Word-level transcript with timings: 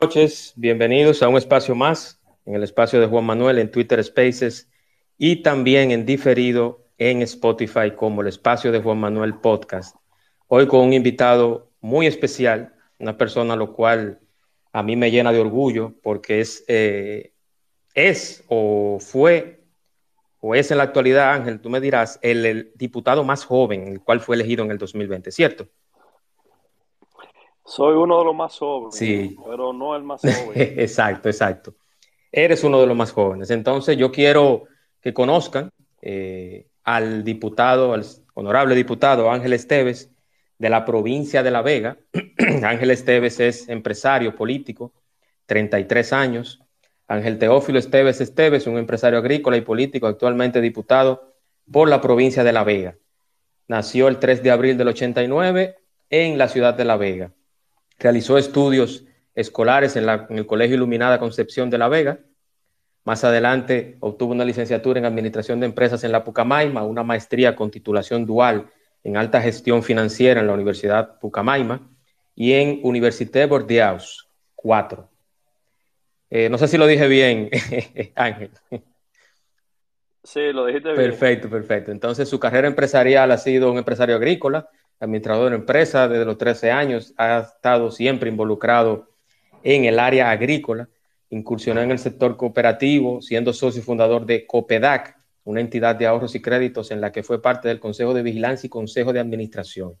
Noches, 0.00 0.52
bienvenidos 0.56 1.22
a 1.22 1.28
un 1.28 1.38
espacio 1.38 1.74
más 1.74 2.20
en 2.44 2.54
el 2.54 2.62
espacio 2.62 3.00
de 3.00 3.06
Juan 3.06 3.24
Manuel 3.24 3.58
en 3.58 3.70
Twitter 3.70 4.02
Spaces 4.04 4.70
y 5.16 5.36
también 5.36 5.90
en 5.90 6.04
diferido 6.04 6.84
en 6.98 7.22
Spotify 7.22 7.92
como 7.96 8.20
el 8.20 8.28
espacio 8.28 8.72
de 8.72 8.82
Juan 8.82 8.98
Manuel 8.98 9.36
Podcast. 9.36 9.96
Hoy 10.48 10.66
con 10.66 10.80
un 10.80 10.92
invitado 10.92 11.70
muy 11.80 12.06
especial, 12.06 12.74
una 12.98 13.16
persona 13.16 13.54
a 13.54 13.56
lo 13.56 13.72
cual 13.72 14.20
a 14.72 14.82
mí 14.82 14.96
me 14.96 15.10
llena 15.10 15.32
de 15.32 15.40
orgullo 15.40 15.94
porque 16.02 16.40
es, 16.40 16.64
eh, 16.68 17.32
es 17.94 18.44
o 18.48 18.98
fue 19.00 19.64
o 20.40 20.54
es 20.54 20.70
en 20.70 20.76
la 20.76 20.84
actualidad, 20.84 21.32
Ángel, 21.32 21.60
tú 21.60 21.70
me 21.70 21.80
dirás, 21.80 22.18
el, 22.22 22.44
el 22.44 22.72
diputado 22.74 23.24
más 23.24 23.44
joven, 23.44 23.88
el 23.88 24.00
cual 24.00 24.20
fue 24.20 24.36
elegido 24.36 24.62
en 24.62 24.70
el 24.70 24.78
2020, 24.78 25.32
¿cierto? 25.32 25.68
Soy 27.66 27.96
uno 27.96 28.20
de 28.20 28.24
los 28.24 28.34
más 28.34 28.56
jóvenes, 28.56 28.94
sí. 28.96 29.36
pero 29.44 29.72
no 29.72 29.96
el 29.96 30.04
más 30.04 30.20
joven. 30.22 30.52
exacto, 30.54 31.28
exacto. 31.28 31.74
Eres 32.30 32.62
uno 32.62 32.80
de 32.80 32.86
los 32.86 32.96
más 32.96 33.12
jóvenes. 33.12 33.50
Entonces 33.50 33.96
yo 33.96 34.12
quiero 34.12 34.64
que 35.00 35.12
conozcan 35.12 35.70
eh, 36.00 36.68
al 36.84 37.24
diputado, 37.24 37.92
al 37.92 38.04
honorable 38.34 38.74
diputado 38.74 39.30
Ángel 39.30 39.52
Esteves 39.52 40.10
de 40.58 40.70
la 40.70 40.84
provincia 40.84 41.42
de 41.42 41.50
La 41.50 41.62
Vega. 41.62 41.98
Ángel 42.62 42.90
Esteves 42.90 43.40
es 43.40 43.68
empresario 43.68 44.36
político, 44.36 44.92
33 45.46 46.12
años. 46.12 46.62
Ángel 47.08 47.38
Teófilo 47.38 47.78
Esteves 47.78 48.20
Esteves, 48.20 48.66
un 48.66 48.78
empresario 48.78 49.18
agrícola 49.18 49.56
y 49.56 49.60
político, 49.62 50.06
actualmente 50.06 50.60
diputado 50.60 51.34
por 51.70 51.88
la 51.88 52.00
provincia 52.00 52.44
de 52.44 52.52
La 52.52 52.64
Vega. 52.64 52.96
Nació 53.68 54.08
el 54.08 54.18
3 54.18 54.42
de 54.42 54.50
abril 54.50 54.78
del 54.78 54.88
89 54.88 55.76
en 56.10 56.38
la 56.38 56.48
ciudad 56.48 56.74
de 56.74 56.84
La 56.84 56.96
Vega. 56.96 57.32
Realizó 57.98 58.38
estudios 58.38 59.04
escolares 59.34 59.96
en, 59.96 60.06
la, 60.06 60.26
en, 60.28 60.38
el 60.38 60.46
Colegio 60.46 60.76
Iluminada 60.76 61.18
Concepción 61.18 61.70
de 61.70 61.78
La 61.78 61.88
Vega. 61.88 62.18
Más 63.04 63.22
adelante 63.24 63.96
obtuvo 64.00 64.32
una 64.32 64.44
licenciatura 64.44 64.98
en 64.98 65.04
Administración 65.04 65.60
de 65.60 65.66
Empresas 65.66 66.02
en 66.04 66.12
la 66.12 66.24
Pucamaima, 66.24 66.82
una 66.84 67.02
maestría 67.02 67.54
con 67.54 67.70
titulación 67.70 68.26
dual 68.26 68.68
en 69.04 69.16
Alta 69.16 69.40
Gestión 69.40 69.82
Financiera 69.82 70.40
en 70.40 70.48
la 70.48 70.54
Universidad 70.54 71.18
Pucamaima 71.20 71.88
y 72.34 72.52
en 72.52 72.80
Université 72.82 73.46
Bordeaux 73.46 74.28
4. 74.56 75.08
Eh, 76.30 76.48
no 76.48 76.58
sé 76.58 76.66
si 76.66 76.76
lo 76.76 76.86
dije 76.86 77.06
bien, 77.06 77.50
Ángel. 78.16 78.50
Sí, 80.24 80.52
lo 80.52 80.66
dijiste 80.66 80.92
bien. 80.92 81.10
Perfecto, 81.10 81.48
perfecto. 81.48 81.92
Entonces, 81.92 82.28
su 82.28 82.40
carrera 82.40 82.66
empresarial 82.66 83.30
ha 83.30 83.38
sido 83.38 83.70
un 83.70 83.78
empresario 83.78 84.16
agrícola, 84.16 84.68
administrador 85.00 85.50
de 85.50 85.56
empresa 85.56 86.08
desde 86.08 86.24
los 86.24 86.38
13 86.38 86.70
años, 86.70 87.14
ha 87.16 87.40
estado 87.40 87.90
siempre 87.90 88.30
involucrado 88.30 89.08
en 89.62 89.84
el 89.84 89.98
área 89.98 90.30
agrícola, 90.30 90.88
incursionó 91.30 91.80
en 91.80 91.90
el 91.90 91.98
sector 91.98 92.36
cooperativo, 92.36 93.20
siendo 93.20 93.52
socio 93.52 93.82
fundador 93.82 94.26
de 94.26 94.46
Copedac, 94.46 95.16
una 95.44 95.60
entidad 95.60 95.96
de 95.96 96.06
ahorros 96.06 96.34
y 96.34 96.42
créditos 96.42 96.90
en 96.90 97.00
la 97.00 97.12
que 97.12 97.22
fue 97.22 97.40
parte 97.40 97.68
del 97.68 97.80
Consejo 97.80 98.14
de 98.14 98.22
Vigilancia 98.22 98.66
y 98.66 98.70
Consejo 98.70 99.12
de 99.12 99.20
Administración. 99.20 99.94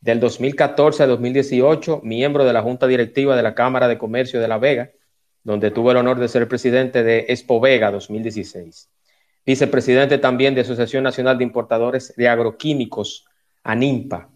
Del 0.00 0.18
2014 0.20 1.02
a 1.02 1.06
2018, 1.06 2.00
miembro 2.02 2.44
de 2.44 2.52
la 2.52 2.62
Junta 2.62 2.86
Directiva 2.86 3.36
de 3.36 3.42
la 3.42 3.54
Cámara 3.54 3.88
de 3.88 3.98
Comercio 3.98 4.40
de 4.40 4.48
La 4.48 4.58
Vega, 4.58 4.90
donde 5.44 5.70
tuvo 5.70 5.90
el 5.90 5.98
honor 5.98 6.18
de 6.18 6.28
ser 6.28 6.48
presidente 6.48 7.02
de 7.02 7.26
Expo 7.28 7.60
Vega 7.60 7.90
2016. 7.90 8.90
Vicepresidente 9.46 10.18
también 10.18 10.54
de 10.54 10.60
Asociación 10.62 11.04
Nacional 11.04 11.38
de 11.38 11.44
Importadores 11.44 12.14
de 12.16 12.28
Agroquímicos, 12.28 13.26
ANIMPA. 13.62 14.30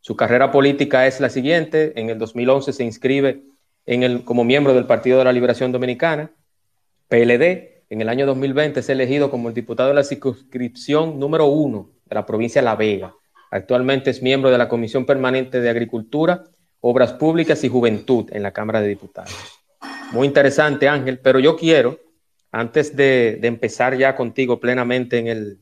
Su 0.00 0.16
carrera 0.16 0.50
política 0.50 1.06
es 1.06 1.20
la 1.20 1.28
siguiente. 1.28 1.92
En 1.96 2.10
el 2.10 2.18
2011 2.18 2.72
se 2.72 2.84
inscribe 2.84 3.42
en 3.86 4.02
el, 4.02 4.24
como 4.24 4.44
miembro 4.44 4.74
del 4.74 4.86
Partido 4.86 5.18
de 5.18 5.24
la 5.24 5.32
Liberación 5.32 5.72
Dominicana, 5.72 6.32
PLD. 7.08 7.84
En 7.90 8.00
el 8.00 8.08
año 8.08 8.24
2020 8.26 8.80
es 8.80 8.88
elegido 8.88 9.30
como 9.30 9.48
el 9.48 9.54
diputado 9.54 9.88
de 9.88 9.96
la 9.96 10.04
circunscripción 10.04 11.18
número 11.18 11.46
uno 11.46 11.90
de 12.06 12.14
la 12.14 12.24
provincia 12.24 12.60
de 12.60 12.64
La 12.64 12.76
Vega. 12.76 13.14
Actualmente 13.50 14.10
es 14.10 14.22
miembro 14.22 14.50
de 14.50 14.58
la 14.58 14.68
Comisión 14.68 15.04
Permanente 15.04 15.60
de 15.60 15.68
Agricultura, 15.68 16.44
Obras 16.80 17.12
Públicas 17.12 17.62
y 17.64 17.68
Juventud 17.68 18.26
en 18.32 18.42
la 18.42 18.52
Cámara 18.52 18.80
de 18.80 18.88
Diputados. 18.88 19.34
Muy 20.12 20.26
interesante, 20.26 20.88
Ángel, 20.88 21.18
pero 21.18 21.40
yo 21.40 21.56
quiero, 21.56 21.98
antes 22.52 22.96
de, 22.96 23.38
de 23.40 23.48
empezar 23.48 23.96
ya 23.96 24.16
contigo 24.16 24.60
plenamente 24.60 25.18
en 25.18 25.26
el, 25.26 25.58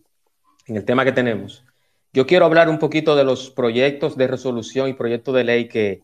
en 0.67 0.77
el 0.77 0.85
tema 0.85 1.05
que 1.05 1.13
tenemos, 1.13 1.65
yo 2.13 2.27
quiero 2.27 2.47
hablar 2.47 2.69
un 2.69 2.79
poquito 2.79 3.17
de 3.17 3.25
los 3.25 3.51
proyectos 3.51 4.17
de 4.17 4.27
resolución 4.27 4.89
y 4.89 4.95
proyectos 4.95 5.35
de 5.35 5.45
ley 5.45 5.69
que, 5.69 6.03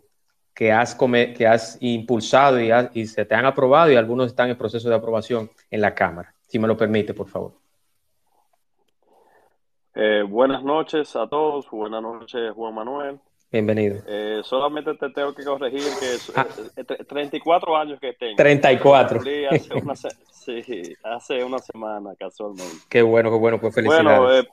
que, 0.55 0.73
has, 0.73 0.95
que 0.95 1.47
has 1.47 1.79
impulsado 1.81 2.61
y, 2.61 2.71
has, 2.71 2.91
y, 2.95 3.07
se 3.07 3.25
te 3.25 3.35
han 3.35 3.47
aprobado 3.47 3.91
y 3.91 3.97
algunos 3.97 4.29
están 4.29 4.51
en 4.51 4.57
proceso 4.57 4.89
de 4.89 4.95
aprobación 4.95 5.51
en 5.71 5.81
la 5.81 5.95
Cámara. 5.95 6.35
Si 6.47 6.59
me 6.59 6.69
lo 6.69 6.77
permite, 6.77 7.15
por 7.15 7.29
favor. 7.29 7.53
Eh, 9.95 10.23
buenas 10.29 10.63
noches 10.63 11.15
a 11.17 11.27
todos. 11.29 11.71
Buenas 11.71 12.03
noches, 12.03 12.53
Juan 12.55 12.75
Manuel. 12.75 13.21
Bienvenido. 13.51 14.03
Eh, 14.09 14.41
solamente 14.43 14.95
te 14.95 15.11
tengo 15.11 15.33
que 15.33 15.45
corregir 15.45 15.83
que 16.01 16.15
es, 16.15 16.33
ah. 16.35 16.45
eh, 16.77 16.85
34 16.85 17.77
años 17.77 18.01
que 18.01 18.13
tengo. 18.15 18.35
34. 18.35 19.21
Hace 19.49 19.75
una, 19.75 19.95
sí, 20.33 20.97
hace 21.05 21.45
una 21.45 21.59
semana 21.61 22.15
casualmente. 22.19 22.75
Qué 22.89 23.03
bueno, 23.03 23.31
qué 23.31 23.37
bueno, 23.37 23.61
pues 23.61 23.73
felicidades. 23.73 24.05
Bueno, 24.05 24.35
eh, 24.35 24.49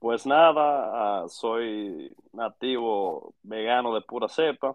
pues 0.00 0.26
nada, 0.26 1.24
uh, 1.24 1.28
soy 1.28 2.10
nativo 2.32 3.34
vegano 3.42 3.94
de 3.94 4.00
pura 4.00 4.28
cepa. 4.28 4.74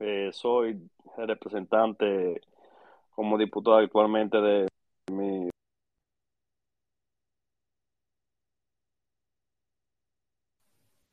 Eh, 0.00 0.30
soy 0.32 0.80
representante 1.16 2.40
como 3.14 3.36
diputado 3.36 3.76
actualmente 3.76 4.40
de 4.40 4.66
mi. 5.12 5.50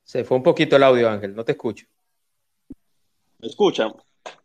Se 0.02 0.24
fue 0.24 0.38
un 0.38 0.42
poquito 0.42 0.76
el 0.76 0.82
audio, 0.82 1.10
Ángel, 1.10 1.34
no 1.34 1.44
te 1.44 1.52
escucho. 1.52 1.86
¿Me 3.38 3.48
escuchan? 3.48 3.92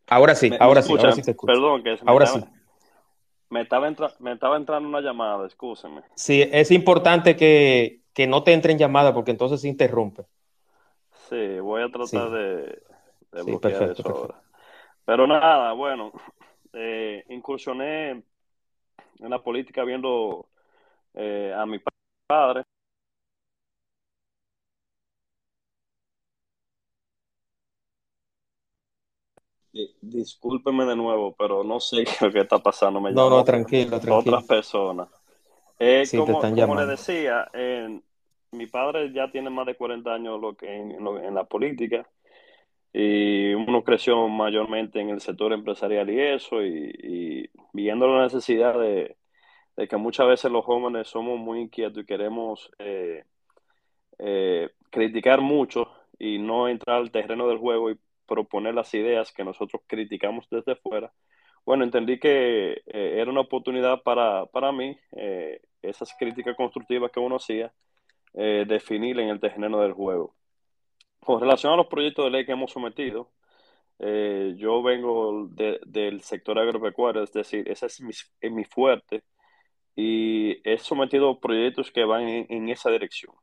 Ahora 0.08 0.36
sí, 0.36 0.50
¿Me, 0.50 0.58
ahora 0.60 0.82
me 0.82 0.88
sí, 0.88 0.96
ahora 0.98 1.14
sí 1.14 1.22
te 1.22 1.32
escucho. 1.32 1.54
Perdón, 1.54 1.84
que 1.84 1.98
ahora 2.06 2.26
estaba, 2.26 2.46
sí. 2.46 2.52
Me 3.50 3.62
estaba, 3.62 3.88
entra, 3.88 4.14
me 4.20 4.34
estaba 4.34 4.58
entrando 4.58 4.90
una 4.90 5.00
llamada, 5.00 5.46
excúseme. 5.46 6.02
Sí, 6.16 6.42
es 6.52 6.72
importante 6.72 7.38
que, 7.38 8.01
que 8.14 8.28
no 8.28 8.44
te 8.44 8.54
entren 8.54 8.78
llamadas 8.78 9.14
porque 9.14 9.32
entonces 9.32 9.62
se 9.62 9.68
interrumpe. 9.70 10.26
Sí, 11.30 11.60
voy 11.60 11.82
a 11.84 11.90
tratar 11.92 12.30
Sí. 12.30 12.32
de, 12.32 12.82
de 13.32 13.44
Sí, 13.44 13.44
bloquear 13.44 13.86
perfecto, 13.86 14.04
eso 14.04 14.10
perfecto. 14.10 14.34
ahora. 14.34 14.44
Pero 15.06 15.28
nada, 15.28 15.74
bueno, 15.74 16.12
eh, 16.74 17.26
incursioné 17.30 18.12
en 18.12 18.26
la 19.30 19.42
política 19.44 19.84
viendo 19.84 20.50
eh, 21.16 21.54
a 21.58 21.66
mi 21.66 21.80
pa- 21.80 21.92
padre. 22.28 22.64
Di- 29.74 29.94
Discúlpeme 30.02 30.86
de 30.86 30.96
nuevo, 30.96 31.36
pero 31.36 31.64
no 31.64 31.80
sé 31.82 32.06
qué 32.34 32.40
está 32.40 32.60
pasando. 32.60 33.02
Me 33.02 33.12
No, 33.18 33.30
no, 33.30 33.44
tranquilo, 33.44 34.00
tranquilo. 34.00 34.40
otras 34.40 34.44
personas. 34.46 35.10
Eh, 35.82 36.06
Sí, 36.06 36.18
te 36.18 36.24
como, 36.24 36.34
están 36.34 36.56
como 36.56 36.76
le 36.76 36.86
decía, 36.86 37.50
mi 38.52 38.68
padre 38.68 39.12
ya 39.14 39.32
tiene 39.32 39.50
más 39.50 39.66
de 39.66 39.76
40 39.76 40.14
años 40.14 40.40
lo 40.40 40.56
que 40.56 40.74
en, 40.74 41.34
la 41.34 41.44
política 41.46 42.08
y 42.94 43.54
uno 43.54 43.84
creció 43.84 44.28
mayormente 44.28 45.00
en 45.00 45.10
el 45.10 45.22
sector 45.22 45.54
empresarial 45.54 46.10
y 46.10 46.20
eso, 46.20 46.62
y, 46.62 46.92
y 47.02 47.50
viendo 47.74 48.08
la 48.08 48.24
necesidad 48.24 48.78
de, 48.78 49.16
de 49.76 49.88
que 49.88 49.98
muchas 49.98 50.28
veces 50.28 50.52
los 50.52 50.66
jóvenes 50.66 51.08
somos 51.08 51.40
muy 51.40 51.62
inquietos 51.62 52.04
y 52.04 52.06
queremos 52.06 52.70
eh, 52.80 53.24
eh, 54.20 54.70
criticar 54.90 55.42
mucho 55.42 55.88
y 56.20 56.38
no 56.38 56.68
entrar 56.68 56.98
al 56.98 57.12
terreno 57.12 57.48
del 57.48 57.58
juego 57.58 57.92
y 57.92 58.00
proponer 58.28 58.76
las 58.76 58.94
ideas 58.94 59.32
que 59.32 59.44
nosotros 59.44 59.82
criticamos 59.88 60.48
desde 60.50 60.76
fuera. 60.76 61.12
Bueno, 61.66 61.84
entendí 61.84 62.20
que 62.20 62.72
eh, 62.86 63.20
era 63.22 63.30
una 63.32 63.42
oportunidad 63.42 64.02
para, 64.04 64.46
para 64.48 64.72
mí, 64.72 64.98
eh, 65.14 65.62
esas 65.82 66.14
críticas 66.18 66.56
constructivas 66.56 67.12
que 67.12 67.20
uno 67.20 67.38
hacía, 67.38 67.72
eh, 68.34 68.66
definir 68.68 69.20
en 69.20 69.30
el 69.30 69.40
terreno 69.40 69.82
del 69.82 69.94
juego. 69.94 70.36
Con 71.20 71.42
relación 71.42 71.74
a 71.74 71.78
los 71.78 71.88
proyectos 71.88 72.26
de 72.26 72.32
ley 72.32 72.46
que 72.46 72.54
hemos 72.54 72.72
sometido, 72.72 73.32
Eh, 74.00 74.56
yo 74.58 74.82
vengo 74.84 75.48
del 75.50 76.22
sector 76.24 76.60
agropecuario, 76.60 77.24
es 77.24 77.32
decir, 77.34 77.70
ese 77.70 77.86
es 77.88 78.02
mi, 78.02 78.12
es 78.42 78.52
mi 78.52 78.66
fuerte 78.66 79.24
y 79.96 80.60
he 80.70 80.78
sometido 80.80 81.40
proyectos 81.40 81.92
que 81.92 82.06
van 82.06 82.28
en, 82.28 82.70
esa 82.70 82.92
dirección, 82.92 83.34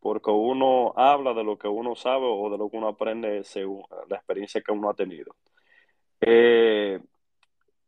porque 0.00 0.30
uno 0.30 0.92
habla 0.96 1.34
de 1.34 1.44
lo 1.44 1.58
que 1.58 1.68
uno 1.68 1.94
sabe 1.96 2.26
o 2.26 2.50
de 2.50 2.58
lo 2.58 2.70
que 2.70 2.76
uno 2.76 2.88
aprende 2.88 3.44
según 3.44 3.84
la 4.08 4.16
experiencia 4.16 4.62
que 4.62 4.72
uno 4.72 4.90
ha 4.90 4.94
tenido. 4.94 5.34
Eh, 6.20 7.00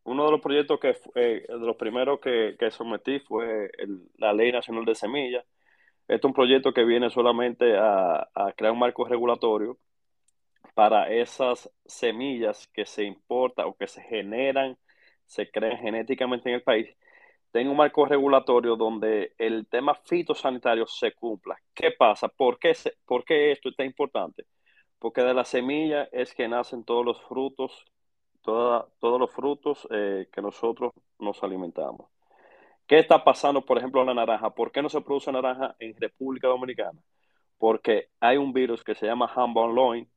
uno 0.07 0.25
de 0.25 0.31
los 0.31 0.41
proyectos 0.41 0.79
que, 0.81 0.97
eh, 1.17 1.45
de 1.49 1.59
los 1.59 1.77
primeros 1.77 2.21
que, 2.21 2.57
sometí 2.71 3.21
fue 3.21 3.71
la 4.19 4.33
Ley 4.33 4.53
Nacional 4.53 4.85
de 4.85 4.95
Semillas. 4.95 5.45
Este 6.09 6.15
es 6.15 6.25
un 6.25 6.33
proyecto 6.33 6.73
que 6.73 6.85
viene 6.85 7.11
solamente 7.11 7.77
a, 7.77 8.29
crear 8.57 8.73
un 8.73 8.79
marco 8.79 9.05
regulatorio 9.05 9.79
para 10.75 11.11
esas 11.13 11.71
semillas 11.87 12.69
que 12.69 12.87
se 12.87 13.05
importan 13.05 13.67
o 13.67 13.77
que 13.77 13.89
se 13.89 14.03
generan, 14.03 14.79
se 15.27 15.51
crean 15.51 15.79
genéticamente 15.79 16.51
en 16.51 16.57
el 16.57 16.63
país, 16.63 16.89
tenga 17.51 17.71
un 17.71 17.77
marco 17.77 18.07
regulatorio 18.07 18.77
donde 18.77 19.35
el 19.39 19.67
tema 19.69 19.95
fitosanitario 19.95 20.87
se 20.87 21.13
cumpla. 21.13 21.57
¿Qué 21.75 21.91
pasa? 21.93 22.29
¿Por 22.29 22.59
qué, 22.59 22.75
por 23.07 23.25
qué 23.25 23.53
esto 23.53 23.71
está 23.71 23.85
importante? 23.85 24.45
Porque 24.99 25.23
de 25.23 25.35
la 25.35 25.45
semilla 25.45 26.09
es 26.13 26.35
que 26.35 26.49
nacen 26.49 26.85
todos 26.85 27.05
los 27.05 27.21
frutos, 27.23 27.85
todos 28.47 29.21
los 29.21 29.31
frutos 29.33 29.87
eh, 29.91 30.29
que 30.33 30.41
nosotros 30.41 30.93
nos 31.19 31.43
alimentamos. 31.43 32.09
¿Qué 32.87 32.99
está 32.99 33.25
pasando, 33.25 33.63
por 33.63 33.79
ejemplo, 33.79 34.01
en 34.01 34.07
la 34.07 34.15
naranja? 34.15 34.51
¿Por 34.51 34.71
qué 34.71 34.81
no 34.81 34.89
se 34.89 35.01
produce 35.01 35.33
naranja 35.33 35.75
en 35.81 35.95
República 35.97 36.47
Dominicana? 36.47 37.01
Porque 37.59 38.11
hay 38.21 38.37
un 38.37 38.53
virus 38.53 38.85
que 38.85 38.95
se 38.95 39.07
llama 39.07 39.31
Humboldt 39.35 39.75
Loin, 39.75 40.09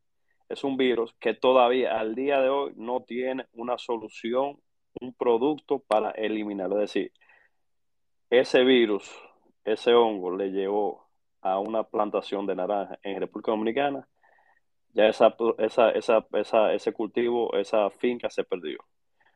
es 0.50 0.64
un 0.64 0.78
virus 0.78 1.14
que 1.20 1.34
todavía 1.34 2.00
al 2.00 2.16
día 2.16 2.40
de 2.40 2.50
hoy 2.50 2.74
no 2.76 3.02
tiene 3.02 3.46
una 3.54 3.78
solución, 3.78 4.60
un 5.02 5.14
producto 5.14 5.80
para 5.80 6.12
eliminarlo. 6.12 6.76
Es 6.82 6.94
decir, 6.94 7.12
ese 8.30 8.64
virus, 8.64 9.12
ese 9.64 9.94
hongo 9.94 10.36
le 10.36 10.52
llevó 10.52 11.08
a 11.42 11.60
una 11.60 11.84
plantación 11.84 12.46
de 12.46 12.56
naranja 12.56 13.00
en 13.02 13.20
República 13.20 13.52
Dominicana, 13.52 14.08
ya 14.94 15.08
esa, 15.08 15.36
esa, 15.58 15.90
esa, 15.92 16.74
ese 16.74 16.94
cultivo, 16.94 17.56
esa 17.56 17.90
finca 17.90 18.30
se 18.30 18.44
perdió. 18.44 18.80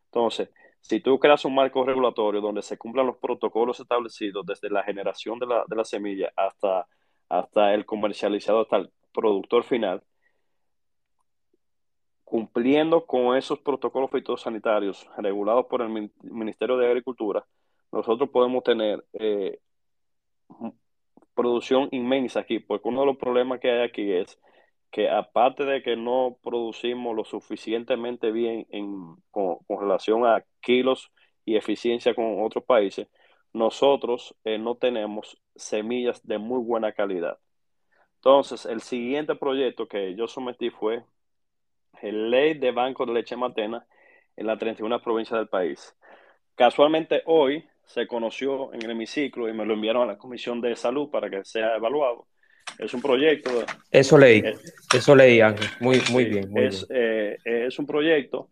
Entonces, 0.05 0.49
si 0.81 0.99
tú 0.99 1.19
creas 1.19 1.45
un 1.45 1.55
marco 1.55 1.85
regulatorio 1.85 2.41
donde 2.41 2.61
se 2.61 2.77
cumplan 2.77 3.07
los 3.07 3.17
protocolos 3.17 3.79
establecidos 3.79 4.45
desde 4.45 4.69
la 4.69 4.83
generación 4.83 5.39
de 5.39 5.47
la, 5.47 5.63
de 5.67 5.75
la 5.75 5.85
semilla 5.85 6.31
hasta, 6.35 6.87
hasta 7.29 7.73
el 7.73 7.85
comercializado, 7.85 8.61
hasta 8.61 8.77
el 8.77 8.91
productor 9.13 9.63
final, 9.63 10.03
cumpliendo 12.23 13.05
con 13.05 13.37
esos 13.37 13.59
protocolos 13.59 14.11
fitosanitarios 14.11 15.07
regulados 15.17 15.67
por 15.67 15.81
el 15.81 16.11
Ministerio 16.23 16.77
de 16.77 16.87
Agricultura, 16.87 17.45
nosotros 17.91 18.29
podemos 18.29 18.63
tener 18.63 19.05
eh, 19.13 19.59
producción 21.33 21.89
inmensa 21.91 22.39
aquí, 22.39 22.59
porque 22.59 22.87
uno 22.87 23.01
de 23.01 23.05
los 23.05 23.17
problemas 23.17 23.59
que 23.59 23.71
hay 23.71 23.83
aquí 23.83 24.11
es 24.11 24.39
que 24.93 25.09
aparte 25.09 25.65
de 25.65 25.81
que 25.81 25.95
no 25.95 26.37
producimos 26.43 27.15
lo 27.15 27.25
suficientemente 27.25 28.31
bien 28.31 28.67
en, 28.69 29.15
con, 29.31 29.57
relación 29.67 30.23
a 30.23 30.45
kilos 30.61 31.11
y 31.45 31.55
eficiencia 31.55 32.13
con 32.13 32.43
otros 32.43 32.63
países, 32.63 33.07
nosotros 33.53 34.35
eh, 34.43 34.59
no 34.59 34.75
tenemos 34.75 35.41
semillas 35.55 36.21
de 36.27 36.37
muy 36.37 36.63
buena 36.63 36.91
calidad. 36.91 37.39
Entonces, 38.17 38.67
el 38.67 38.81
siguiente 38.81 39.33
proyecto 39.33 39.87
que 39.87 40.13
yo 40.13 40.27
sometí 40.27 40.69
fue 40.69 41.03
el 42.03 42.29
ley 42.29 42.53
de 42.53 42.71
banco 42.71 43.07
de 43.07 43.13
leche 43.13 43.35
materna 43.35 43.87
en 44.35 44.45
la 44.45 44.59
31 44.59 45.01
provincia 45.01 45.35
del 45.35 45.47
país. 45.49 45.97
Casualmente 46.53 47.23
hoy 47.25 47.67
se 47.83 48.05
conoció 48.05 48.71
en 48.75 48.83
el 48.83 48.91
hemiciclo 48.91 49.49
y 49.49 49.53
me 49.53 49.65
lo 49.65 49.73
enviaron 49.73 50.03
a 50.03 50.13
la 50.13 50.17
Comisión 50.19 50.61
de 50.61 50.75
Salud 50.75 51.09
para 51.09 51.31
que 51.31 51.43
sea 51.43 51.77
evaluado. 51.77 52.27
Es 52.77 52.93
un 52.93 53.01
proyecto. 53.01 53.49
Eso 53.91 54.17
leí, 54.17 54.43
eso 54.93 55.15
leí, 55.15 55.41
Ángel. 55.41 55.67
Muy, 55.79 56.01
muy 56.11 56.25
bien. 56.25 56.57
es, 56.57 56.85
eh, 56.89 57.37
es 57.45 57.77
un 57.79 57.85
proyecto 57.85 58.49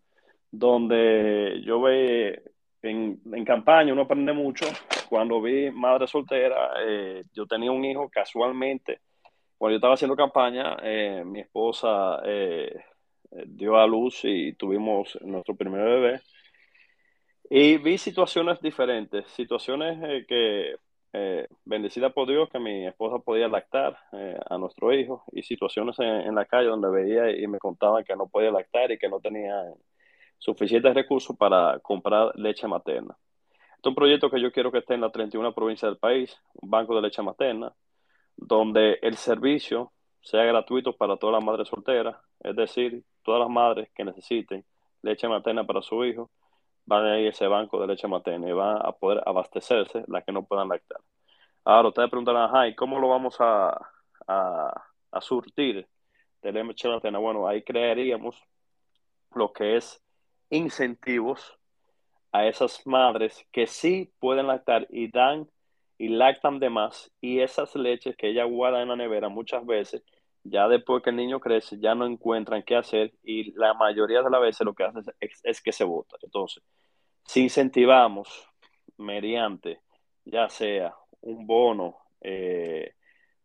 donde 0.50 1.60
yo 1.64 1.80
ve 1.80 2.42
en, 2.82 3.20
en, 3.32 3.44
campaña, 3.44 3.92
uno 3.92 4.02
aprende 4.02 4.32
mucho. 4.32 4.66
Cuando 5.08 5.40
vi 5.40 5.70
madre 5.70 6.06
soltera, 6.06 6.70
eh, 6.86 7.24
yo 7.32 7.46
tenía 7.46 7.70
un 7.70 7.84
hijo 7.84 8.08
casualmente. 8.08 9.00
Cuando 9.58 9.72
yo 9.72 9.76
estaba 9.76 9.94
haciendo 9.94 10.16
campaña, 10.16 10.76
eh, 10.82 11.22
mi 11.24 11.40
esposa 11.40 12.20
dio 13.46 13.76
a 13.78 13.86
luz 13.86 14.20
y 14.24 14.52
tuvimos 14.54 15.18
nuestro 15.22 15.54
primer 15.54 15.84
bebé. 15.84 16.20
Y 17.54 17.76
vi 17.76 17.98
situaciones 17.98 18.62
diferentes, 18.62 19.26
situaciones 19.32 19.98
eh, 20.02 20.24
que, 20.26 20.74
eh, 21.12 21.46
bendecida 21.64 22.10
por 22.10 22.28
Dios, 22.28 22.48
que 22.50 22.58
mi 22.58 22.86
esposa 22.86 23.18
podía 23.18 23.48
lactar 23.48 23.98
eh, 24.12 24.38
a 24.48 24.56
nuestro 24.58 24.92
hijo, 24.94 25.24
y 25.32 25.42
situaciones 25.42 25.98
en, 25.98 26.34
la 26.34 26.46
calle 26.46 26.68
donde 26.68 26.88
veía 26.90 27.30
y 27.30 27.46
me 27.46 27.58
contaban 27.58 28.04
que 28.04 28.16
no 28.16 28.28
podía 28.28 28.50
lactar 28.50 28.90
y 28.92 28.98
que 28.98 29.08
no 29.08 29.20
tenía 29.20 29.62
suficientes 30.38 30.94
recursos 30.94 31.36
para 31.36 31.78
comprar 31.80 32.32
leche 32.36 32.66
materna. 32.66 33.16
Este 33.76 33.88
es 33.88 33.90
un 33.90 33.94
proyecto 33.94 34.30
que 34.30 34.40
yo 34.40 34.52
quiero 34.52 34.72
que 34.72 34.78
esté 34.78 34.94
en 34.94 35.02
la 35.02 35.10
31 35.10 35.54
provincia 35.54 35.88
del 35.88 35.98
país, 35.98 36.36
un 36.54 36.70
banco 36.70 36.94
de 36.94 37.02
leche 37.02 37.22
materna, 37.22 37.74
donde 38.36 38.98
el 39.02 39.16
servicio 39.16 39.92
sea 40.22 40.44
gratuito 40.44 40.96
para 40.96 41.16
todas 41.16 41.34
las 41.34 41.44
madres 41.44 41.68
solteras, 41.68 42.16
es 42.40 42.56
decir, 42.56 43.04
todas 43.22 43.40
las 43.40 43.50
madres 43.50 43.90
que 43.94 44.04
necesiten 44.04 44.64
leche 45.02 45.28
materna 45.28 45.64
para 45.64 45.82
su 45.82 46.04
hijo, 46.04 46.30
van 46.86 47.04
a 47.06 47.18
ir 47.18 47.26
a 47.26 47.30
ese 47.30 47.46
banco 47.46 47.80
de 47.80 47.86
leche 47.86 48.08
materna 48.08 48.48
y 48.48 48.52
van 48.52 48.78
a 48.84 48.92
poder 48.92 49.22
abastecerse 49.26 50.04
las 50.08 50.24
que 50.24 50.32
no 50.32 50.44
puedan 50.44 50.68
lactar. 50.68 51.00
Ahora, 51.64 51.88
ustedes 51.88 52.10
preguntarán, 52.10 52.68
¿y 52.68 52.74
cómo 52.74 52.98
lo 52.98 53.08
vamos 53.08 53.36
a, 53.40 53.78
a, 54.26 55.20
surtir 55.20 55.86
de 56.42 56.52
leche 56.52 56.88
materna? 56.88 57.18
Bueno, 57.18 57.46
ahí 57.46 57.62
crearíamos 57.62 58.36
lo 59.34 59.52
que 59.52 59.76
es 59.76 60.02
incentivos 60.50 61.58
a 62.32 62.46
esas 62.46 62.86
madres 62.86 63.46
que 63.52 63.66
sí 63.66 64.12
pueden 64.18 64.46
lactar 64.46 64.86
y 64.90 65.10
dan 65.10 65.48
y 65.98 66.08
lactan 66.08 66.58
de 66.58 66.70
más 66.70 67.12
y 67.20 67.40
esas 67.40 67.76
leches 67.76 68.16
que 68.16 68.28
ella 68.28 68.44
guarda 68.44 68.82
en 68.82 68.88
la 68.88 68.96
nevera 68.96 69.28
muchas 69.28 69.64
veces 69.64 70.02
ya 70.44 70.68
después 70.68 71.02
que 71.02 71.10
el 71.10 71.16
niño 71.16 71.40
crece, 71.40 71.78
ya 71.78 71.94
no 71.94 72.06
encuentran 72.06 72.62
qué 72.62 72.76
hacer 72.76 73.12
y 73.22 73.52
la 73.52 73.74
mayoría 73.74 74.22
de 74.22 74.30
las 74.30 74.40
veces 74.40 74.64
lo 74.64 74.74
que 74.74 74.84
hacen 74.84 75.04
es, 75.20 75.62
que 75.62 75.72
se 75.72 75.84
vota. 75.84 76.16
Entonces, 76.22 76.62
si 77.24 77.42
incentivamos 77.42 78.48
mediante, 78.98 79.80
ya 80.24 80.48
sea 80.48 80.94
un 81.20 81.46
bono 81.46 81.98
eh, 82.20 82.94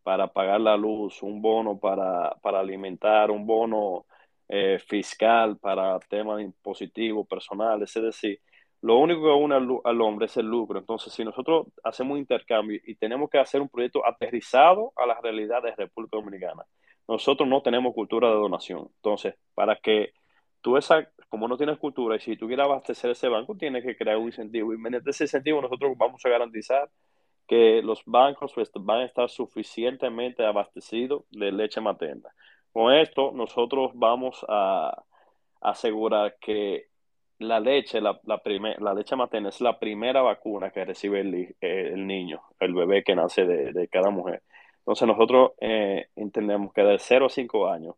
para 0.03 0.27
pagar 0.31 0.61
la 0.61 0.77
luz, 0.77 1.21
un 1.23 1.41
bono 1.41 1.79
para, 1.79 2.37
alimentar, 2.43 3.31
un 3.31 3.45
bono 3.45 4.05
eh, 4.47 4.79
fiscal 4.79 5.57
para 5.57 5.99
temas 5.99 6.41
impositivos 6.41 7.27
personales, 7.27 7.95
es 7.95 8.03
decir, 8.03 8.41
lo 8.81 8.97
único 8.99 9.21
que 9.23 9.29
une 9.29 9.55
al, 9.55 10.01
hombre 10.01 10.27
es 10.27 10.37
el 10.37 10.45
lucro. 10.45 10.79
Entonces, 10.79 11.11
si 11.11 11.25
nosotros 11.25 11.67
hacemos 11.83 12.13
un 12.13 12.19
intercambio 12.19 12.79
y 12.85 12.95
tenemos 12.95 13.29
que 13.29 13.39
hacer 13.39 13.59
un 13.59 13.69
proyecto 13.69 14.05
aterrizado 14.05 14.93
a 14.95 15.05
la 15.05 15.19
realidad 15.19 15.63
de 15.63 15.75
República 15.75 16.17
Dominicana, 16.17 16.63
nosotros 17.07 17.47
no 17.47 17.61
tenemos 17.61 17.93
cultura 17.93 18.29
de 18.29 18.35
donación. 18.35 18.89
Entonces, 18.97 19.35
para 19.53 19.75
que 19.77 20.13
tú 20.61 20.77
esa, 20.77 21.07
como 21.29 21.47
no 21.47 21.57
tienes 21.57 21.77
cultura 21.77 22.15
y 22.15 22.19
si 22.19 22.35
tú 22.37 22.47
quieres 22.47 22.65
abastecer 22.65 23.11
ese 23.11 23.29
banco, 23.29 23.55
tienes 23.55 23.83
que 23.83 23.95
crear 23.95 24.17
un 24.17 24.27
incentivo. 24.27 24.73
Y 24.73 24.77
mediante 24.77 25.11
ese 25.11 25.25
incentivo 25.25 25.61
nosotros 25.61 25.97
vamos 25.97 26.25
a 26.25 26.29
garantizar 26.29 26.89
que 27.47 27.81
los 27.81 28.03
bancos 28.05 28.51
pues, 28.53 28.71
van 28.73 29.01
a 29.01 29.05
estar 29.05 29.29
suficientemente 29.29 30.45
abastecidos 30.45 31.23
de 31.31 31.51
leche 31.51 31.79
materna. 31.81 32.29
Con 32.73 32.93
esto 32.93 33.31
nosotros 33.31 33.91
vamos 33.95 34.45
a 34.49 35.03
asegurar 35.61 36.35
que 36.39 36.87
la 37.39 37.59
leche, 37.59 38.01
la, 38.01 38.19
la, 38.25 38.41
la 38.79 38.93
leche 38.93 39.15
materna 39.15 39.49
es 39.49 39.61
la 39.61 39.79
primera 39.79 40.21
vacuna 40.21 40.71
que 40.71 40.83
recibe 40.83 41.21
el, 41.21 41.55
el 41.61 42.05
niño, 42.05 42.41
el 42.59 42.73
bebé 42.73 43.03
que 43.03 43.15
nace 43.15 43.45
de, 43.45 43.71
de 43.73 43.87
cada 43.87 44.09
mujer. 44.09 44.43
Entonces 44.87 45.05
nosotros 45.05 45.51
eh, 45.59 46.07
entendemos 46.15 46.71
que 46.71 46.81
de 46.81 46.97
0 46.97 47.25
a 47.25 47.29
5 47.29 47.67
años, 47.67 47.95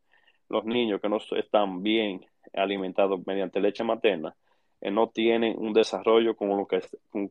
los 0.50 0.66
niños 0.66 1.00
que 1.00 1.08
no 1.08 1.18
están 1.38 1.84
bien 1.84 2.26
alimentados 2.52 3.20
mediante 3.28 3.60
leche 3.62 3.84
materna, 3.84 4.36
eh, 4.82 4.90
no 4.90 5.10
tienen 5.10 5.56
un 5.60 5.72
desarrollo 5.72 6.36
como 6.36 6.58
lo 6.58 6.66
que, 6.66 6.82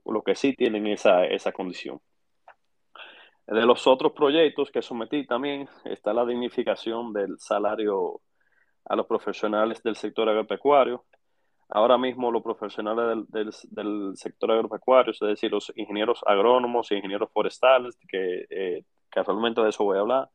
lo 0.04 0.22
que 0.22 0.36
sí 0.36 0.54
tienen 0.54 0.86
esa, 0.86 1.24
esa 1.24 1.50
condición. 1.50 2.00
De 3.48 3.66
los 3.66 3.84
otros 3.88 4.12
proyectos 4.12 4.70
que 4.70 4.80
sometí 4.80 5.26
también 5.26 5.68
está 5.84 6.14
la 6.14 6.24
dignificación 6.24 7.12
del 7.12 7.36
salario 7.40 8.20
a 8.84 8.94
los 8.94 9.06
profesionales 9.06 9.82
del 9.82 9.96
sector 9.96 10.28
agropecuario. 10.28 11.04
Ahora 11.68 11.98
mismo 11.98 12.30
los 12.30 12.44
profesionales 12.44 13.26
del, 13.28 13.50
del, 13.70 14.16
sector 14.16 14.52
agropecuario, 14.52 15.10
es 15.10 15.18
decir, 15.18 15.50
los 15.50 15.72
ingenieros 15.74 16.20
agrónomos 16.24 16.92
ingenieros 16.92 17.32
forestales 17.32 17.98
que 18.08 18.46
eh, 18.50 18.84
casualmente 19.10 19.60
de 19.60 19.70
eso 19.70 19.84
voy 19.84 19.98
a 19.98 20.00
hablar, 20.00 20.30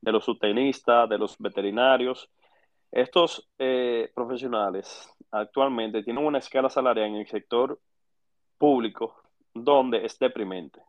de 0.00 0.12
los 0.12 0.24
subtenistas, 0.24 1.08
de 1.08 1.18
los 1.18 1.36
veterinarios. 1.38 2.30
Estos 2.92 3.48
eh, 3.58 4.10
profesionales 4.14 5.10
actualmente 5.30 6.02
tienen 6.02 6.24
una 6.24 6.38
escala 6.38 6.70
salarial 6.70 7.08
en 7.08 7.16
el 7.16 7.26
sector 7.26 7.80
público 8.58 9.16
donde 9.52 10.04
es 10.04 10.18
deprimente. 10.18 10.80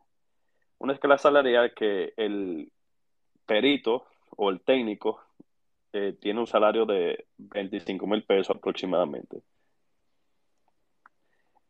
Una 0.78 0.92
escala 0.92 1.18
salarial 1.18 1.72
que 1.74 2.12
el 2.16 2.70
perito 3.46 4.06
o 4.36 4.50
el 4.50 4.60
técnico 4.60 5.20
eh, 5.92 6.16
tiene 6.20 6.40
un 6.40 6.46
salario 6.46 6.84
de 6.84 7.26
25 7.38 8.06
mil 8.06 8.24
pesos 8.24 8.54
aproximadamente. 8.54 9.42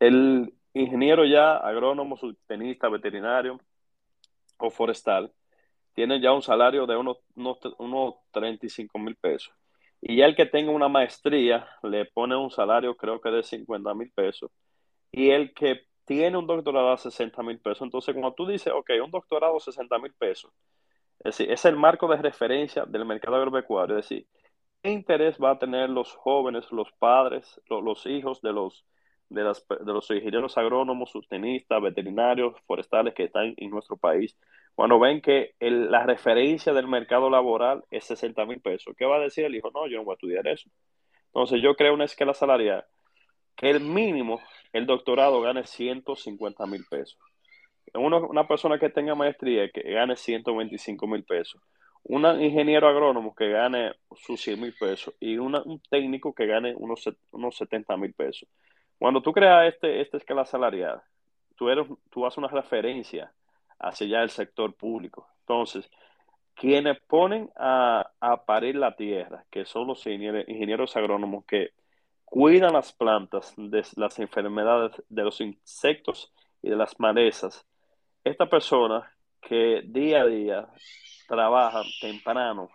El 0.00 0.52
ingeniero 0.74 1.24
ya 1.24 1.56
agrónomo, 1.56 2.16
subtenista, 2.16 2.88
veterinario 2.88 3.60
o 4.58 4.70
forestal 4.70 5.32
tiene 5.96 6.20
ya 6.20 6.32
un 6.34 6.42
salario 6.42 6.86
de 6.86 6.94
unos, 6.94 7.18
unos, 7.78 8.14
35 8.30 8.98
mil 8.98 9.16
pesos. 9.16 9.52
Y 10.02 10.16
ya 10.16 10.26
el 10.26 10.36
que 10.36 10.44
tenga 10.44 10.70
una 10.70 10.88
maestría 10.88 11.66
le 11.82 12.04
pone 12.04 12.36
un 12.36 12.50
salario 12.50 12.96
creo 12.96 13.18
que 13.20 13.30
de 13.30 13.42
50 13.42 13.94
mil 13.94 14.12
pesos. 14.12 14.50
Y 15.10 15.30
el 15.30 15.54
que 15.54 15.86
tiene 16.04 16.36
un 16.36 16.46
doctorado 16.46 16.92
a 16.92 16.98
60 16.98 17.42
mil 17.42 17.58
pesos. 17.60 17.82
Entonces, 17.82 18.14
cuando 18.14 18.34
tú 18.34 18.46
dices, 18.46 18.72
ok, 18.74 18.90
un 19.02 19.10
doctorado 19.10 19.56
a 19.56 19.60
60 19.60 19.98
mil 19.98 20.12
pesos, 20.12 20.52
es 21.20 21.38
decir, 21.38 21.50
es 21.50 21.64
el 21.64 21.76
marco 21.76 22.08
de 22.08 22.18
referencia 22.18 22.84
del 22.84 23.06
mercado 23.06 23.36
agropecuario. 23.36 23.98
Es 23.98 24.08
decir, 24.08 24.26
¿qué 24.82 24.90
interés 24.90 25.38
va 25.42 25.52
a 25.52 25.58
tener 25.58 25.88
los 25.88 26.14
jóvenes, 26.14 26.70
los 26.72 26.92
padres, 26.98 27.58
los, 27.70 28.04
hijos 28.04 28.42
de 28.42 28.52
los, 28.52 28.84
de, 29.30 29.42
de 29.44 29.92
los 29.92 30.10
ingenieros 30.10 30.58
agrónomos, 30.58 31.10
sustenistas, 31.10 31.82
veterinarios, 31.82 32.54
forestales 32.66 33.14
que 33.14 33.24
están 33.24 33.54
en 33.56 33.70
nuestro 33.70 33.96
país? 33.96 34.36
Cuando 34.76 35.00
ven 35.00 35.22
que 35.22 35.54
la 35.58 36.04
referencia 36.04 36.74
del 36.74 36.86
mercado 36.86 37.30
laboral 37.30 37.82
es 37.90 38.04
60 38.04 38.44
mil 38.44 38.60
pesos, 38.60 38.94
¿qué 38.96 39.06
va 39.06 39.16
a 39.16 39.20
decir 39.20 39.46
el 39.46 39.54
hijo? 39.54 39.70
No, 39.74 39.88
yo 39.88 39.96
no 39.96 40.04
voy 40.04 40.12
a 40.12 40.16
estudiar 40.16 40.46
eso. 40.46 40.68
Entonces, 41.28 41.62
yo 41.62 41.74
creo 41.74 41.94
una 41.94 42.04
escala 42.04 42.34
salarial 42.34 42.84
que 43.56 43.70
el 43.70 43.80
mínimo, 43.80 44.38
el 44.74 44.84
doctorado 44.84 45.40
gane 45.40 45.64
150 45.64 46.66
mil 46.66 46.84
pesos. 46.90 47.18
una 47.94 48.46
persona 48.46 48.78
que 48.78 48.90
tenga 48.90 49.14
maestría 49.14 49.70
que 49.70 49.80
gane 49.80 50.14
125 50.14 51.06
mil 51.06 51.24
pesos. 51.24 51.58
Un 52.02 52.26
ingeniero 52.42 52.86
agrónomo 52.86 53.34
que 53.34 53.48
gane 53.48 53.94
sus 54.14 54.42
100 54.42 54.60
mil 54.60 54.74
pesos 54.78 55.14
y 55.20 55.38
un 55.38 55.80
técnico 55.88 56.34
que 56.34 56.44
gane 56.44 56.74
unos, 56.76 57.08
unos 57.30 57.56
70 57.56 57.96
mil 57.96 58.12
pesos. 58.12 58.46
Cuando 58.98 59.22
tú 59.22 59.32
creas 59.32 59.72
este, 59.72 60.02
esta 60.02 60.18
escala 60.18 60.44
salarial, 60.44 61.00
tú, 61.56 61.70
eres, 61.70 61.86
tú 62.10 62.26
haces 62.26 62.36
una 62.36 62.48
referencia 62.48 63.32
hacia 63.78 64.06
ya 64.06 64.22
el 64.22 64.30
sector 64.30 64.74
público. 64.74 65.28
Entonces, 65.40 65.90
quienes 66.54 66.98
ponen 67.00 67.50
a, 67.56 68.10
a 68.20 68.44
parir 68.44 68.76
la 68.76 68.96
tierra, 68.96 69.44
que 69.50 69.64
son 69.64 69.88
los 69.88 70.06
ingenieros 70.06 70.96
agrónomos 70.96 71.44
que 71.44 71.70
cuidan 72.24 72.72
las 72.72 72.92
plantas 72.92 73.54
de 73.56 73.84
las 73.96 74.18
enfermedades 74.18 74.92
de 75.08 75.22
los 75.22 75.40
insectos 75.40 76.32
y 76.62 76.70
de 76.70 76.76
las 76.76 76.98
malezas. 76.98 77.64
Esta 78.24 78.48
persona 78.48 79.10
que 79.40 79.82
día 79.84 80.22
a 80.22 80.26
día 80.26 80.68
trabaja 81.28 81.82
temprano 82.00 82.68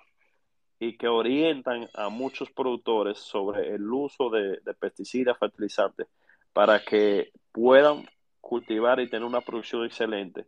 y 0.79 0.97
que 0.97 1.07
orientan 1.07 1.87
a 1.93 2.09
muchos 2.09 2.49
productores 2.49 3.19
sobre 3.19 3.69
el 3.75 3.91
uso 3.91 4.29
de, 4.29 4.59
pesticidas, 4.79 5.37
fertilizantes, 5.37 6.07
para 6.53 6.83
que 6.83 7.31
puedan 7.51 8.09
cultivar 8.39 8.99
y 8.99 9.09
tener 9.09 9.25
una 9.25 9.41
producción 9.41 9.85
excelente. 9.85 10.47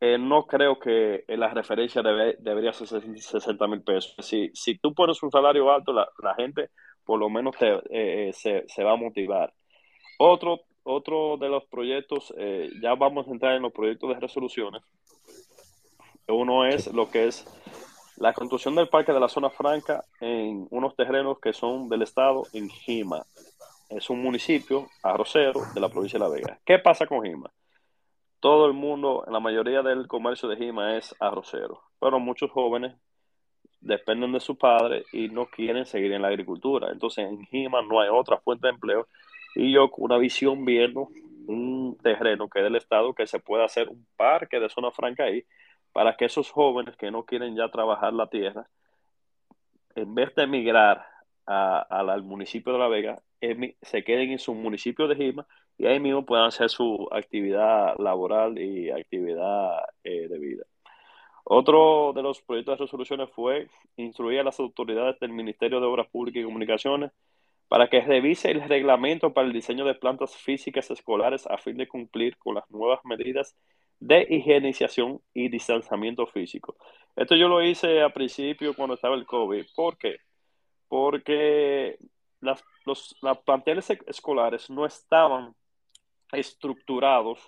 Eh, 0.00 0.16
no 0.18 0.46
creo 0.46 0.78
que 0.78 1.24
la 1.28 1.48
referencia 1.48 2.02
debería 2.02 2.72
ser 2.72 2.88
60 2.88 3.66
mil 3.66 3.82
pesos. 3.82 4.14
Si, 4.20 4.50
si 4.54 4.78
tú 4.78 4.94
pones 4.94 5.22
un 5.22 5.30
salario 5.30 5.70
alto, 5.70 5.92
la, 5.92 6.08
la 6.22 6.34
gente 6.34 6.70
por 7.10 7.18
lo 7.18 7.28
menos 7.28 7.56
eh, 7.60 7.80
eh, 7.90 8.64
se, 8.68 8.84
va 8.84 8.92
a 8.92 8.96
motivar. 8.96 9.52
Otro, 10.18 10.60
otro 10.84 11.36
de 11.38 11.48
los 11.48 11.64
proyectos, 11.64 12.32
eh, 12.38 12.70
ya 12.80 12.94
vamos 12.94 13.26
a 13.26 13.30
entrar 13.32 13.56
en 13.56 13.62
los 13.62 13.72
proyectos 13.72 14.10
de 14.10 14.20
resoluciones. 14.20 14.80
Uno 16.28 16.64
es 16.64 16.86
lo 16.92 17.10
que 17.10 17.26
es 17.26 17.44
la 18.16 18.32
construcción 18.32 18.76
del 18.76 18.88
parque 18.88 19.12
de 19.12 19.18
la 19.18 19.28
zona 19.28 19.50
franca 19.50 20.04
en 20.20 20.68
unos 20.70 20.94
terrenos 20.94 21.40
que 21.40 21.52
son 21.52 21.88
del 21.88 22.02
estado 22.02 22.44
en 22.52 22.68
Jima. 22.68 23.24
Es 23.88 24.08
un 24.08 24.22
municipio 24.22 24.86
arrocero 25.02 25.62
de 25.74 25.80
la 25.80 25.88
provincia 25.88 26.16
de 26.16 26.24
La 26.24 26.30
Vega. 26.30 26.60
¿Qué 26.64 26.78
pasa 26.78 27.08
con 27.08 27.24
Jima? 27.24 27.50
Todo 28.40 28.66
el 28.66 28.72
mundo, 28.72 29.24
la 29.30 29.38
mayoría 29.38 29.82
del 29.82 30.06
comercio 30.08 30.48
de 30.48 30.56
Jima 30.56 30.96
es 30.96 31.14
arrocero, 31.20 31.82
pero 32.00 32.18
muchos 32.18 32.50
jóvenes 32.50 32.96
dependen 33.80 34.32
de 34.32 34.40
su 34.40 34.56
padre 34.56 35.04
y 35.12 35.28
no 35.28 35.46
quieren 35.46 35.84
seguir 35.84 36.12
en 36.12 36.22
la 36.22 36.28
agricultura. 36.28 36.90
Entonces 36.90 37.26
en 37.26 37.44
Gima 37.46 37.82
no 37.82 38.00
hay 38.00 38.08
otra 38.08 38.38
fuente 38.38 38.66
de 38.66 38.72
empleo 38.72 39.08
y 39.54 39.72
yo 39.72 39.90
con 39.90 40.04
una 40.04 40.18
visión 40.18 40.64
viendo 40.64 41.08
un 41.46 41.98
terreno 42.02 42.48
que 42.48 42.60
es 42.60 42.64
del 42.64 42.76
Estado 42.76 43.14
que 43.14 43.26
se 43.26 43.40
pueda 43.40 43.64
hacer 43.64 43.88
un 43.88 44.06
parque 44.16 44.58
de 44.58 44.70
zona 44.70 44.90
franca 44.90 45.24
ahí 45.24 45.44
para 45.92 46.16
que 46.16 46.24
esos 46.26 46.50
jóvenes 46.50 46.96
que 46.96 47.10
no 47.10 47.24
quieren 47.24 47.56
ya 47.56 47.68
trabajar 47.68 48.12
la 48.12 48.28
tierra, 48.28 48.68
en 49.96 50.14
vez 50.14 50.34
de 50.34 50.44
emigrar 50.44 51.04
al 51.46 52.22
municipio 52.22 52.72
de 52.72 52.78
La 52.78 52.88
Vega, 52.88 53.20
se 53.82 54.04
queden 54.04 54.30
en 54.30 54.38
su 54.38 54.54
municipio 54.54 55.08
de 55.08 55.16
Gima 55.16 55.46
y 55.80 55.86
ahí 55.86 55.98
mismo 55.98 56.26
puedan 56.26 56.44
hacer 56.44 56.68
su 56.68 57.08
actividad 57.10 57.96
laboral 57.98 58.58
y 58.58 58.90
actividad 58.90 59.78
eh, 60.04 60.28
de 60.28 60.38
vida. 60.38 60.64
Otro 61.42 62.12
de 62.14 62.22
los 62.22 62.42
proyectos 62.42 62.78
de 62.78 62.84
resoluciones 62.84 63.30
fue 63.30 63.66
instruir 63.96 64.40
a 64.40 64.44
las 64.44 64.60
autoridades 64.60 65.18
del 65.20 65.32
Ministerio 65.32 65.80
de 65.80 65.86
Obras 65.86 66.06
Públicas 66.08 66.42
y 66.42 66.44
Comunicaciones 66.44 67.12
para 67.68 67.88
que 67.88 68.02
revise 68.02 68.50
el 68.50 68.60
reglamento 68.68 69.32
para 69.32 69.46
el 69.46 69.54
diseño 69.54 69.86
de 69.86 69.94
plantas 69.94 70.36
físicas 70.36 70.90
escolares 70.90 71.46
a 71.46 71.56
fin 71.56 71.78
de 71.78 71.88
cumplir 71.88 72.36
con 72.36 72.56
las 72.56 72.70
nuevas 72.70 73.00
medidas 73.04 73.56
de 74.00 74.26
higienización 74.28 75.22
y 75.32 75.48
distanciamiento 75.48 76.26
físico. 76.26 76.76
Esto 77.16 77.36
yo 77.36 77.48
lo 77.48 77.62
hice 77.62 78.02
a 78.02 78.10
principio 78.10 78.74
cuando 78.74 78.96
estaba 78.96 79.14
el 79.14 79.24
COVID. 79.24 79.64
¿Por 79.74 79.96
qué? 79.96 80.16
Porque 80.88 81.96
las, 82.40 82.62
los 82.84 83.16
planteles 83.46 83.88
escolares 84.06 84.68
no 84.68 84.84
estaban 84.84 85.54
estructurados 86.32 87.40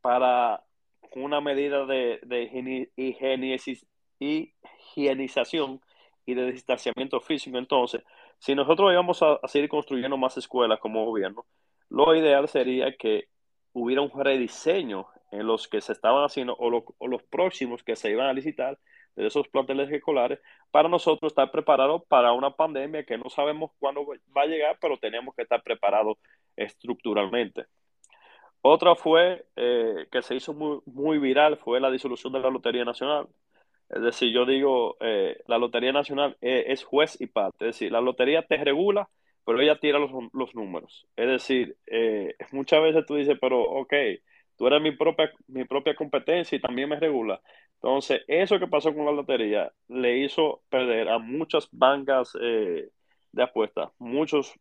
para 0.00 0.62
una 1.14 1.40
medida 1.40 1.86
de, 1.86 2.20
higienización 4.18 5.80
y 6.26 6.34
de 6.34 6.52
distanciamiento 6.52 7.20
físico. 7.20 7.58
Entonces, 7.58 8.02
si 8.38 8.54
nosotros 8.54 8.92
íbamos 8.92 9.22
a, 9.22 9.38
seguir 9.46 9.68
construyendo 9.68 10.16
más 10.16 10.36
escuelas 10.36 10.80
como 10.80 11.04
gobierno, 11.04 11.46
lo 11.88 12.14
ideal 12.14 12.48
sería 12.48 12.96
que 12.96 13.28
hubiera 13.72 14.02
un 14.02 14.10
rediseño 14.10 15.06
en 15.30 15.46
los 15.46 15.68
que 15.68 15.80
se 15.80 15.92
estaban 15.92 16.24
haciendo 16.24 16.54
o, 16.54 16.84
o 16.98 17.08
los 17.08 17.22
próximos 17.24 17.82
que 17.82 17.96
se 17.96 18.10
iban 18.10 18.26
a 18.26 18.32
licitar 18.32 18.78
de 19.16 19.26
esos 19.26 19.48
planteles 19.48 19.90
escolares 19.90 20.40
para 20.70 20.88
nosotros 20.88 21.32
estar 21.32 21.50
preparados 21.50 22.02
para 22.08 22.32
una 22.32 22.50
pandemia 22.50 23.04
que 23.04 23.18
no 23.18 23.30
sabemos 23.30 23.70
cuándo 23.78 24.04
va 24.36 24.42
a 24.42 24.46
llegar, 24.46 24.78
pero 24.80 24.98
tenemos 24.98 25.34
que 25.34 25.42
estar 25.42 25.62
preparados 25.62 26.18
estructuralmente. 26.56 27.66
Otra 28.66 28.94
fue 28.94 29.44
eh, 29.56 30.06
que 30.10 30.22
se 30.22 30.34
hizo 30.36 30.54
muy, 30.54 30.80
muy, 30.86 31.18
viral, 31.18 31.58
fue 31.58 31.80
la 31.80 31.90
disolución 31.90 32.32
de 32.32 32.40
la 32.40 32.48
Lotería 32.50 32.84
Nacional. 32.84 33.28
Es 33.90 34.02
decir, 34.02 34.32
yo 34.32 34.46
digo, 34.46 34.96
eh, 35.00 35.38
la 35.46 35.58
Lotería 35.58 35.92
Nacional 35.92 36.36
eh, 36.40 36.64
es, 36.68 36.82
juez 36.82 37.20
y 37.20 37.26
parte. 37.26 37.68
Es 37.68 37.76
decir, 37.76 37.92
la 37.92 38.00
lotería 38.00 38.42
te 38.42 38.56
regula, 38.56 39.08
pero 39.44 39.60
ella 39.60 39.78
tira 39.78 39.98
los, 39.98 40.10
los 40.32 40.54
números. 40.54 41.06
Es 41.14 41.28
decir, 41.28 41.76
muchas 42.52 42.82
veces 42.82 43.04
tú 43.06 43.16
dices, 43.16 43.36
pero 43.38 43.60
ok, 43.60 43.92
tú 44.56 44.66
eres 44.66 44.80
mi 44.80 44.92
propia, 44.92 45.30
mi 45.48 45.64
propia 45.64 45.94
competencia 45.94 46.56
y 46.56 46.60
también 46.62 46.88
me 46.88 46.98
regula. 46.98 47.40
Entonces, 47.74 48.22
eso 48.28 48.58
que 48.58 48.66
pasó 48.66 48.94
con 48.94 49.04
la 49.04 49.12
lotería 49.12 49.70
le 49.88 50.18
hizo 50.20 50.62
perder 50.70 51.10
a 51.10 51.18
muchas 51.18 51.68
bancas 51.70 52.32
de 52.32 53.42
apuestas 53.42 53.90
muchos 53.98 54.54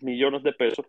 millones 0.00 0.42
de 0.42 0.52
pesos 0.52 0.86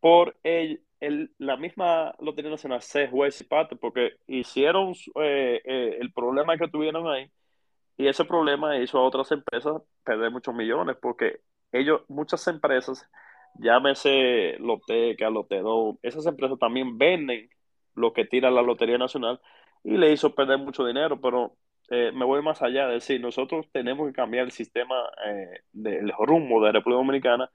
por 0.00 0.36
el, 0.42 0.82
el, 1.00 1.32
la 1.38 1.56
misma 1.56 2.14
Lotería 2.18 2.50
Nacional 2.50 2.82
se 2.82 3.08
juez 3.08 3.40
y 3.40 3.44
parte 3.44 3.76
porque 3.76 4.14
hicieron 4.26 4.92
eh, 5.22 5.60
eh, 5.64 5.98
el 6.00 6.12
problema 6.12 6.56
que 6.56 6.68
tuvieron 6.68 7.08
ahí 7.08 7.30
y 7.96 8.08
ese 8.08 8.24
problema 8.24 8.78
hizo 8.78 8.98
a 8.98 9.02
otras 9.02 9.30
empresas 9.32 9.82
perder 10.04 10.30
muchos 10.30 10.54
millones 10.54 10.96
porque 11.00 11.40
ellos, 11.72 12.02
muchas 12.08 12.46
empresas, 12.48 13.08
llámese 13.54 14.56
Loteca, 14.58 15.30
Lotero, 15.30 15.98
esas 16.02 16.26
empresas 16.26 16.58
también 16.58 16.98
venden 16.98 17.50
lo 17.94 18.12
que 18.12 18.24
tira 18.24 18.50
la 18.50 18.62
Lotería 18.62 18.98
Nacional 18.98 19.40
y 19.84 19.96
le 19.96 20.12
hizo 20.12 20.34
perder 20.34 20.58
mucho 20.58 20.84
dinero, 20.86 21.20
pero 21.20 21.56
eh, 21.90 22.12
me 22.14 22.24
voy 22.24 22.42
más 22.42 22.62
allá, 22.62 22.86
de 22.86 22.94
decir, 22.94 23.20
nosotros 23.20 23.66
tenemos 23.72 24.06
que 24.08 24.14
cambiar 24.14 24.44
el 24.44 24.52
sistema 24.52 24.96
del 25.72 26.12
rumbo 26.18 26.64
de 26.64 26.72
República 26.72 26.98
Dominicana 26.98 27.50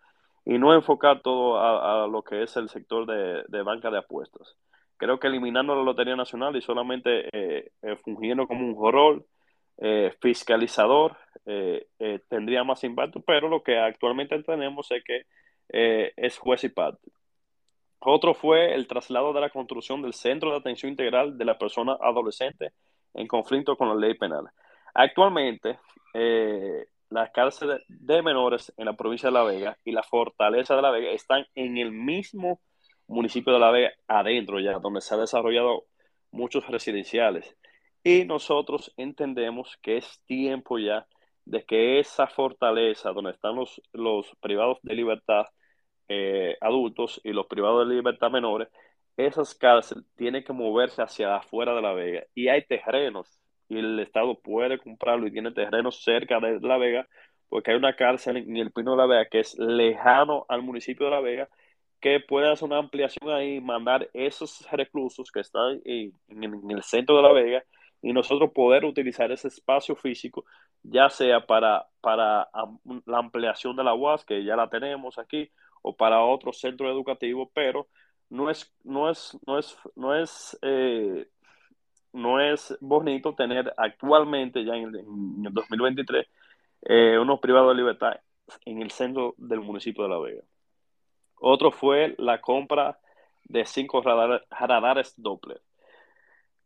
y 0.45 0.57
no 0.57 0.73
enfocar 0.73 1.21
todo 1.21 1.59
a, 1.59 2.07
lo 2.07 2.23
que 2.23 2.43
es 2.43 2.55
el 2.57 2.69
sector 2.69 3.05
de, 3.05 3.61
banca 3.63 3.89
de 3.89 3.97
apuestas. 3.97 4.55
Creo 4.97 5.19
que 5.19 5.27
eliminando 5.27 5.75
la 5.75 5.83
Lotería 5.83 6.15
Nacional 6.15 6.55
y 6.55 6.61
solamente 6.61 7.27
eh, 7.33 7.71
eh, 7.81 7.95
fungiendo 7.97 8.47
como 8.47 8.65
un 8.65 8.91
rol 8.91 9.25
eh, 9.77 10.13
fiscalizador 10.21 11.17
eh, 11.45 11.87
eh, 11.99 12.19
tendría 12.29 12.63
más 12.63 12.83
impacto, 12.85 13.19
pero 13.21 13.49
lo 13.49 13.61
que 13.61 13.77
actualmente 13.77 14.41
tenemos 14.43 14.89
es 14.91 15.03
que 15.03 15.23
es 15.67 16.37
juez 16.37 16.63
y 16.63 16.69
parte. 16.69 17.09
Otro 17.99 18.35
fue 18.35 18.75
el 18.75 18.87
traslado 18.87 19.33
de 19.33 19.41
la 19.41 19.49
construcción 19.49 20.01
del 20.01 20.13
Centro 20.13 20.51
de 20.51 20.57
Atención 20.57 20.91
Integral 20.91 21.37
de 21.37 21.45
la 21.45 21.57
Persona 21.57 21.97
Adolescente 21.99 22.71
en 23.13 23.27
conflicto 23.27 23.75
con 23.75 23.89
la 23.89 23.95
ley 23.95 24.13
penal. 24.13 24.45
Actualmente, 24.93 25.79
las 27.09 27.31
cárceles 27.31 27.81
de 27.87 28.21
menores 28.21 28.73
en 28.77 28.85
la 28.85 28.93
provincia 28.93 29.29
de 29.29 29.33
La 29.33 29.43
Vega 29.43 29.77
y 29.83 29.91
la 29.91 30.03
Fortaleza 30.03 30.75
de 30.75 30.81
La 30.81 30.91
Vega 30.91 31.11
están 31.11 31.45
en 31.55 31.77
el 31.77 31.91
mismo 31.91 32.59
municipio 33.07 33.53
de 33.53 33.59
La 33.59 33.71
Vega, 33.71 33.91
adentro 34.07 34.59
ya, 34.59 34.79
donde 34.79 35.01
se 35.01 35.13
han 35.13 35.21
desarrollado 35.21 35.85
muchos 36.31 36.67
residenciales. 36.67 37.55
Y 38.03 38.25
nosotros 38.25 38.93
entendemos 38.97 39.77
que 39.81 39.97
es 39.97 40.21
tiempo 40.25 40.77
ya 40.79 41.07
de 41.45 41.63
que 41.63 41.99
esa 41.99 42.27
fortaleza 42.27 43.11
donde 43.11 43.31
están 43.31 43.55
los, 43.55 43.81
los 43.93 44.27
privados 44.41 44.79
de 44.81 44.95
libertad 44.95 45.45
eh, 46.07 46.57
adultos 46.61 47.21
y 47.23 47.31
los 47.33 47.47
privados 47.47 47.87
de 47.87 47.95
libertad 47.95 48.31
menores, 48.31 48.69
esas 49.17 49.55
cárceles 49.55 50.05
tienen 50.15 50.43
que 50.43 50.53
moverse 50.53 51.01
hacia 51.01 51.35
afuera 51.35 51.73
de 51.73 51.81
La 51.81 51.93
Vega. 51.93 52.23
Y 52.33 52.47
hay 52.47 52.65
terrenos 52.65 53.39
y 53.69 53.77
el 53.79 53.99
Estado 53.99 54.39
puede 54.39 54.77
comprarlo 54.79 55.27
y 55.27 55.31
tiene 55.31 55.51
terrenos 55.51 56.03
cerca 56.03 56.39
de 56.39 56.59
La 56.61 56.77
Vega, 56.77 57.07
porque 57.49 57.71
hay 57.71 57.77
una 57.77 57.95
cárcel 57.95 58.37
en 58.37 58.57
el 58.57 58.71
Pino 58.71 58.91
de 58.91 58.97
La 58.97 59.05
Vega 59.05 59.25
que 59.29 59.39
es 59.39 59.57
lejano 59.57 60.45
al 60.49 60.61
municipio 60.61 61.05
de 61.05 61.11
La 61.11 61.21
Vega, 61.21 61.49
que 61.99 62.19
puede 62.19 62.51
hacer 62.51 62.67
una 62.67 62.77
ampliación 62.77 63.29
ahí, 63.31 63.61
mandar 63.61 64.09
esos 64.13 64.67
reclusos 64.71 65.31
que 65.31 65.39
están 65.39 65.81
en, 65.85 66.13
el 66.71 66.83
centro 66.83 67.17
de 67.17 67.23
La 67.23 67.31
Vega 67.33 67.63
y 68.01 68.13
nosotros 68.13 68.51
poder 68.53 68.85
utilizar 68.85 69.31
ese 69.31 69.47
espacio 69.47 69.95
físico, 69.95 70.45
ya 70.83 71.09
sea 71.09 71.45
para, 71.45 71.87
para 72.01 72.47
la 73.05 73.17
ampliación 73.17 73.75
de 73.75 73.83
la 73.83 73.95
UAS, 73.95 74.25
que 74.25 74.43
ya 74.43 74.55
la 74.55 74.69
tenemos 74.69 75.17
aquí, 75.17 75.49
o 75.81 75.95
para 75.95 76.23
otro 76.23 76.53
centro 76.53 76.91
educativo, 76.91 77.49
pero 77.53 77.87
no 78.29 78.49
es, 78.49 78.71
no 78.83 79.09
es, 79.09 79.37
no 79.45 79.57
es, 79.57 79.77
no 79.95 80.15
es 80.15 80.57
eh, 80.61 81.27
no 82.15 82.39
es 82.39 82.75
bonito 82.79 83.35
tener 83.35 83.73
actualmente, 83.77 84.63
ya 84.63 84.75
en 84.75 84.95
el, 84.95 85.53
2023, 85.53 86.25
eh, 86.83 87.17
unos 87.19 87.39
privados 87.39 87.69
de 87.69 87.81
libertad 87.81 88.19
en 88.65 88.81
el 88.81 88.91
centro 88.91 89.35
del 89.37 89.59
municipio 89.59 90.03
de 90.03 90.09
La 90.09 90.19
Vega. 90.19 90.43
Otro 91.39 91.71
fue 91.71 92.15
la 92.17 92.39
compra 92.41 92.99
de 93.43 93.65
cinco 93.65 94.01
radares, 94.01 95.13
Doppler. 95.17 95.61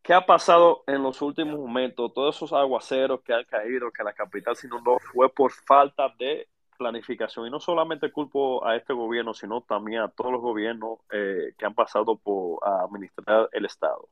¿Qué 0.02 0.14
ha 0.14 0.26
pasado 0.26 0.84
en 0.88 1.04
los 1.04 1.22
últimos 1.22 1.60
momentos? 1.60 2.14
Todos 2.14 2.36
esos 2.36 2.54
aguaceros 2.54 3.22
que 3.22 3.34
han 3.34 3.44
caído, 3.46 3.92
que 3.92 4.04
la 4.04 4.14
capital 4.14 4.56
se 4.56 4.68
inundó, 4.68 4.98
fue 5.00 5.30
por 5.30 5.52
falta 5.52 6.14
de 6.18 6.48
planificación. 6.78 7.48
Y 7.48 7.50
no 7.50 7.60
solamente 7.60 8.12
culpo 8.12 8.66
a 8.66 8.76
este 8.76 8.94
gobierno, 8.94 9.34
sino 9.34 9.62
también 9.62 10.02
a 10.02 10.08
todos 10.10 10.32
los 10.32 10.42
gobiernos 10.42 11.00
eh, 11.12 11.54
que 11.58 11.66
han 11.66 11.76
pasado 11.76 12.16
por 12.18 12.60
administrar 12.66 13.50
el 13.52 13.66
Estado. 13.66 14.08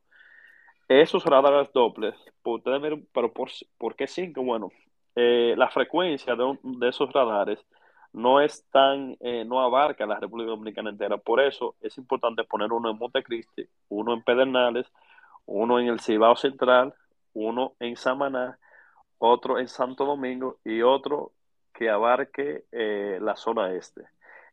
Esos 0.87 1.25
radares 1.25 1.71
dobles, 1.73 2.15
pero 3.13 3.33
por, 3.33 3.95
qué 3.95 4.07
cinco? 4.07 4.41
Bueno, 4.43 4.71
eh, 5.15 5.53
la 5.57 5.69
frecuencia 5.69 6.35
de, 6.35 6.57
esos 6.87 7.11
radares 7.11 7.59
no 8.13 8.39
es 8.39 8.65
tan, 8.71 9.17
eh, 9.19 9.43
no 9.45 9.61
abarca 9.61 10.05
la 10.05 10.19
República 10.19 10.51
Dominicana 10.51 10.89
entera. 10.89 11.17
Por 11.17 11.41
eso 11.41 11.75
es 11.81 11.97
importante 11.97 12.43
poner 12.45 12.71
uno 12.71 12.89
en 12.89 12.97
Montecristi, 12.97 13.67
uno 13.89 14.13
en 14.13 14.23
Pedernales, 14.23 14.87
uno 15.45 15.79
en 15.79 15.87
el 15.87 15.99
Cibao 15.99 16.37
Central, 16.37 16.93
uno 17.33 17.73
en 17.79 17.97
Samaná, 17.97 18.57
otro 19.17 19.59
en 19.59 19.67
Santo 19.67 20.05
Domingo 20.05 20.59
y 20.63 20.81
otro 20.83 21.33
que 21.73 21.89
abarque 21.89 22.65
eh, 22.71 23.19
la 23.21 23.35
zona 23.35 23.73
este. 23.73 24.03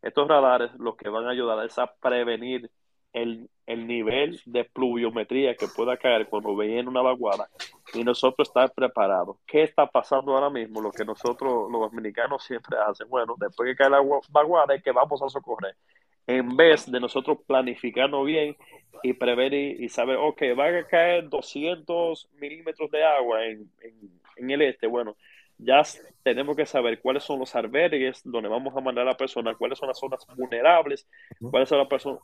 Estos 0.03 0.29
radares 0.29 0.75
lo 0.79 0.97
que 0.97 1.09
van 1.09 1.27
a 1.27 1.31
ayudar 1.31 1.65
es 1.65 1.79
a 1.79 1.87
prevenir 1.87 2.71
el, 3.15 3.49
nivel 3.67 4.41
de 4.45 4.65
pluviometría 4.65 5.55
que 5.55 5.69
pueda 5.69 5.97
caer 5.97 6.29
cuando 6.29 6.55
viene 6.55 6.87
una 6.87 7.01
vaguada 7.01 7.49
y 7.95 8.05
nosotros 8.05 8.49
estar 8.49 8.73
preparados. 8.75 9.39
¿Qué 9.47 9.63
está 9.63 9.87
pasando 9.87 10.35
ahora 10.35 10.51
mismo? 10.51 10.83
Lo 10.83 10.91
que 10.91 11.05
nosotros, 11.05 11.71
los 11.71 11.81
dominicanos, 11.81 12.45
siempre 12.45 12.77
hacen. 12.77 13.09
Bueno, 13.09 13.37
después 13.39 13.69
que 13.69 13.77
cae 13.77 13.89
la 13.89 14.03
vaguada 14.29 14.75
es 14.75 14.83
que 14.83 14.93
vamos 14.93 15.23
a 15.23 15.29
socorrer. 15.29 15.77
En 16.27 16.57
vez 16.57 16.91
de 16.91 17.01
nosotros 17.01 17.39
planificarnos 17.47 18.27
bien 18.27 18.57
y 19.03 19.13
prever 19.13 19.55
y, 19.55 19.89
saber, 19.89 20.17
ok, 20.17 20.43
va 20.59 20.67
a 20.67 20.87
caer 20.87 21.29
200 21.29 22.31
milímetros 22.41 22.91
de 22.91 23.05
agua 23.05 23.47
en, 23.47 23.71
en 24.37 24.51
el 24.51 24.63
este. 24.63 24.87
Bueno, 24.87 25.17
ya 25.59 25.83
tenemos 26.23 26.57
que 26.57 26.67
saber 26.67 27.01
cuáles 27.01 27.23
son 27.23 27.39
los 27.39 27.55
albergues 27.55 28.23
donde 28.25 28.49
vamos 28.49 28.77
a 28.77 28.81
mandar 28.81 29.07
a 29.07 29.11
la 29.11 29.17
persona, 29.17 29.55
cuáles 29.55 29.79
son 29.79 29.89
las 29.89 29.99
zonas 29.99 30.27
vulnerables, 30.37 31.07
cuáles 31.51 31.69
son 31.69 31.79
las, 31.79 31.89
personas, 31.89 32.21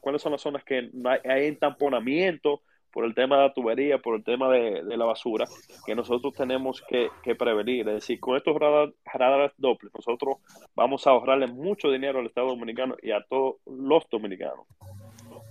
cuáles 0.00 0.22
son 0.22 0.32
las 0.32 0.40
zonas 0.40 0.64
que 0.64 0.90
hay 1.24 1.46
entamponamiento 1.46 2.62
por 2.92 3.04
el 3.04 3.14
tema 3.14 3.36
de 3.36 3.42
la 3.44 3.54
tubería, 3.54 3.98
por 3.98 4.16
el 4.16 4.22
tema 4.24 4.50
de, 4.50 4.82
la 4.82 5.04
basura, 5.04 5.46
que 5.86 5.94
nosotros 5.94 6.34
tenemos 6.34 6.82
que, 6.82 7.34
prevenir. 7.34 7.88
Es 7.88 7.94
decir, 7.94 8.20
con 8.20 8.36
estos 8.36 8.54
radares 8.56 9.52
dobles, 9.56 9.92
nosotros 9.94 10.36
vamos 10.74 11.06
a 11.06 11.10
ahorrarle 11.10 11.46
mucho 11.46 11.90
dinero 11.90 12.20
al 12.20 12.26
Estado 12.26 12.48
Dominicano 12.48 12.96
y 13.02 13.12
a 13.12 13.22
todos 13.22 13.56
los 13.66 14.08
dominicanos. 14.10 14.66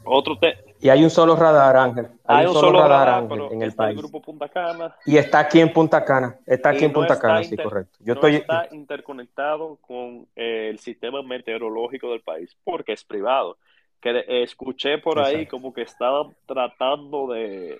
Otro 0.04 0.38
y 0.82 0.90
hay 0.90 1.04
un 1.04 1.12
solo 1.12 1.36
radar, 1.36 1.78
Ángel. 1.78 2.08
Hay, 2.26 2.48
un, 2.48 2.54
solo, 2.54 2.88
radar, 2.88 3.28
en 3.52 3.62
el 3.62 3.74
país. 3.74 3.96
grupo 3.96 4.20
Punta 4.20 4.50
Cana. 4.50 4.96
Y 5.06 5.16
está 5.16 5.40
aquí 5.40 5.60
en 5.60 5.72
Punta 5.72 6.04
Cana. 6.04 6.40
Está 6.46 6.70
aquí 6.70 6.86
en 6.86 6.92
Punta 6.92 7.20
Cana, 7.20 7.44
sí, 7.44 7.56
correcto. 7.56 8.00
Yo 8.00 8.14
estoy... 8.14 8.38
está 8.38 8.68
interconectado 8.72 9.78
con 9.80 10.28
eh, 10.36 10.70
el 10.72 10.80
sistema 10.80 11.22
meteorológico 11.22 12.10
del 12.10 12.22
país 12.22 12.58
porque 12.64 12.94
es 12.94 13.04
privado. 13.04 13.58
Que 14.00 14.24
escuché 14.42 14.98
por 14.98 15.20
ahí 15.20 15.46
como 15.46 15.72
que 15.72 15.84
estaban 15.84 16.36
tratando 16.48 17.28
de, 17.28 17.80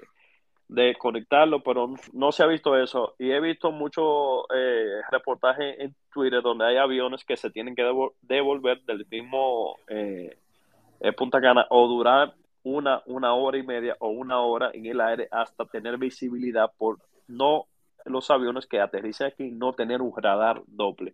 de 0.68 0.96
conectarlo, 0.96 1.64
pero 1.64 1.96
no 2.14 2.32
se 2.32 2.44
ha 2.44 2.46
visto 2.46 2.78
eso. 2.78 3.16
Y 3.18 3.32
he 3.32 3.40
visto 3.40 3.72
muchos 3.72 4.46
eh, 4.56 5.02
reportajes 5.10 5.80
en 5.80 5.96
Twitter 6.14 6.44
donde 6.44 6.66
hay 6.66 6.78
aviones 6.78 7.26
que 7.26 7.36
se 7.36 7.50
tienen 7.50 7.76
que 7.76 7.84
devolver 8.22 8.82
del 8.84 9.08
mismo 9.10 9.78
eh, 9.88 10.38
Punta 11.18 11.42
Cana 11.42 11.66
o 11.70 11.88
durar 11.88 12.34
una, 12.64 13.02
una 13.06 13.34
hora 13.34 13.58
y 13.58 13.64
media 13.64 13.96
o 14.00 14.10
una 14.10 14.40
hora 14.42 14.72
en 14.74 14.86
el 14.86 15.02
aire 15.02 15.28
hasta 15.32 15.66
tener 15.66 15.98
visibilidad 15.98 16.72
por 16.78 17.00
no 17.28 17.68
los 18.06 18.30
aviones 18.32 18.66
que 18.68 18.80
aterrizan 18.80 19.28
aquí 19.28 19.52
no 19.52 19.74
tener 19.74 20.02
un 20.02 20.14
radar 20.16 20.62
doble. 20.68 21.14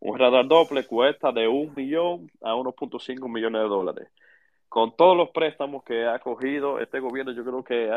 Un 0.00 0.18
radar 0.18 0.46
doble 0.46 0.86
cuesta 0.86 1.32
de 1.32 1.48
un 1.48 1.72
millón 1.74 2.30
a 2.42 2.54
1.5 2.54 3.28
millones 3.28 3.62
de 3.62 3.68
dólares. 3.68 4.08
Con 4.68 4.94
todos 4.94 5.16
los 5.16 5.30
préstamos 5.30 5.84
que 5.84 6.06
ha 6.06 6.18
cogido 6.18 6.80
este 6.80 7.00
gobierno, 7.00 7.32
yo 7.32 7.44
creo 7.44 7.64
que 7.64 7.90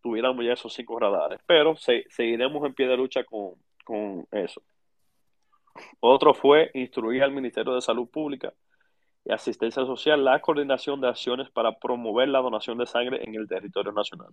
tuviéramos 0.00 0.44
ya 0.44 0.52
esos 0.52 0.72
cinco 0.72 0.98
radares, 0.98 1.40
pero 1.44 1.74
seguiremos 1.76 2.64
en 2.64 2.72
pie 2.72 2.86
de 2.86 2.96
lucha 2.96 3.24
con, 3.24 3.54
con 3.84 4.26
eso. 4.30 4.62
Otro 6.00 6.34
fue 6.34 6.70
instruir 6.74 7.22
al 7.22 7.32
Ministerio 7.32 7.74
de 7.74 7.80
Salud 7.80 8.08
Pública 8.08 8.52
y 9.24 9.32
Asistencia 9.32 9.84
Social 9.84 10.24
la 10.24 10.40
coordinación 10.40 11.00
de 11.00 11.08
acciones 11.08 11.50
para 11.50 11.78
promover 11.78 12.28
la 12.28 12.40
donación 12.40 12.78
de 12.78 12.86
sangre 12.86 13.22
en 13.22 13.34
el 13.34 13.48
territorio 13.48 13.92
nacional. 13.92 14.30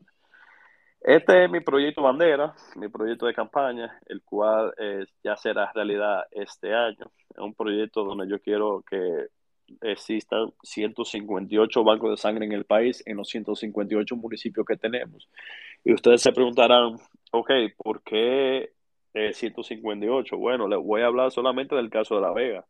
Este 1.02 1.46
es 1.46 1.52
mi 1.52 1.62
proyecto 1.62 2.02
bandera, 2.02 2.54
mi 2.76 2.90
proyecto 2.90 3.26
de 3.26 3.34
campaña, 3.34 4.00
el 4.08 4.22
cual 4.22 4.74
eh, 4.78 5.06
ya 5.24 5.38
será 5.38 5.72
realidad 5.74 6.26
este 6.32 6.74
año. 6.74 7.10
Es 7.30 7.38
un 7.38 7.54
proyecto 7.54 8.04
donde 8.04 8.28
yo 8.28 8.40
quiero 8.42 8.84
que 8.90 9.28
existan 9.82 10.52
158 10.64 11.84
bancos 11.84 12.12
de 12.12 12.18
sangre 12.18 12.46
en 12.46 12.52
el 12.52 12.66
país, 12.66 13.02
en 13.06 13.18
los 13.18 13.30
158 13.30 14.16
municipios 14.16 14.66
que 14.66 14.76
tenemos. 14.76 15.30
Y 15.86 15.94
ustedes 15.94 16.22
se 16.22 16.34
preguntarán, 16.34 16.96
ok, 17.32 17.52
¿por 17.78 18.02
qué 18.04 18.72
158? 19.14 20.38
Bueno, 20.38 20.68
les 20.68 20.80
voy 20.80 21.02
a 21.02 21.08
hablar 21.08 21.32
solamente 21.32 21.76
del 21.76 21.90
caso 21.90 22.16
de 22.16 22.22
La 22.22 22.34
Vega. 22.34 22.66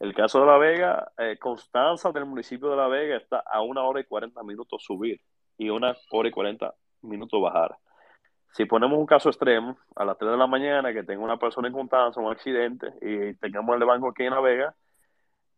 El 0.00 0.14
caso 0.14 0.40
de 0.40 0.46
La 0.46 0.58
Vega, 0.58 1.12
eh, 1.18 1.38
Constanza 1.38 2.10
del 2.12 2.26
municipio 2.26 2.68
de 2.68 2.76
La 2.76 2.88
Vega 2.88 3.16
está 3.16 3.38
a 3.38 3.62
una 3.62 3.82
hora 3.82 4.00
y 4.00 4.04
40 4.04 4.42
minutos 4.42 4.82
subir 4.82 5.20
y 5.56 5.70
una 5.70 5.96
hora 6.10 6.28
y 6.28 6.32
40 6.32 6.74
minutos 7.02 7.40
bajar. 7.40 7.76
Si 8.52 8.66
ponemos 8.66 8.98
un 8.98 9.06
caso 9.06 9.30
extremo, 9.30 9.76
a 9.96 10.04
las 10.04 10.16
3 10.16 10.32
de 10.32 10.36
la 10.36 10.46
mañana, 10.46 10.92
que 10.92 11.02
tenga 11.02 11.24
una 11.24 11.38
persona 11.38 11.68
en 11.68 11.74
Constanza, 11.74 12.20
un 12.20 12.30
accidente, 12.30 12.92
y 13.02 13.34
tengamos 13.34 13.76
el 13.76 13.84
banco 13.84 14.10
aquí 14.10 14.24
en 14.24 14.30
La 14.30 14.40
Vega, 14.40 14.74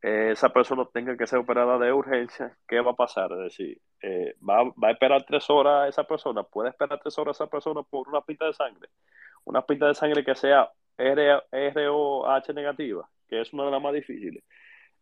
eh, 0.03 0.31
esa 0.33 0.51
persona 0.51 0.87
tenga 0.93 1.17
que 1.17 1.27
ser 1.27 1.39
operada 1.39 1.79
de 1.79 1.93
urgencia, 1.93 2.57
¿qué 2.67 2.81
va 2.81 2.93
a 2.93 2.97
pasar? 2.97 3.33
Es 3.33 3.39
decir, 3.39 3.81
eh, 4.01 4.35
va, 4.49 4.65
va, 4.65 4.89
a 4.89 4.91
esperar 4.93 5.25
tres 5.25 5.49
horas 5.51 5.89
esa 5.89 6.05
persona, 6.05 6.43
puede 6.43 6.71
esperar 6.71 7.01
tres 7.01 7.19
horas 7.19 7.37
esa 7.37 7.49
persona 7.49 7.83
por 7.83 8.09
una 8.09 8.21
pinta 8.21 8.47
de 8.47 8.53
sangre, 8.55 8.89
una 9.45 9.63
pinta 9.63 9.89
de 9.89 9.95
sangre 9.95 10.25
que 10.25 10.35
sea 10.35 10.71
ROH 10.99 12.53
negativa 12.55 13.09
que 13.29 13.41
es 13.41 13.53
una 13.53 13.65
de 13.65 13.71
las 13.71 13.83
más 13.83 13.93
difíciles. 13.93 14.43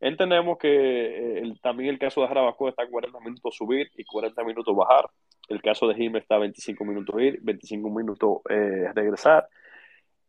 Entendemos 0.00 0.59
que 0.59 1.38
eh, 1.38 1.54
también 1.62 1.90
el 1.90 1.98
caso 1.98 2.20
de 2.20 2.28
Jarabacoa 2.28 2.70
está 2.70 2.83
a 2.83 2.88
40 2.88 3.20
minutos 3.20 3.54
subir 3.54 3.90
y 3.96 4.04
40 4.04 4.44
minutos 4.44 4.76
bajar. 4.76 5.09
El 5.48 5.62
caso 5.62 5.87
de 5.87 5.94
Jimmy 5.94 6.18
está 6.18 6.37
a 6.37 6.38
25 6.38 6.85
minutos 6.85 7.20
ir, 7.20 7.38
25 7.42 7.90
minutos 7.90 8.38
eh, 8.50 8.90
regresar. 8.94 9.48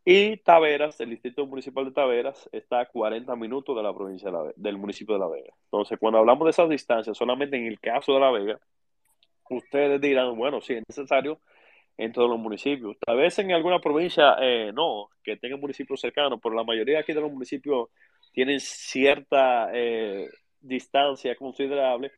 Y 0.08 0.38
Taveras, 0.38 1.00
el 1.02 1.10
distrito 1.10 1.46
municipal 1.48 1.86
de 1.86 1.92
Taveras, 1.92 2.48
está 2.52 2.82
a 2.82 2.86
40 2.86 3.36
minutos 3.36 3.76
de 3.76 3.82
la 3.82 3.94
provincia 3.94 4.32
del 4.56 4.78
municipio 4.78 5.16
de 5.16 5.20
La 5.20 5.28
Vega. 5.28 5.52
Entonces, 5.66 5.98
cuando 6.00 6.20
hablamos 6.20 6.46
de 6.46 6.52
esas 6.52 6.70
distancias, 6.70 7.18
solamente 7.18 7.58
en 7.58 7.66
el 7.66 7.80
caso 7.80 8.14
de 8.14 8.20
La 8.20 8.30
Vega, 8.30 8.60
ustedes 9.50 10.00
dirán, 10.00 10.38
bueno, 10.38 10.62
sí, 10.62 10.74
es 10.74 10.84
necesario 10.88 11.40
en 11.98 12.12
todos 12.12 12.30
los 12.30 12.40
municipios. 12.40 12.98
Tal 13.00 13.18
vez 13.18 13.38
en 13.40 13.52
alguna 13.52 13.80
provincia 13.80 14.36
eh, 14.42 14.72
no, 14.74 15.10
que 15.24 15.38
tengan 15.38 15.60
municipios 15.60 16.02
cercanos, 16.02 16.40
pero 16.42 16.56
la 16.56 16.64
mayoría 16.64 17.00
aquí 17.00 17.14
de 17.14 17.22
los 17.22 17.32
municipios 17.32 17.90
tienen 18.32 18.60
cierta 18.60 19.70
eh, 19.74 20.30
distancia 20.60 21.36
considerable 21.36 22.12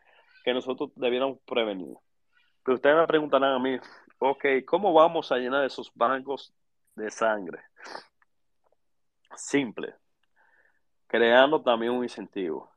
que 0.44 0.54
nosotros 0.54 0.92
debiéramos 0.96 1.40
prevenir. 1.46 1.96
Pero 2.64 2.76
ustedes 2.76 2.96
me 2.98 3.08
preguntarán 3.08 3.54
a 3.54 3.60
mí, 3.60 3.78
ok, 4.20 4.46
¿cómo 4.66 4.94
vamos 4.94 5.32
a 5.32 5.38
llenar 5.38 5.64
esos 5.66 5.92
bancos 5.94 6.54
de 6.96 7.12
sangre? 7.12 7.60
Simple, 9.36 9.94
creando 11.06 11.62
también 11.62 11.92
un 11.92 12.04
incentivo. 12.04 12.72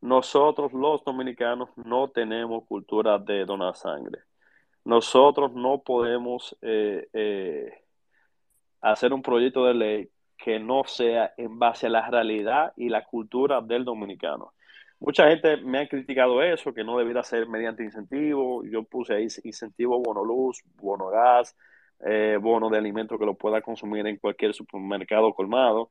Nosotros 0.00 0.72
los 0.72 1.02
dominicanos 1.02 1.70
no 1.76 2.08
tenemos 2.08 2.64
cultura 2.66 3.18
de 3.18 3.44
donar 3.44 3.74
sangre. 3.74 4.27
Nosotros 4.88 5.52
no 5.52 5.82
podemos 5.82 6.56
eh, 6.62 7.08
eh, 7.12 7.70
hacer 8.80 9.12
un 9.12 9.20
proyecto 9.20 9.66
de 9.66 9.74
ley 9.74 10.10
que 10.38 10.58
no 10.58 10.84
sea 10.84 11.34
en 11.36 11.58
base 11.58 11.88
a 11.88 11.90
la 11.90 12.08
realidad 12.08 12.72
y 12.74 12.88
la 12.88 13.04
cultura 13.04 13.60
del 13.60 13.84
dominicano. 13.84 14.54
Mucha 14.98 15.28
gente 15.28 15.58
me 15.58 15.80
ha 15.80 15.88
criticado 15.88 16.42
eso, 16.42 16.72
que 16.72 16.84
no 16.84 16.96
debiera 16.96 17.22
ser 17.22 17.46
mediante 17.46 17.84
incentivo. 17.84 18.64
Yo 18.64 18.82
puse 18.84 19.12
ahí 19.12 19.26
incentivo 19.44 20.00
bono 20.00 20.24
luz, 20.24 20.62
bono 20.80 21.08
gas, 21.08 21.54
eh, 22.00 22.38
bono 22.40 22.70
de 22.70 22.78
alimento 22.78 23.18
que 23.18 23.26
lo 23.26 23.34
pueda 23.34 23.60
consumir 23.60 24.06
en 24.06 24.16
cualquier 24.16 24.54
supermercado 24.54 25.34
colmado. 25.34 25.90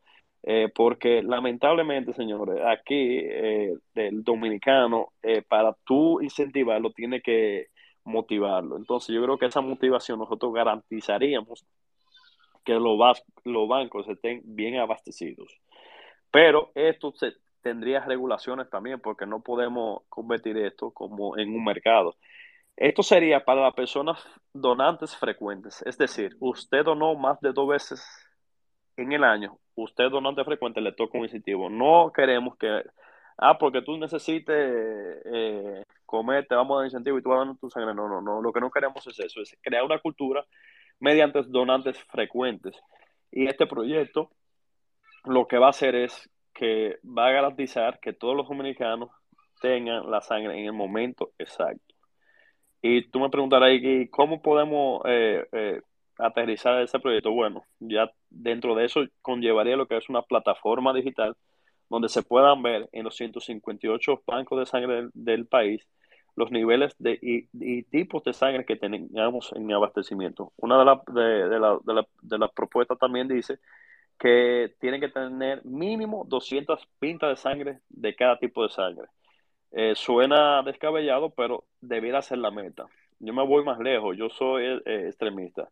Porque 0.73 1.21
lamentablemente, 1.21 2.13
señores, 2.13 2.59
aquí 2.65 3.19
eh, 3.19 3.75
el 3.93 4.23
dominicano, 4.23 5.13
para 5.47 5.77
tú 5.83 6.19
incentivarlo, 6.19 6.89
tiene 6.93 7.21
que 7.21 7.67
motivarlo. 8.07 8.77
Entonces, 8.77 9.13
yo 9.13 9.21
creo 9.21 9.37
que 9.37 9.45
esa 9.45 9.61
motivación 9.61 10.19
nosotros 10.19 10.53
garantizaríamos 10.53 11.65
que 12.63 12.73
los, 12.73 13.67
bancos 13.67 14.07
estén 14.09 14.41
bien 14.43 14.77
abastecidos. 14.77 15.59
Pero 16.31 16.71
esto 16.75 17.13
se, 17.13 17.33
tendría 17.61 18.01
regulaciones 18.01 18.69
también, 18.69 18.99
porque 18.99 19.25
no 19.25 19.41
podemos 19.41 20.03
convertir 20.09 20.57
esto 20.57 20.91
como 20.91 21.37
en 21.37 21.53
un 21.53 21.63
mercado. 21.63 22.15
Esto 22.75 23.03
sería 23.03 23.43
para 23.43 23.61
las 23.61 23.73
personas 23.73 24.23
donantes 24.53 25.15
frecuentes, 25.15 25.81
es 25.85 25.97
decir, 25.97 26.35
usted 26.39 26.83
donó 26.83 27.15
más 27.15 27.39
de 27.41 27.51
dos 27.51 27.67
veces 27.67 28.05
en 28.97 29.11
el 29.13 29.23
año, 29.23 29.57
usted 29.75 30.09
donante 30.09 30.43
frecuente 30.43 30.81
le 30.81 30.91
toca 30.91 31.17
un 31.17 31.23
incentivo. 31.23 31.69
No 31.69 32.11
queremos 32.13 32.55
que, 32.57 32.83
ah, 33.37 33.57
porque 33.57 33.81
tú 33.81 33.97
necesites 33.97 34.55
eh, 35.25 35.83
comer, 36.05 36.45
te 36.47 36.55
vamos 36.55 36.75
a 36.75 36.77
dar 36.79 36.85
incentivo 36.87 37.17
y 37.17 37.21
tú 37.21 37.29
vas 37.29 37.41
a 37.41 37.45
dar 37.45 37.57
tu 37.57 37.69
sangre. 37.69 37.93
No, 37.93 38.07
no, 38.07 38.21
no, 38.21 38.41
lo 38.41 38.51
que 38.51 38.59
no 38.59 38.71
queremos 38.71 39.05
es 39.07 39.19
eso, 39.19 39.41
es 39.41 39.57
crear 39.61 39.83
una 39.83 39.99
cultura 39.99 40.45
mediante 40.99 41.43
donantes 41.43 41.97
frecuentes. 42.05 42.75
Y 43.31 43.47
este 43.47 43.67
proyecto 43.67 44.31
lo 45.25 45.47
que 45.47 45.57
va 45.57 45.67
a 45.67 45.71
hacer 45.71 45.95
es 45.95 46.29
que 46.53 46.97
va 47.05 47.27
a 47.27 47.31
garantizar 47.31 47.99
que 47.99 48.13
todos 48.13 48.35
los 48.35 48.47
dominicanos 48.47 49.09
tengan 49.61 50.09
la 50.09 50.21
sangre 50.21 50.59
en 50.59 50.65
el 50.65 50.73
momento 50.73 51.31
exacto. 51.37 51.95
Y 52.81 53.09
tú 53.09 53.19
me 53.19 53.29
preguntarás, 53.29 53.71
¿cómo 54.11 54.41
podemos 54.41 55.01
eh, 55.05 55.45
eh, 55.51 55.81
aterrizar 56.17 56.81
ese 56.81 56.99
proyecto? 56.99 57.31
Bueno, 57.31 57.63
ya 57.79 58.09
dentro 58.29 58.75
de 58.75 58.85
eso 58.85 59.01
conllevaría 59.21 59.75
lo 59.75 59.87
que 59.87 59.97
es 59.97 60.09
una 60.09 60.21
plataforma 60.21 60.93
digital 60.93 61.35
donde 61.89 62.09
se 62.09 62.23
puedan 62.23 62.61
ver 62.61 62.89
en 62.91 63.03
los 63.03 63.15
158 63.15 64.23
bancos 64.25 64.59
de 64.59 64.65
sangre 64.65 65.09
del, 65.13 65.45
país 65.47 65.87
los 66.35 66.51
niveles 66.51 66.95
de, 66.99 67.17
y, 67.21 67.83
tipos 67.83 68.23
de 68.23 68.33
sangre 68.33 68.65
que 68.65 68.75
tengamos 68.75 69.51
en 69.55 69.71
abastecimiento. 69.71 70.53
Una 70.57 70.77
de 70.77 70.85
las 70.85 71.05
de, 71.05 71.59
la, 71.59 72.07
de 72.21 72.37
la 72.37 72.47
propuestas 72.49 72.99
también 72.99 73.27
dice 73.27 73.59
que 74.19 74.73
tienen 74.79 75.01
que 75.01 75.09
tener 75.09 75.63
mínimo 75.65 76.25
200 76.27 76.87
pintas 76.99 77.29
de 77.29 77.35
sangre 77.37 77.79
de 77.89 78.15
cada 78.15 78.37
tipo 78.39 78.63
de 78.63 78.69
sangre. 78.69 79.07
Eh, 79.71 79.93
suena 79.95 80.63
descabellado, 80.63 81.29
pero 81.31 81.65
debiera 81.81 82.21
ser 82.21 82.39
la 82.39 82.51
meta. 82.51 82.85
Yo 83.19 83.33
me 83.33 83.45
voy 83.45 83.63
más 83.63 83.79
lejos, 83.79 84.15
yo 84.17 84.29
soy 84.29 84.81
eh, 84.85 85.07
extremista. 85.07 85.69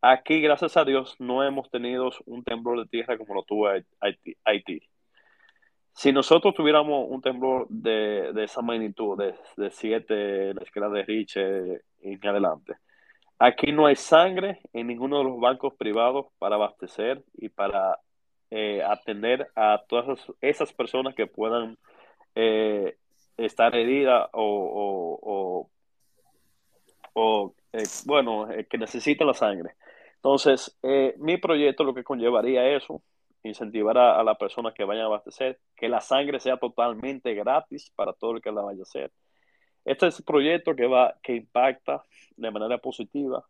Aquí, 0.00 0.40
gracias 0.40 0.76
a 0.76 0.84
Dios, 0.84 1.16
no 1.18 1.42
hemos 1.44 1.70
tenido 1.70 2.10
un 2.26 2.44
temblor 2.44 2.80
de 2.80 2.86
tierra 2.88 3.16
como 3.18 3.34
lo 3.34 3.42
tuvo 3.42 3.68
Haití. 4.44 4.82
Si 5.94 6.12
nosotros 6.12 6.54
tuviéramos 6.54 7.06
un 7.08 7.22
temblor 7.22 7.66
de, 7.68 8.32
esa 8.42 8.62
magnitud, 8.62 9.16
de, 9.16 9.34
de 9.56 9.70
7, 9.70 10.54
la 10.54 10.62
escala 10.62 10.88
de 10.88 11.02
Richter 11.04 11.84
en 12.02 12.28
adelante, 12.28 12.74
Aquí 13.38 13.72
no 13.72 13.86
hay 13.86 13.96
sangre 13.96 14.60
en 14.72 14.86
ninguno 14.86 15.18
de 15.18 15.24
los 15.24 15.40
bancos 15.40 15.74
privados 15.74 16.26
para 16.38 16.54
abastecer 16.54 17.24
y 17.34 17.48
para 17.48 17.98
eh, 18.50 18.82
atender 18.82 19.48
a 19.56 19.82
todas 19.88 20.32
esas 20.40 20.72
personas 20.72 21.14
que 21.14 21.26
puedan 21.26 21.76
eh, 22.36 22.96
estar 23.36 23.74
heridas 23.74 24.28
o, 24.32 25.68
eh, 27.72 27.82
bueno, 28.06 28.48
que 28.70 28.78
necesitan 28.78 29.26
la 29.26 29.34
sangre. 29.34 29.74
Entonces, 30.16 30.78
mi 31.18 31.36
proyecto 31.36 31.84
lo 31.84 31.92
que 31.92 32.04
conllevaría 32.04 32.74
eso, 32.76 33.02
incentivar 33.44 33.96
a, 33.98 34.22
las 34.24 34.36
personas 34.36 34.74
que 34.74 34.84
vayan 34.84 35.04
a 35.04 35.06
abastecer, 35.06 35.60
que 35.76 35.88
la 35.88 36.00
sangre 36.00 36.40
sea 36.40 36.56
totalmente 36.56 37.34
gratis 37.34 37.92
para 37.94 38.12
todo 38.12 38.32
el 38.36 38.42
que 38.42 38.50
la 38.50 38.62
vaya 38.62 38.80
a 38.80 38.82
hacer 38.82 39.12
este 39.84 40.06
es 40.06 40.18
un 40.18 40.24
proyecto 40.24 40.74
que, 40.74 40.86
va, 40.86 41.14
que 41.22 41.34
impacta 41.34 42.04
de 42.36 42.50
manera 42.50 42.78
positiva 42.78 43.44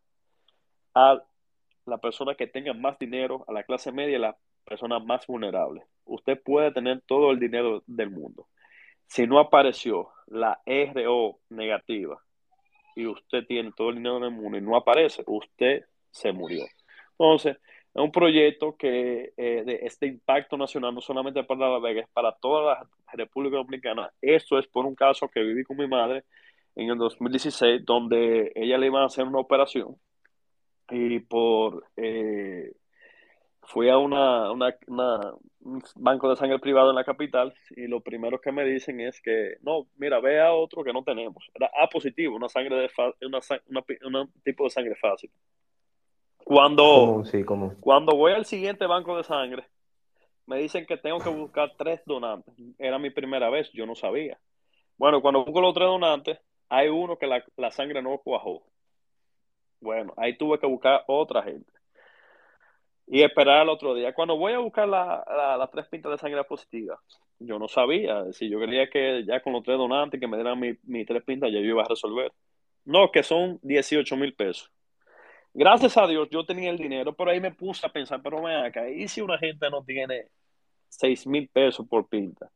a 0.94 1.22
la 1.86 1.98
persona 1.98 2.34
que 2.34 2.46
tenga 2.46 2.72
más 2.72 2.98
dinero, 2.98 3.44
a 3.46 3.52
la 3.52 3.62
clase 3.62 3.92
media 3.92 4.12
y 4.12 4.16
a 4.16 4.30
la 4.30 4.36
persona 4.64 4.98
más 4.98 5.26
vulnerable. 5.26 5.84
Usted 6.04 6.40
puede 6.42 6.72
tener 6.72 7.02
todo 7.06 7.30
el 7.30 7.38
dinero 7.38 7.82
del 7.86 8.10
mundo. 8.10 8.48
Si 9.06 9.26
no 9.26 9.38
apareció 9.38 10.10
la 10.26 10.60
RO 10.66 11.38
negativa 11.50 12.20
y 12.96 13.06
usted 13.06 13.46
tiene 13.46 13.72
todo 13.76 13.90
el 13.90 13.96
dinero 13.96 14.18
del 14.18 14.30
mundo 14.30 14.58
y 14.58 14.62
no 14.62 14.76
aparece, 14.76 15.22
usted 15.26 15.84
se 16.10 16.32
murió. 16.32 16.64
Entonces, 17.12 17.58
es 17.94 18.02
un 18.02 18.12
proyecto 18.12 18.76
que 18.76 19.32
eh, 19.36 19.62
de 19.64 19.80
este 19.82 20.06
impacto 20.06 20.56
nacional, 20.56 20.94
no 20.94 21.00
solamente 21.00 21.44
para 21.44 21.70
La 21.70 21.78
Vega, 21.78 22.02
es 22.02 22.08
para 22.08 22.32
toda 22.32 22.74
la 22.74 22.88
República 23.12 23.56
Dominicana. 23.56 24.12
Esto 24.20 24.58
es 24.58 24.66
por 24.66 24.84
un 24.86 24.94
caso 24.94 25.28
que 25.28 25.42
viví 25.42 25.64
con 25.64 25.76
mi 25.76 25.86
madre 25.86 26.24
en 26.74 26.90
el 26.90 26.98
2016, 26.98 27.84
donde 27.84 28.52
ella 28.54 28.78
le 28.78 28.86
iba 28.86 29.02
a 29.02 29.06
hacer 29.06 29.24
una 29.24 29.38
operación 29.38 29.96
y 30.90 31.20
por 31.20 31.86
eh, 31.96 32.72
fui 33.62 33.88
a 33.88 33.98
una, 33.98 34.50
un 34.52 35.82
banco 35.96 36.28
de 36.28 36.36
sangre 36.36 36.58
privado 36.58 36.90
en 36.90 36.96
la 36.96 37.04
capital 37.04 37.54
y 37.70 37.86
lo 37.86 38.00
primero 38.00 38.40
que 38.40 38.52
me 38.52 38.64
dicen 38.64 39.00
es 39.00 39.20
que 39.20 39.56
no, 39.62 39.86
mira, 39.96 40.20
ve 40.20 40.40
a 40.40 40.52
otro 40.52 40.84
que 40.84 40.92
no 40.92 41.02
tenemos. 41.02 41.50
Era 41.54 41.70
positivo, 41.90 42.36
una 42.36 42.48
sangre 42.48 42.76
de 42.76 42.90
una, 43.26 43.40
una, 44.04 44.28
tipo 44.42 44.64
de 44.64 44.70
sangre 44.70 44.94
fácil. 44.96 45.30
Cuando, 46.44 47.24
cuando 47.80 48.16
voy 48.16 48.32
al 48.32 48.44
siguiente 48.44 48.86
banco 48.86 49.16
de 49.16 49.24
sangre, 49.24 49.64
me 50.44 50.58
dicen 50.58 50.84
que 50.84 50.98
tengo 50.98 51.18
que 51.18 51.30
buscar 51.30 51.72
tres 51.78 52.02
donantes. 52.04 52.54
Era 52.78 52.98
mi 52.98 53.08
primera 53.08 53.48
vez, 53.48 53.70
yo 53.72 53.86
no 53.86 53.94
sabía. 53.94 54.38
Bueno, 54.98 55.22
cuando 55.22 55.42
busco 55.42 55.62
los 55.62 55.72
tres 55.72 55.86
donantes, 55.86 56.38
hay 56.68 56.88
uno 56.88 57.16
que 57.16 57.26
la, 57.26 57.70
sangre 57.70 58.02
no 58.02 58.18
cuajó. 58.18 58.62
Bueno, 59.80 60.12
ahí 60.18 60.36
tuve 60.36 60.58
que 60.58 60.66
buscar 60.66 61.02
otra 61.06 61.42
gente. 61.42 61.72
Y 63.06 63.22
esperar 63.22 63.60
al 63.60 63.70
otro 63.70 63.94
día. 63.94 64.12
Cuando 64.14 64.36
voy 64.36 64.52
a 64.52 64.58
buscar 64.58 64.86
las 64.86 65.26
la, 65.26 65.70
tres 65.72 65.88
pintas 65.88 66.12
de 66.12 66.18
sangre 66.18 66.44
positiva, 66.44 67.00
yo 67.38 67.58
no 67.58 67.68
sabía. 67.68 68.30
Si 68.32 68.50
yo 68.50 68.60
quería 68.60 68.90
que 68.90 69.24
ya 69.26 69.40
con 69.40 69.54
los 69.54 69.62
tres 69.62 69.78
donantes 69.78 70.20
que 70.20 70.28
me 70.28 70.36
dieran 70.36 70.60
mis 70.60 70.76
mi 70.84 71.06
tres 71.06 71.22
pintas, 71.24 71.50
ya 71.50 71.60
yo 71.60 71.66
iba 71.66 71.82
a 71.82 71.88
resolver. 71.88 72.32
No, 72.84 73.10
que 73.10 73.22
son 73.22 73.58
18 73.62 74.14
mil 74.16 74.34
pesos. 74.34 74.70
Gracias 75.56 75.96
a 75.96 76.08
Dios 76.08 76.28
yo 76.30 76.44
tenía 76.44 76.70
el 76.70 76.78
dinero, 76.78 77.12
pero 77.12 77.30
ahí 77.30 77.40
me 77.40 77.52
puse 77.52 77.86
a 77.86 77.88
pensar, 77.88 78.20
pero 78.20 78.42
ven 78.42 78.64
acá, 78.64 78.90
¿y 78.90 79.06
si 79.06 79.20
una 79.20 79.38
gente 79.38 79.70
no 79.70 79.84
tiene 79.84 80.26
6 80.88 81.28
mil 81.28 81.48
pesos 81.48 81.86
por 81.86 82.08
pinta 82.08 82.50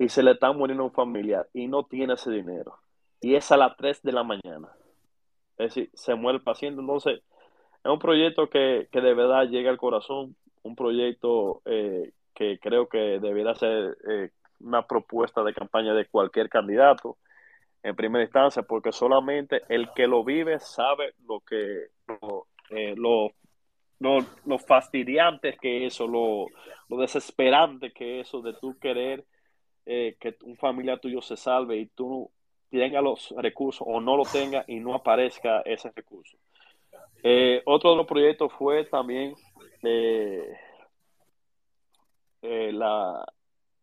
y 0.00 0.08
se 0.08 0.24
le 0.24 0.32
está 0.32 0.52
muriendo 0.52 0.82
un 0.82 0.90
familiar 0.90 1.48
y 1.52 1.68
no 1.68 1.84
tiene 1.84 2.14
ese 2.14 2.32
dinero? 2.32 2.76
Y 3.20 3.36
es 3.36 3.52
a 3.52 3.56
las 3.56 3.76
3 3.76 4.02
de 4.02 4.10
la 4.10 4.24
mañana. 4.24 4.68
Es 5.56 5.74
decir, 5.74 5.90
se 5.94 6.16
muere 6.16 6.38
el 6.38 6.42
paciente. 6.42 6.80
Entonces, 6.80 7.20
es 7.84 7.90
un 7.90 8.00
proyecto 8.00 8.50
que, 8.50 8.88
de 8.90 9.14
verdad 9.14 9.46
llega 9.46 9.70
al 9.70 9.78
corazón, 9.78 10.34
un 10.64 10.74
proyecto 10.74 11.62
eh, 11.66 12.10
que 12.34 12.58
creo 12.58 12.88
que 12.88 13.20
debería 13.20 13.54
ser 13.54 13.96
eh, 14.10 14.30
una 14.58 14.88
propuesta 14.88 15.44
de 15.44 15.54
campaña 15.54 15.94
de 15.94 16.06
cualquier 16.06 16.48
candidato 16.48 17.16
en 17.82 17.96
primera 17.96 18.24
instancia, 18.24 18.62
porque 18.62 18.92
solamente 18.92 19.62
el 19.68 19.90
que 19.92 20.06
lo 20.06 20.24
vive 20.24 20.60
sabe 20.60 21.14
lo 21.26 21.40
que 21.40 21.88
lo, 22.06 22.46
eh, 22.70 22.94
lo, 22.96 23.32
fastidiante 24.58 25.56
que 25.60 25.86
eso, 25.86 26.06
lo, 26.06 26.46
lo, 26.88 26.96
desesperante 26.96 27.92
que 27.92 28.20
eso 28.20 28.40
de 28.40 28.54
tú 28.54 28.78
querer 28.78 29.24
eh, 29.84 30.16
que 30.20 30.36
un 30.44 30.56
familiar 30.56 31.00
tuyo 31.00 31.20
se 31.20 31.36
salve 31.36 31.76
y 31.78 31.86
tú 31.86 32.30
tenga 32.70 33.00
los 33.00 33.34
recursos 33.36 33.86
o 33.88 34.00
no 34.00 34.16
lo 34.16 34.24
tenga 34.24 34.64
y 34.66 34.80
no 34.80 34.94
aparezca 34.94 35.60
ese 35.62 35.90
recurso. 35.94 36.36
Eh, 37.22 37.62
otro 37.66 37.90
de 37.90 37.96
los 37.96 38.06
proyectos 38.06 38.52
fue 38.52 38.84
también 38.84 39.34
eh, 39.82 40.56
la 42.40 43.24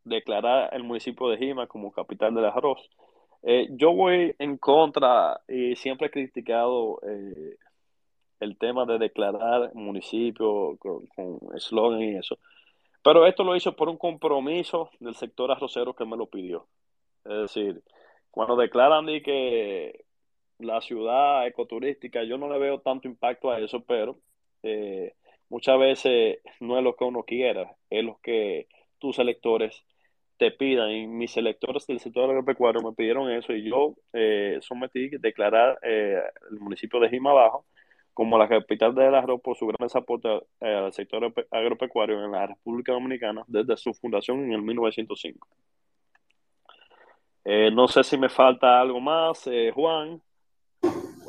declarar 0.04 0.74
el 0.74 0.84
municipio 0.84 1.30
de 1.30 1.38
Jima 1.38 1.68
como 1.68 1.92
capital 1.92 2.34
del 2.34 2.46
arroz. 2.46 2.90
Yo 3.42 3.94
voy 3.94 4.36
en 4.40 4.58
contra 4.58 5.42
y 5.48 5.76
siempre 5.76 6.08
he 6.08 6.12
criticado 6.12 7.00
el 8.40 8.58
tema 8.58 8.86
de 8.86 8.98
declarar 8.98 9.74
municipio 9.74 10.78
con 10.78 11.40
eslogan 11.56 12.02
y 12.02 12.16
eso. 12.18 12.38
Pero 13.04 13.26
esto 13.26 13.44
lo 13.44 13.56
hizo 13.56 13.76
por 13.76 13.90
un 13.90 13.98
compromiso 13.98 14.90
del 15.00 15.16
sector 15.16 15.52
arrocero 15.52 15.94
que 15.94 16.06
me 16.06 16.18
lo 16.18 16.28
pidió. 16.28 16.68
Es 17.26 17.54
decir, 17.54 17.82
cuando 18.32 18.56
declaran 18.56 19.06
de 19.06 19.22
que 19.22 20.06
la 20.60 20.82
ciudad 20.82 21.48
ecoturística, 21.48 22.24
yo 22.24 22.38
no 22.38 22.50
le 22.52 22.60
veo 22.60 22.80
tanto 22.80 23.08
impacto 23.08 23.50
a 23.50 23.60
eso, 23.60 23.82
pero 23.82 24.18
eh, 24.64 25.14
muchas 25.50 25.80
veces 25.80 26.40
no 26.60 26.78
es 26.78 26.84
lo 26.84 26.96
que 26.96 27.06
uno 27.06 27.24
quiera, 27.24 27.76
es 27.90 28.04
lo 28.04 28.20
que 28.22 28.68
tus 29.00 29.18
electores 29.20 29.84
te 30.40 30.52
pidan. 30.52 30.90
Y 30.90 31.06
mis 31.06 31.38
electores 31.38 31.86
del 31.86 32.00
sector 32.00 32.30
agropecuario 32.30 32.82
me 32.82 32.94
pidieron 32.94 33.30
eso 33.30 33.54
y 33.54 33.70
yo 33.70 33.96
eh, 34.14 34.58
sometí 34.62 35.10
declarar 35.10 35.78
eh, 35.84 36.20
el 36.50 36.60
municipio 36.60 37.00
de 37.00 37.16
Abajo 37.18 37.66
como 38.14 38.38
la 38.38 38.48
capital 38.48 38.96
del 38.96 39.16
arroz 39.16 39.42
por 39.42 39.56
su 39.58 39.68
gran 39.68 39.88
aporte 39.94 40.30
eh, 40.62 40.74
al 40.74 40.94
sector 40.94 41.32
agropecuario 41.52 42.24
en 42.26 42.32
la 42.32 42.48
República 42.48 42.94
Dominicana 42.94 43.44
desde 43.48 43.78
su 43.78 43.94
fundación 43.94 44.46
en 44.46 44.54
el 44.54 44.62
1905. 44.62 45.48
Eh, 47.46 47.72
no 47.72 47.88
sé 47.88 48.04
si 48.04 48.18
me 48.18 48.30
falta 48.30 48.80
algo 48.80 49.00
más, 49.00 49.48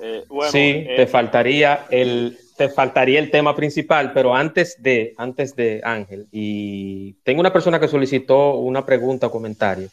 eh, 0.00 0.24
sí, 0.50 0.86
te 0.96 1.06
faltaría 1.06 1.86
el 1.90 2.38
te 2.56 2.68
faltaría 2.68 3.18
el 3.18 3.30
tema 3.30 3.56
principal, 3.56 4.12
pero 4.12 4.34
antes 4.34 4.82
de 4.82 5.14
antes 5.16 5.56
de 5.56 5.80
Ángel 5.82 6.26
y 6.30 7.14
tengo 7.22 7.40
una 7.40 7.52
persona 7.52 7.80
que 7.80 7.88
solicitó 7.88 8.56
una 8.56 8.84
pregunta 8.84 9.28
o 9.28 9.30
comentario, 9.30 9.88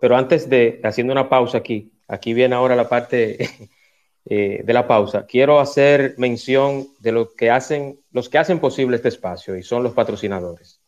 pero 0.00 0.16
antes 0.16 0.48
de 0.48 0.80
haciendo 0.84 1.12
una 1.12 1.28
pausa 1.28 1.58
aquí, 1.58 1.90
aquí 2.06 2.32
viene 2.32 2.54
ahora 2.54 2.76
la 2.76 2.88
parte 2.88 3.38
Eh, 4.26 4.62
de 4.64 4.72
la 4.72 4.88
pausa, 4.88 5.26
quiero 5.26 5.60
hacer 5.60 6.14
mención 6.16 6.88
de 7.00 7.12
lo 7.12 7.34
que 7.34 7.50
hacen, 7.50 8.00
los 8.10 8.30
que 8.30 8.38
hacen 8.38 8.58
posible 8.58 8.96
este 8.96 9.08
espacio 9.08 9.54
y 9.54 9.62
son 9.62 9.82
los 9.82 9.92
patrocinadores. 9.92 10.80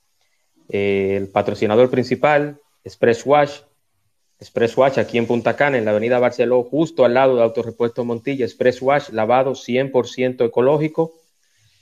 Eh, 0.71 1.17
el 1.19 1.29
patrocinador 1.29 1.91
principal, 1.91 2.59
Express 2.83 3.27
Wash, 3.27 3.61
Express 4.39 4.77
Wash 4.77 4.99
aquí 4.99 5.19
en 5.19 5.27
Punta 5.27 5.57
Cana, 5.57 5.79
en 5.79 5.85
la 5.85 5.93
avenida 5.93 6.19
Barceló, 6.19 6.63
justo 6.63 7.05
al 7.05 7.15
lado 7.15 7.37
de 7.37 7.43
Autorepuesto 7.43 8.05
Montilla, 8.05 8.45
Express 8.45 8.83
Wash, 8.83 9.11
lavado 9.11 9.53
100% 9.53 10.45
ecológico 10.45 11.15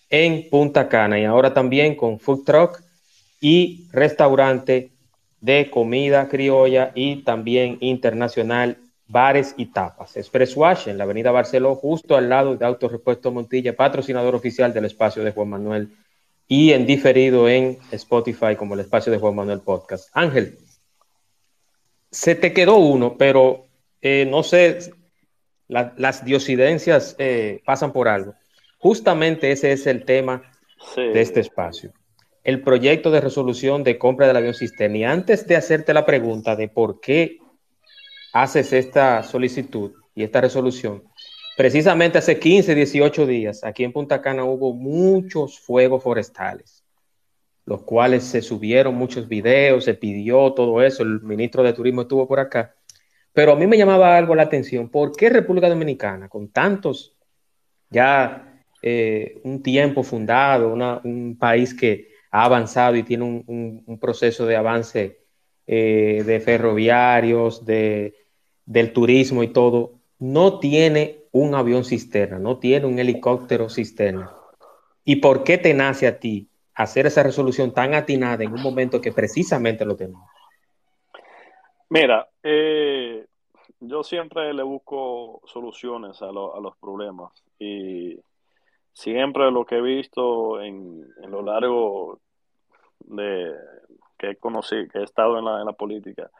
en 0.09 0.49
Punta 0.51 0.89
Cana 0.89 1.19
y 1.19 1.25
ahora 1.25 1.53
también 1.53 1.97
con 1.97 2.21
food 2.21 2.45
truck 2.45 2.81
y 3.41 3.89
restaurante 3.93 4.93
de 5.41 5.69
comida 5.71 6.29
criolla 6.29 6.93
y 6.95 7.23
también 7.25 7.79
internacional 7.81 8.79
bares 9.07 9.55
y 9.57 9.67
tapas. 9.67 10.17
Express 10.17 10.57
Wash 10.57 10.89
en 10.89 10.97
la 10.97 11.05
avenida 11.05 11.31
Barceló, 11.31 11.75
justo 11.75 12.17
al 12.17 12.29
lado 12.29 12.57
de 12.57 12.65
Autorepuesto 12.65 13.33
Montilla, 13.33 13.77
patrocinador 13.77 14.35
oficial 14.35 14.73
del 14.73 14.87
espacio 14.87 15.23
de 15.25 15.33
Juan 15.33 15.49
Manuel 15.49 15.91
y 16.47 16.73
en 16.73 16.87
diferido 16.87 17.49
en 17.49 17.79
Spotify 17.91 18.57
como 18.57 18.75
el 18.75 18.81
espacio 18.81 19.13
de 19.13 19.19
Juan 19.19 19.35
Manuel 19.35 19.61
Podcast. 19.61 20.09
Ángel, 20.13 20.59
se 22.15 22.37
te 22.37 22.53
quedó 22.53 22.77
uno, 22.77 23.17
pero 23.19 23.67
eh, 24.01 24.25
no 24.25 24.45
sé, 24.45 24.79
las 25.67 26.25
diosidencias 26.25 27.17
eh, 27.19 27.61
pasan 27.65 27.93
por 27.93 28.07
algo. 28.07 28.35
Justamente 28.79 29.51
ese 29.51 29.73
es 29.73 29.89
el 29.89 30.05
tema 30.05 30.43
de 30.97 31.21
este 31.21 31.41
espacio. 31.41 31.93
El 32.45 32.63
proyecto 32.63 33.11
de 33.11 33.21
resolución 33.21 33.83
de 33.83 33.99
compra 33.99 34.29
del 34.29 34.37
avión 34.37 34.55
sistema. 34.55 34.97
Y 34.97 35.03
antes 35.03 35.45
de 35.49 35.57
hacerte 35.57 35.93
la 35.93 36.07
pregunta 36.07 36.55
de 36.55 36.69
por 36.69 37.01
qué 37.01 37.39
haces 38.33 38.73
esta 38.73 39.25
solicitud 39.25 39.91
y 40.15 40.23
esta 40.23 40.41
resolución, 40.41 41.03
precisamente 41.57 42.19
hace 42.19 42.39
15, 42.39 42.77
18 42.77 43.27
días, 43.27 43.65
aquí 43.65 43.83
en 43.83 43.93
Punta 43.93 44.23
Cana 44.23 44.45
hubo 44.45 44.73
muchos 44.73 45.59
fuegos 45.59 46.05
forestales, 46.05 46.84
los 47.67 47.83
cuales 47.83 48.25
se 48.25 48.43
subieron 48.43 48.95
muchos 48.95 49.29
videos, 49.29 49.85
se 49.85 49.95
pidió 49.95 50.53
todo 50.53 50.83
eso, 50.83 51.03
el 51.03 51.23
ministro 51.23 51.63
de 51.63 51.73
Turismo 51.73 52.03
estuvo 52.03 52.29
por 52.29 52.41
acá, 52.41 52.75
pero 53.33 53.53
a 53.53 53.57
mí 53.57 53.67
me 53.67 53.79
llamaba 53.79 54.17
algo 54.17 54.35
la 54.35 54.45
atención, 54.45 54.89
¿por 54.89 55.17
qué 55.17 55.31
República 55.31 55.69
Dominicana, 55.69 56.29
con 56.29 56.49
tantos, 56.49 57.17
ya 57.91 58.63
eh, 58.83 59.41
un 59.45 59.63
tiempo 59.63 60.03
fundado, 60.03 60.73
un 60.73 61.37
país 61.39 61.75
que 61.75 62.09
ha 62.31 62.45
avanzado 62.45 62.97
y 62.97 63.03
tiene 63.03 63.25
un, 63.25 63.99
proceso 64.01 64.47
de 64.47 64.57
avance 64.57 65.21
eh, 65.67 66.23
de 66.27 66.41
ferroviarios, 66.41 67.65
de 67.65 68.15
del 68.67 68.93
turismo 68.93 69.43
y 69.43 69.49
todo, 69.49 70.01
no 70.19 70.59
tiene 70.59 71.25
un 71.33 71.55
avión 71.55 71.85
cisterna, 71.85 72.39
no 72.39 72.59
tiene 72.59 72.87
un 72.87 72.99
helicóptero 72.99 73.69
cisterna. 73.69 74.31
¿Y 75.05 75.17
por 75.17 75.45
qué 75.45 75.59
te 75.59 75.75
nace 75.75 76.07
a 76.07 76.19
ti 76.19 76.49
hacer 76.75 77.07
esa 77.07 77.23
resolución 77.23 77.73
tan 77.73 77.95
atinada 77.95 78.45
en 78.45 78.53
un 78.53 78.63
momento 78.63 79.01
que 79.01 79.13
precisamente 79.13 79.85
lo 79.85 79.97
tenemos? 79.97 80.29
Mira, 81.89 82.29
eh, 82.43 83.27
yo 83.81 84.03
siempre 84.03 84.53
le 84.53 84.63
busco 84.63 85.41
soluciones 85.45 86.21
a, 86.23 86.33
los 86.33 86.77
problemas 86.81 87.33
y 87.59 88.19
siempre 88.93 89.51
lo 89.51 89.65
que 89.65 89.77
he 89.77 89.83
visto 89.83 90.61
en, 90.61 91.07
lo 91.29 91.43
largo 91.43 92.21
de 93.01 93.55
que 94.19 94.31
he 94.31 94.37
conocido, 94.37 94.89
que 94.89 94.99
he 94.99 95.05
estado 95.05 95.39
en 95.39 95.45
la, 95.45 95.61
en 95.61 95.67
la 95.67 95.73
política, 95.73 96.31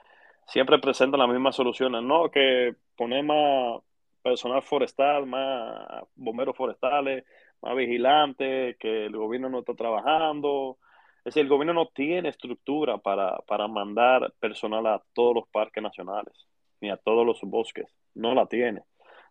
siempre 0.47 0.79
presentan 0.79 1.21
las 1.21 1.29
mismas 1.29 1.57
soluciones, 1.57 2.03
¿no? 2.03 2.31
Que 2.31 2.75
poner 2.97 3.25
más 3.25 3.83
personal 4.23 4.63
forestal, 4.63 5.27
más 5.27 6.05
bomberos 6.15 6.57
forestales, 6.57 7.25
más 7.65 7.77
vigilantes, 7.77 8.77
que 8.79 9.07
el 9.07 9.17
gobierno 9.17 9.49
no 9.49 9.61
está 9.61 9.75
trabajando. 9.75 10.79
Es 11.19 11.35
decir, 11.35 11.43
el 11.43 11.49
gobierno 11.49 11.73
no 11.73 11.87
tiene 11.87 12.29
estructura 12.29 12.99
para, 12.99 13.39
para 13.47 13.67
mandar 13.67 14.33
personal 14.39 14.87
a 14.87 15.03
todos 15.15 15.35
los 15.35 15.49
parques 15.49 15.83
nacionales, 15.83 16.47
ni 16.81 16.91
a 16.91 16.97
todos 16.99 17.27
los 17.27 17.41
bosques. 17.43 17.87
No 18.15 18.35
la 18.35 18.47
tiene. 18.47 18.83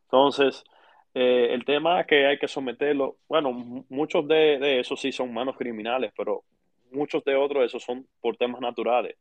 Entonces, 0.04 0.64
eh, 1.14 1.50
el 1.52 1.64
tema 1.66 2.04
que 2.06 2.26
hay 2.26 2.40
que 2.40 2.48
someterlo, 2.48 3.18
bueno, 3.28 3.52
muchos 3.90 4.28
de, 4.28 4.58
de 4.60 4.80
esos 4.80 5.00
sí 5.00 5.12
son 5.12 5.34
manos 5.34 5.56
criminales, 5.56 6.12
pero 6.18 6.44
muchos 6.92 7.24
de 7.24 7.36
otros 7.36 7.66
esos 7.66 7.84
son 7.84 8.08
por 8.20 8.38
temas 8.38 8.62
naturales. 8.62 9.16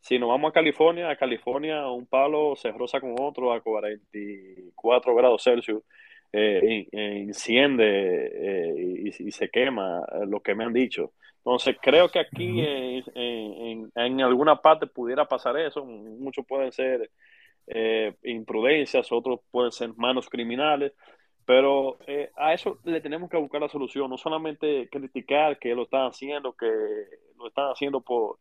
Si 0.00 0.18
nos 0.18 0.28
vamos 0.28 0.50
a 0.50 0.52
California, 0.52 1.10
a 1.10 1.16
California 1.16 1.88
un 1.88 2.06
palo 2.06 2.54
se 2.56 2.70
roza 2.70 3.00
con 3.00 3.16
otro 3.18 3.52
a 3.52 3.60
44 3.60 5.14
grados 5.14 5.42
Celsius, 5.42 5.82
eh, 6.32 6.86
enciende 6.92 7.86
eh, 8.34 9.12
y, 9.18 9.32
se 9.32 9.48
quema, 9.48 10.00
eh, 10.12 10.26
lo 10.26 10.40
que 10.40 10.54
me 10.54 10.64
han 10.64 10.72
dicho. 10.72 11.12
Entonces 11.38 11.76
creo 11.80 12.10
que 12.10 12.18
aquí 12.18 12.60
en, 12.60 13.90
en, 13.94 14.20
alguna 14.20 14.60
parte 14.60 14.86
pudiera 14.86 15.26
pasar 15.26 15.56
eso, 15.58 15.84
muchos 15.84 16.44
pueden 16.46 16.72
ser 16.72 17.10
imprudencias, 18.22 19.10
otros 19.12 19.40
pueden 19.50 19.72
ser 19.72 19.94
manos 19.96 20.28
criminales, 20.28 20.92
pero 21.46 21.98
a 22.36 22.52
eso 22.52 22.78
le 22.84 23.00
tenemos 23.00 23.30
que 23.30 23.38
buscar 23.38 23.62
la 23.62 23.68
solución, 23.68 24.10
no 24.10 24.18
solamente 24.18 24.88
criticar 24.90 25.58
que 25.58 25.74
lo 25.74 25.84
están 25.84 26.08
haciendo, 26.08 26.52
que 26.52 26.66
lo 27.38 27.48
están 27.48 27.70
haciendo 27.70 28.02
por 28.02 28.38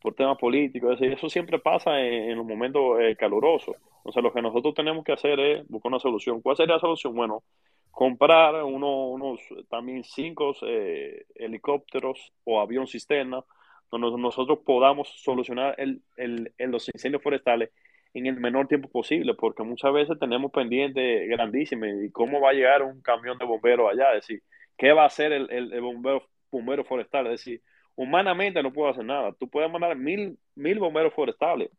por 0.00 0.14
temas 0.14 0.38
políticos, 0.38 0.98
eso 1.00 1.28
siempre 1.28 1.58
pasa 1.58 2.00
en, 2.00 2.36
los 2.36 2.46
momentos 2.46 3.00
eh, 3.00 3.16
calurosos. 3.16 3.76
Sea, 4.10 4.22
lo 4.22 4.32
que 4.32 4.42
nosotros 4.42 4.74
tenemos 4.74 5.04
que 5.04 5.12
hacer 5.12 5.38
es 5.38 5.68
buscar 5.68 5.90
una 5.90 6.00
solución. 6.00 6.40
¿Cuál 6.40 6.56
sería 6.56 6.74
la 6.74 6.80
solución? 6.80 7.14
Bueno, 7.14 7.42
comprar 7.90 8.64
unos 8.64 9.40
también 9.68 10.04
cinco 10.04 10.54
eh, 10.62 11.26
helicópteros 11.34 12.32
o 12.44 12.60
avión 12.60 12.86
cisterna 12.86 13.44
donde 13.90 14.10
nosotros 14.22 14.60
podamos 14.64 15.08
solucionar 15.22 15.74
el, 15.78 16.02
el, 16.16 16.52
los 16.58 16.88
incendios 16.94 17.22
forestales 17.22 17.70
en 18.14 18.26
el 18.26 18.38
menor 18.38 18.68
tiempo 18.68 18.88
posible, 18.88 19.34
porque 19.34 19.62
muchas 19.62 19.92
veces 19.92 20.18
tenemos 20.18 20.50
pendientes 20.52 21.28
grandísimas 21.28 21.90
y 22.04 22.10
cómo 22.10 22.40
va 22.40 22.50
a 22.50 22.52
llegar 22.52 22.82
un 22.82 23.00
camión 23.02 23.38
de 23.38 23.44
bomberos 23.44 23.90
allá, 23.90 24.10
es 24.10 24.26
decir, 24.26 24.42
qué 24.76 24.92
va 24.92 25.02
a 25.02 25.06
hacer 25.06 25.32
el, 25.32 25.50
el 25.50 25.80
bombero, 25.80 26.22
bombero 26.50 26.84
forestal, 26.84 27.26
es 27.26 27.32
decir, 27.32 27.62
humanamente 28.00 28.62
no 28.62 28.72
puedo 28.72 28.88
hacer 28.88 29.04
nada. 29.04 29.32
Tú 29.32 29.48
puedes 29.48 29.70
mandar 29.70 29.94
mil, 29.94 30.38
mil 30.54 30.78
bomberos 30.78 31.12
forestales 31.12 31.70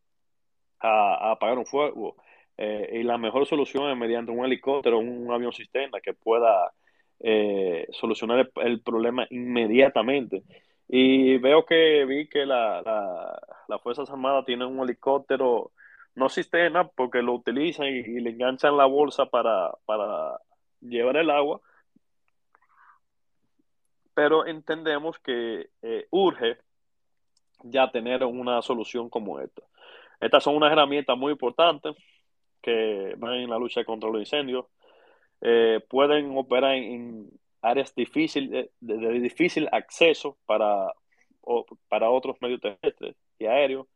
a, 0.80 1.32
apagar 1.32 1.58
un 1.58 1.66
fuego. 1.66 2.16
Eh, 2.58 3.00
y 3.00 3.04
la 3.04 3.18
mejor 3.18 3.48
solución 3.48 3.90
es 3.90 3.98
mediante 3.98 4.32
un 4.32 4.46
helicóptero, 4.46 5.00
un 5.00 5.32
avión 5.32 5.52
cisterna 5.52 6.00
que 6.00 6.14
pueda 6.14 6.72
eh, 7.20 7.88
solucionar 7.90 8.52
el, 8.58 8.82
problema 8.82 9.26
inmediatamente. 9.32 10.44
Y 10.88 11.38
veo 11.38 11.66
que 11.66 12.06
vi 12.06 12.28
que 12.28 12.46
la, 12.46 12.84
la, 12.84 13.42
las 13.68 13.82
Fuerzas 13.82 14.08
Armadas 14.12 14.46
tienen 14.46 14.68
un 14.68 14.82
helicóptero, 14.82 15.72
no 16.14 16.30
cisterna, 16.30 16.88
porque 16.88 17.24
lo 17.24 17.34
utilizan 17.34 17.88
y, 17.88 18.04
le 18.20 18.30
enganchan 18.30 18.78
la 18.78 18.86
bolsa 18.86 19.26
para, 19.26 19.72
para 19.86 20.40
llevar 20.82 21.18
el 21.18 21.32
agua. 21.32 21.62
Pero 24.22 24.46
entendemos 24.46 25.18
que 25.18 25.72
eh, 25.82 26.06
urge 26.12 26.60
ya 27.64 27.90
tener 27.90 28.24
una 28.24 28.62
solución 28.62 29.10
como 29.10 29.40
esta. 29.40 29.64
Estas 30.20 30.44
son 30.44 30.56
unas 30.56 30.72
herramientas 30.72 31.18
muy 31.18 31.32
importantes 31.32 31.96
que 32.62 33.16
van 33.18 33.34
en 33.34 33.50
la 33.50 33.58
lucha 33.58 33.84
contra 33.84 34.12
los 34.12 34.20
incendios. 34.20 34.68
Eh, 35.42 35.80
pueden 35.90 36.38
operar 36.38 36.76
en, 36.76 37.32
áreas 37.64 37.96
difíciles 37.96 38.70
de, 38.80 39.20
difícil 39.20 39.68
acceso 39.72 40.38
para, 40.46 40.94
para 41.90 42.12
otros 42.12 42.40
medios 42.42 42.62
terrestres 42.62 43.16
y 43.40 43.48
aéreos. 43.48 43.88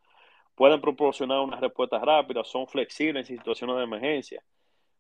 Pueden 0.56 0.82
proporcionar 0.82 1.42
unas 1.42 1.62
respuestas 1.62 2.02
rápidas, 2.02 2.48
son 2.48 2.66
flexibles 2.68 3.30
en 3.30 3.38
situaciones 3.38 3.76
de 3.76 3.84
emergencia. 3.84 4.44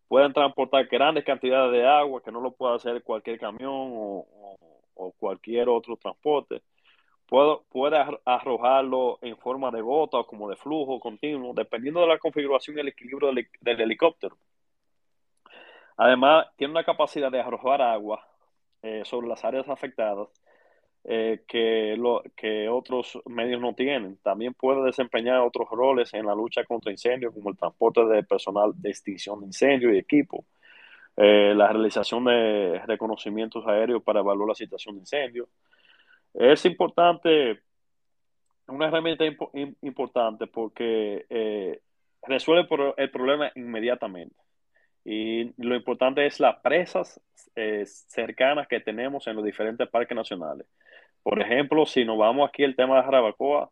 Pueden 0.07 0.33
transportar 0.33 0.85
grandes 0.85 1.23
cantidades 1.23 1.71
de 1.71 1.83
agua 1.87 2.21
que 2.21 2.31
no 2.31 2.41
lo 2.41 2.51
puede 2.51 2.75
hacer 2.75 3.01
cualquier 3.01 3.39
camión 3.39 3.71
o 3.73 4.55
cualquier 5.17 5.69
otro 5.69 5.97
transporte 5.97 6.61
puede 7.27 7.97
arrojarlo 8.25 9.19
en 9.21 9.37
forma 9.37 9.71
de 9.71 9.81
gota 9.81 10.17
o 10.17 10.27
como 10.27 10.49
de 10.49 10.55
flujo 10.55 10.99
continuo, 10.99 11.53
dependiendo 11.53 12.01
de 12.01 12.07
la 12.07 12.19
configuración 12.19 12.77
y 12.77 12.81
el 12.81 12.89
equilibrio 12.89 13.31
del, 13.33 13.81
helicóptero. 13.81 14.37
Además, 15.97 16.47
tiene 16.55 16.71
una 16.71 16.83
capacidad 16.83 17.31
de 17.31 17.39
arrojar 17.39 17.81
agua 17.81 18.27
eh, 18.83 19.03
sobre 19.05 19.27
las 19.27 19.43
áreas 19.43 19.67
afectadas 19.69 20.29
eh, 21.03 21.43
que, 21.47 21.97
que 22.35 22.69
otros 22.69 23.19
medios 23.25 23.61
no 23.61 23.73
tienen. 23.73 24.17
También 24.17 24.53
puede 24.53 24.83
desempeñar 24.83 25.39
otros 25.39 25.69
roles 25.69 26.13
en 26.13 26.25
la 26.25 26.35
lucha 26.35 26.63
contra 26.65 26.91
incendios, 26.91 27.33
como 27.33 27.49
el 27.49 27.57
transporte 27.57 28.05
de 28.05 28.23
personal 28.23 28.73
de 28.75 28.89
extinción 28.89 29.39
de 29.39 29.47
incendios 29.47 29.93
y 29.93 29.97
equipo, 29.97 30.45
eh, 31.17 31.53
la 31.55 31.69
realización 31.69 32.25
de 32.25 32.81
reconocimientos 32.85 33.65
aéreos 33.67 34.03
para 34.03 34.19
evaluar 34.19 34.49
la 34.49 34.55
situación 34.55 34.95
de 34.95 35.01
incendio, 35.01 35.49
es 36.33 36.65
importante, 36.65 37.61
una 38.67 38.87
herramienta 38.87 39.23
importante 39.81 40.47
porque 40.47 41.25
eh, 41.29 41.81
resuelve 42.23 42.67
el 42.97 43.11
problema 43.11 43.51
inmediatamente. 43.55 44.35
Y 45.05 45.53
lo 45.63 45.75
importante 45.75 46.25
es 46.25 46.39
las 46.39 46.57
presas 46.61 47.21
eh, 47.55 47.85
cercanas 47.85 48.67
que 48.67 48.79
tenemos 48.79 49.27
en 49.27 49.35
los 49.35 49.45
diferentes 49.45 49.87
parques 49.87 50.15
nacionales. 50.15 50.67
Por 51.23 51.39
ejemplo, 51.39 51.85
si 51.85 52.03
nos 52.05 52.17
vamos 52.17 52.49
aquí 52.49 52.63
al 52.63 52.75
tema 52.75 52.97
de 52.97 53.03
Jarabacoa, 53.03 53.71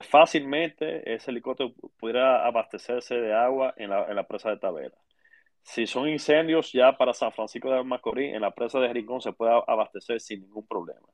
fácilmente 0.00 1.14
ese 1.14 1.30
helicóptero 1.30 1.72
pudiera 1.98 2.46
abastecerse 2.46 3.14
de 3.14 3.32
agua 3.34 3.74
en 3.76 3.90
la, 3.90 4.06
en 4.08 4.16
la 4.16 4.26
presa 4.26 4.50
de 4.50 4.56
Tavera. 4.56 4.94
Si 5.64 5.86
son 5.86 6.08
incendios 6.08 6.72
ya 6.72 6.96
para 6.96 7.12
San 7.14 7.32
Francisco 7.32 7.70
de 7.70 7.82
Macorís, 7.82 8.34
en 8.34 8.42
la 8.42 8.52
presa 8.52 8.78
de 8.80 8.92
Rincón 8.92 9.20
se 9.20 9.32
puede 9.32 9.52
abastecer 9.66 10.20
sin 10.20 10.42
ningún 10.42 10.66
problema. 10.66 11.08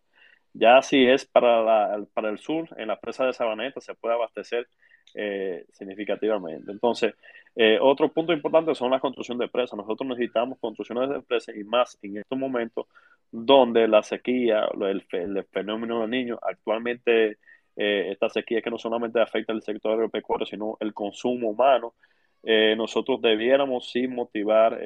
Ya 0.52 0.82
si 0.82 1.06
es 1.06 1.24
para, 1.24 1.98
para 2.12 2.28
el 2.30 2.38
sur, 2.38 2.68
en 2.76 2.88
la 2.88 3.00
presa 3.00 3.24
de 3.24 3.32
Sabaneta 3.32 3.80
se 3.80 3.94
puede 3.94 4.14
abastecer 4.16 4.68
eh, 5.14 5.64
significativamente. 5.72 6.72
Entonces, 6.72 7.14
eh, 7.56 7.78
otro 7.80 8.12
punto 8.12 8.32
importante 8.32 8.74
son 8.74 8.90
la 8.90 9.00
construcción 9.00 9.38
de 9.38 9.48
presas. 9.48 9.76
Nosotros 9.76 10.08
necesitamos 10.08 10.58
construcciones 10.58 11.08
de 11.10 11.22
presas 11.22 11.56
y 11.56 11.64
más 11.64 11.98
en 12.02 12.18
estos 12.18 12.38
momentos 12.38 12.86
donde 13.30 13.86
la 13.88 14.02
sequía, 14.02 14.68
el, 14.80 15.06
el 15.12 15.44
fenómeno 15.44 16.00
del 16.00 16.10
niño, 16.10 16.38
actualmente 16.42 17.38
eh, 17.76 18.10
esta 18.12 18.28
sequía 18.28 18.60
que 18.60 18.70
no 18.70 18.78
solamente 18.78 19.20
afecta 19.20 19.52
al 19.52 19.62
sector 19.62 19.92
agropecuario, 19.92 20.46
sino 20.46 20.76
el 20.80 20.92
consumo 20.92 21.50
humano. 21.50 21.94
Nosotros 22.42 23.20
debiéramos 23.20 23.90
sí 23.90 24.08
motivar 24.08 24.80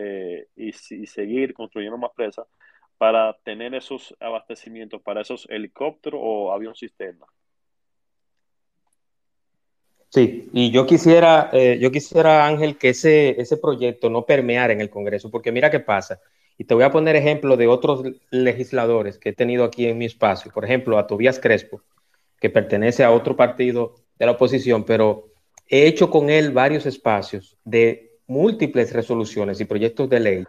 y, 0.56 0.68
y, 0.68 1.06
seguir 1.06 1.54
construyendo 1.54 1.96
más 1.96 2.10
presas 2.14 2.46
para 2.98 3.36
tener 3.44 3.74
esos 3.74 4.14
abastecimientos 4.20 5.02
para 5.02 5.20
esos 5.20 5.46
helicópteros 5.50 6.20
o 6.22 6.52
avión 6.52 6.74
cisterna. 6.74 7.26
Sí, 10.14 10.48
y 10.52 10.70
yo 10.70 10.86
quisiera, 10.86 11.50
eh, 11.52 11.76
yo 11.80 11.90
quisiera, 11.90 12.46
Ángel, 12.46 12.78
que 12.78 12.90
ese, 12.90 13.40
ese 13.40 13.56
proyecto 13.56 14.08
no 14.10 14.24
permeara 14.24 14.72
en 14.72 14.80
el 14.80 14.88
Congreso, 14.88 15.28
porque 15.28 15.50
mira 15.50 15.72
qué 15.72 15.80
pasa. 15.80 16.20
Y 16.56 16.64
te 16.64 16.74
voy 16.74 16.84
a 16.84 16.92
poner 16.92 17.16
ejemplo 17.16 17.56
de 17.56 17.66
otros 17.66 18.04
legisladores 18.30 19.18
que 19.18 19.30
he 19.30 19.32
tenido 19.32 19.64
aquí 19.64 19.86
en 19.86 19.98
mi 19.98 20.04
espacio. 20.04 20.52
Por 20.52 20.64
ejemplo, 20.64 20.98
a 20.98 21.08
Tobías 21.08 21.40
Crespo, 21.40 21.82
que 22.38 22.48
pertenece 22.48 23.02
a 23.02 23.10
otro 23.10 23.34
partido 23.34 23.96
de 24.16 24.26
la 24.26 24.32
oposición, 24.32 24.84
pero 24.84 25.33
he 25.68 25.86
hecho 25.86 26.10
con 26.10 26.30
él 26.30 26.52
varios 26.52 26.86
espacios 26.86 27.56
de 27.64 28.18
múltiples 28.26 28.92
resoluciones 28.92 29.60
y 29.60 29.64
proyectos 29.64 30.08
de 30.08 30.20
ley 30.20 30.44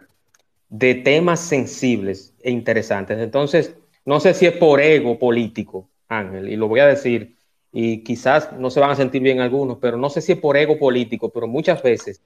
de 0.68 0.94
temas 0.96 1.40
sensibles 1.40 2.34
e 2.42 2.50
interesantes. 2.50 3.18
Entonces, 3.18 3.76
no 4.04 4.20
sé 4.20 4.34
si 4.34 4.46
es 4.46 4.52
por 4.52 4.80
ego 4.80 5.18
político, 5.18 5.88
Ángel, 6.08 6.48
y 6.48 6.56
lo 6.56 6.68
voy 6.68 6.80
a 6.80 6.86
decir, 6.86 7.36
y 7.72 8.02
quizás 8.02 8.52
no 8.52 8.70
se 8.70 8.80
van 8.80 8.90
a 8.90 8.96
sentir 8.96 9.22
bien 9.22 9.40
algunos, 9.40 9.78
pero 9.78 9.96
no 9.96 10.10
sé 10.10 10.20
si 10.20 10.32
es 10.32 10.38
por 10.38 10.56
ego 10.56 10.78
político, 10.78 11.30
pero 11.30 11.46
muchas 11.46 11.82
veces 11.82 12.22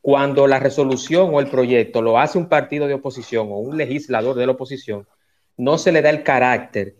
cuando 0.00 0.46
la 0.46 0.58
resolución 0.58 1.30
o 1.32 1.40
el 1.40 1.48
proyecto 1.48 2.02
lo 2.02 2.18
hace 2.18 2.36
un 2.36 2.48
partido 2.48 2.86
de 2.86 2.94
oposición 2.94 3.48
o 3.50 3.58
un 3.58 3.76
legislador 3.76 4.36
de 4.36 4.46
la 4.46 4.52
oposición, 4.52 5.06
no 5.56 5.78
se 5.78 5.92
le 5.92 6.02
da 6.02 6.10
el 6.10 6.22
carácter 6.22 6.96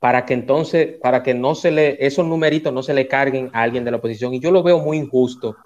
para 0.00 0.24
que 0.24 0.34
entonces, 0.34 0.96
para 1.02 1.22
que 1.22 1.34
no 1.34 1.54
se 1.54 1.70
le, 1.70 2.04
esos 2.04 2.26
numeritos 2.26 2.72
no 2.72 2.82
se 2.82 2.94
le 2.94 3.08
carguen 3.08 3.50
a 3.52 3.62
alguien 3.62 3.84
de 3.84 3.90
la 3.90 3.96
oposición. 3.96 4.34
Y 4.34 4.40
yo 4.40 4.50
lo 4.50 4.62
veo 4.62 4.78
muy 4.78 4.98
injusto 4.98 5.56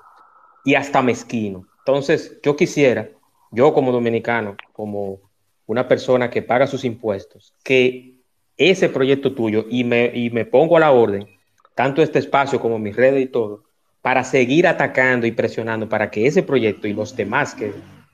y 0.65 0.75
hasta 0.75 1.03
mezquino. 1.03 1.67
Entonces, 1.79 2.39
yo 2.43 2.57
quisiera 2.57 3.11
yo 3.53 3.75
como 3.75 3.93
dominicano, 3.93 4.57
como 4.73 5.21
una 5.67 5.87
persona 5.87 6.31
que 6.31 6.43
paga 6.43 6.67
sus 6.67 6.85
impuestos, 6.85 7.55
que 7.63 8.15
ese 8.57 8.89
proyecto 8.89 9.35
tuyo 9.35 9.67
y 9.69 9.85
me, 9.85 10.11
y 10.13 10.31
me 10.31 10.45
pongo 10.45 10.77
a 10.77 10.81
la 10.81 10.91
orden, 10.91 11.27
tanto 11.75 12.03
este 12.03 12.19
espacio 12.19 12.59
como 12.59 12.79
mis 12.79 12.97
redes 12.97 13.23
y 13.23 13.27
todo, 13.27 13.65
para 14.01 14.25
seguir 14.25 14.67
atacando 14.67 15.27
y 15.27 15.33
presionando 15.33 15.89
para 15.89 16.11
que 16.11 16.27
ese 16.27 16.43
proyecto 16.43 16.89
y 16.89 16.95
los 16.95 17.15
demás 17.15 17.55
que 17.55 17.73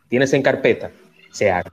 tienes 0.09 0.33
en 0.35 0.43
carpeta 0.43 0.91
se 1.31 1.51
hagan. 1.51 1.73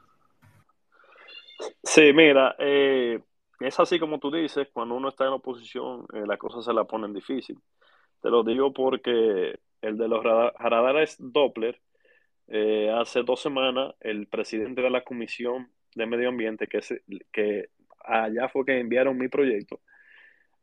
Sí, 1.84 2.14
mira, 2.14 2.56
eh, 2.60 3.20
es 3.60 3.80
así 3.80 4.00
como 4.00 4.20
tú 4.20 4.32
dices, 4.32 4.68
cuando 4.74 4.96
uno 4.96 5.10
está 5.10 5.26
en 5.26 5.34
oposición, 5.34 6.06
eh, 6.14 6.24
las 6.28 6.38
cosas 6.38 6.66
se 6.66 6.74
la 6.74 6.84
ponen 6.86 7.14
difícil. 7.14 7.58
Te 8.22 8.30
lo 8.30 8.44
digo 8.44 8.74
porque 8.74 9.60
el 9.82 9.98
de 9.98 10.08
los 10.08 10.24
radares 10.24 11.16
Doppler 11.20 11.80
eh, 12.48 12.92
hace 12.92 13.24
dos 13.24 13.42
semanas, 13.42 13.96
el 14.02 14.28
presidente 14.28 14.82
de 14.82 14.90
la 14.90 15.04
Comisión 15.04 15.70
de 15.96 16.06
Medio 16.06 16.30
Ambiente, 16.30 16.68
que, 16.68 16.80
que 17.32 17.70
allá 18.04 18.50
fue 18.50 18.66
que 18.66 18.80
enviaron 18.80 19.18
mi 19.18 19.28
proyecto, 19.28 19.80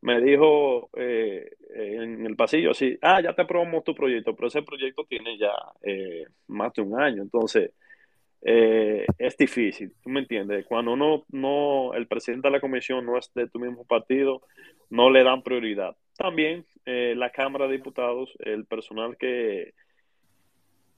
me 0.03 0.19
dijo 0.21 0.89
eh, 0.97 1.49
en 1.73 2.25
el 2.25 2.35
pasillo 2.35 2.71
así, 2.71 2.97
ah, 3.01 3.21
ya 3.21 3.33
te 3.33 3.43
aprobamos 3.43 3.85
tu 3.85 3.95
proyecto, 3.95 4.35
pero 4.35 4.49
ese 4.49 4.61
proyecto 4.61 5.05
tiene 5.05 5.37
ya 5.37 5.53
eh, 5.81 6.25
más 6.47 6.73
de 6.73 6.81
un 6.81 6.99
año, 6.99 7.21
entonces 7.21 7.71
es 8.45 9.37
difícil, 9.37 9.93
¿tú 10.03 10.09
me 10.09 10.19
entiendes? 10.19 10.65
Cuando 10.65 10.93
uno 10.93 11.23
no, 11.29 11.93
el 11.93 12.07
presidente 12.07 12.49
de 12.49 12.51
la 12.51 12.59
comisión 12.59 13.05
no 13.05 13.17
es 13.17 13.31
de 13.33 13.47
tu 13.47 13.59
mismo 13.59 13.85
partido, 13.85 14.41
no 14.89 15.09
le 15.09 15.23
dan 15.23 15.43
prioridad. 15.43 15.95
También 16.17 16.65
la 16.85 17.29
Cámara 17.29 17.67
de 17.67 17.77
Diputados, 17.77 18.33
el 18.39 18.65
personal 18.65 19.15
que 19.17 19.73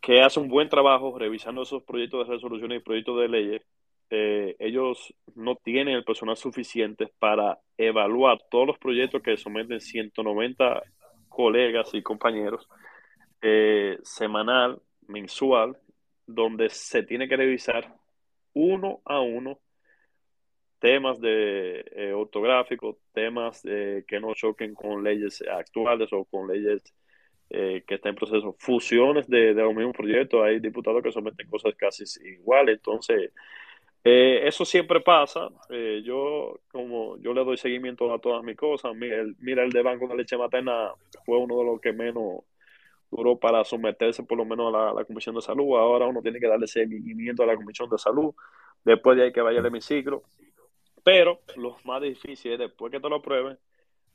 que 0.05 0.21
hace 0.21 0.39
un 0.39 0.49
buen 0.49 0.69
trabajo 0.69 1.17
revisando 1.17 1.63
esos 1.63 1.81
proyectos 1.81 2.27
de 2.27 2.36
resoluciones 2.36 2.77
y 2.79 2.84
proyectos 2.84 3.19
de 3.19 3.27
leyes, 3.27 3.63
eh, 4.12 4.55
ellos 4.60 5.15
no 5.34 5.55
tienen 5.55 5.95
el 5.95 6.03
personal 6.03 6.38
suficiente 6.38 7.12
para 7.17 7.58
evaluar 7.75 8.38
todos 8.51 8.67
los 8.67 8.77
proyectos 8.77 9.23
que 9.23 9.35
someten 9.35 9.81
190 9.81 10.83
colegas 11.27 11.91
y 11.96 12.04
compañeros 12.04 12.69
eh, 13.41 13.98
semanal, 14.04 14.79
mensual, 15.08 15.75
donde 16.26 16.69
se 16.69 17.04
tiene 17.04 17.28
que 17.28 17.38
revisar 17.38 17.94
uno 18.54 19.02
a 19.06 19.21
uno 19.21 19.60
temas 20.80 21.19
de 21.19 21.86
eh, 21.96 22.13
ortográficos, 22.13 22.98
temas 23.13 23.62
que 23.62 24.19
no 24.19 24.34
choquen 24.34 24.73
con 24.76 25.04
leyes 25.04 25.44
actuales 25.50 26.12
o 26.13 26.26
con 26.26 26.48
leyes 26.48 26.84
eh, 27.50 27.84
que 27.86 27.96
está 27.96 28.10
en 28.10 28.15
proceso, 28.15 28.56
fusiones 28.58 29.28
de, 29.28 29.54
de 29.54 29.62
los 29.62 29.76
mismos 29.76 29.96
proyectos, 29.96 30.42
hay 30.44 30.60
diputados 30.60 31.04
que 31.04 31.12
someten 31.12 31.48
cosas 31.48 31.76
casi 31.76 32.04
iguales, 32.28 32.78
entonces 32.78 33.32
eh, 34.04 34.48
eso 34.48 34.65
siempre 34.65 35.00
pasa, 35.02 35.50
eh, 35.69 36.02
yo 36.04 36.60
como 36.71 37.17
yo 37.19 37.34
le 37.36 37.44
doy 37.44 37.58
seguimiento 37.58 38.12
a 38.12 38.19
todas 38.19 38.44
mis 38.44 38.58
cosas, 38.58 38.96
mira 38.96 39.17
el, 39.17 39.36
mira 39.40 39.63
el 39.63 39.71
de 39.71 39.84
Banco 39.84 40.08
de 40.08 40.15
Leche 40.15 40.38
Materna 40.38 40.92
fue 41.23 41.38
uno 41.38 41.60
de 41.60 41.65
los 41.65 41.80
que 41.80 41.94
menos 41.94 42.44
duró 43.12 43.37
para 43.37 43.63
someterse 43.63 44.23
por 44.23 44.37
lo 44.37 44.45
menos 44.45 44.73
a 44.73 44.93
la, 44.93 45.06
Comisión 45.06 45.35
de 45.35 45.41
Salud, 45.41 45.77
ahora 45.77 46.08
uno 46.08 46.21
tiene 46.21 46.39
que 46.39 46.47
darle 46.47 46.67
seguimiento 46.67 47.43
a 47.43 47.45
la 47.45 47.56
Comisión 47.56 47.89
de 47.89 47.97
Salud, 47.97 48.33
después 48.83 49.17
de 49.17 49.23
ahí 49.23 49.31
que 49.31 49.41
vaya 49.41 49.60
el 49.60 49.65
hemiciclo, 49.65 50.23
pero 51.03 51.41
lo 51.56 51.77
más 51.83 52.01
difícil 52.01 52.53
es 52.53 52.60
después 52.60 52.91
que 52.91 52.99
te 52.99 53.10
lo 53.10 53.21
prueben, 53.21 53.58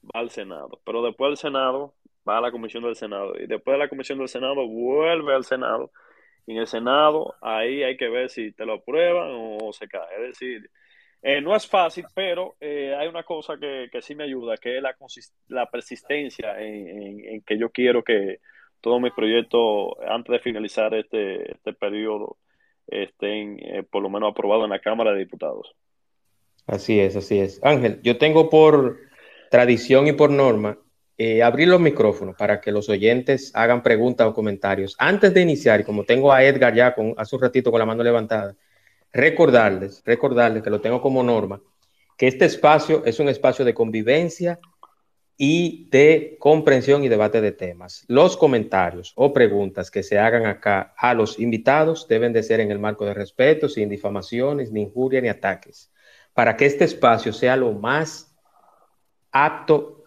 va 0.05 0.20
al 0.20 0.30
Senado, 0.30 0.80
pero 0.84 1.03
después 1.03 1.30
del 1.30 1.36
Senado 1.36 1.95
va 2.28 2.38
a 2.38 2.41
la 2.41 2.51
comisión 2.51 2.82
del 2.82 2.97
Senado. 2.97 3.34
Y 3.38 3.47
después 3.47 3.74
de 3.74 3.78
la 3.78 3.88
comisión 3.88 4.18
del 4.18 4.28
Senado 4.28 4.66
vuelve 4.66 5.34
al 5.34 5.45
Senado. 5.45 5.91
Y 6.47 6.53
en 6.53 6.59
el 6.59 6.66
Senado 6.66 7.34
ahí 7.41 7.82
hay 7.82 7.97
que 7.97 8.09
ver 8.09 8.30
si 8.30 8.53
te 8.53 8.66
lo 8.66 8.74
aprueban 8.74 9.30
o 9.32 9.72
se 9.72 9.88
cae, 9.88 10.16
es 10.16 10.28
decir, 10.28 10.70
eh, 11.22 11.41
no 11.41 11.55
es 11.55 11.66
fácil, 11.66 12.07
pero 12.14 12.57
eh, 12.61 12.95
hay 12.99 13.07
una 13.07 13.24
cosa 13.24 13.59
que, 13.59 13.88
que, 13.93 14.01
sí 14.01 14.14
me 14.14 14.24
ayuda, 14.24 14.57
que 14.57 14.78
es 14.78 14.82
la, 14.82 14.97
la 15.49 15.66
persistencia 15.66 16.59
en, 16.61 17.20
en, 17.26 17.43
que 17.43 17.59
yo 17.59 17.70
quiero 17.70 18.03
que 18.03 18.41
todos 18.81 19.01
mis 19.01 19.12
proyectos, 19.12 19.95
antes 20.09 20.33
de 20.33 20.39
finalizar 20.41 20.95
este, 20.95 21.53
este 21.53 21.72
periodo, 21.72 22.37
estén 22.87 23.59
eh, 23.61 23.83
por 23.83 24.03
lo 24.03 24.11
menos 24.11 24.31
aprobados 24.31 24.64
en 24.64 24.70
la 24.70 24.81
Cámara 24.81 25.12
de 25.12 25.20
Diputados. 25.20 25.74
Así 26.66 27.01
es, 27.01 27.16
así 27.16 27.39
es. 27.39 27.61
Ángel, 27.62 28.01
yo 28.03 28.18
tengo 28.18 28.49
por 28.51 28.99
tradición 29.51 30.07
y 30.07 30.12
por 30.12 30.31
norma 30.31 30.78
abrir 31.45 31.68
los 31.68 31.81
micrófonos 31.81 32.35
para 32.35 32.62
que 32.62 32.72
los 32.72 32.89
oyentes 32.89 33.53
hagan 33.55 33.83
preguntas 33.83 34.26
o 34.26 34.33
comentarios. 34.33 34.97
Antes 34.99 35.35
de 35.35 35.43
iniciar, 35.43 35.85
como 35.85 36.05
tengo 36.05 36.33
a 36.33 36.43
Edgar 36.43 36.74
ya 36.74 36.95
con, 36.95 37.12
hace 37.18 37.37
un 37.37 37.43
ratito 37.43 37.70
con 37.70 37.78
la 37.78 37.85
mano 37.85 38.03
levantada, 38.03 38.57
recordarles, 39.12 40.03
recordarles 40.07 40.62
que 40.62 40.70
lo 40.70 40.81
tengo 40.81 41.03
como 41.03 41.22
norma, 41.22 41.61
que 42.16 42.26
este 42.26 42.47
espacio 42.47 43.05
es 43.05 43.20
un 43.20 43.28
espacio 43.28 43.64
de 43.64 43.74
convivencia 43.74 44.59
y 45.43 45.88
de 45.91 46.36
comprensión 46.38 47.03
y 47.03 47.09
debate 47.09 47.41
de 47.41 47.53
temas. 47.53 48.05
Los 48.09 48.36
comentarios 48.36 49.14
o 49.16 49.32
preguntas 49.32 49.91
que 49.91 50.03
se 50.03 50.18
hagan 50.18 50.45
acá 50.45 50.93
a 50.99 51.14
los 51.14 51.38
invitados 51.38 52.07
deben 52.07 52.34
de 52.34 52.43
ser 52.43 52.61
en 52.61 52.70
el 52.70 52.78
marco 52.78 53.07
de 53.07 53.14
respeto, 53.14 53.66
sin 53.66 53.88
difamaciones, 53.88 54.70
ni 54.70 54.82
injuria, 54.82 55.22
ni 55.22 55.30
ataques, 55.30 55.91
para 56.34 56.59
que 56.59 56.66
este 56.66 56.84
espacio 56.84 57.32
sea 57.32 57.57
lo 57.57 57.72
más 57.72 58.36
apto 59.32 60.05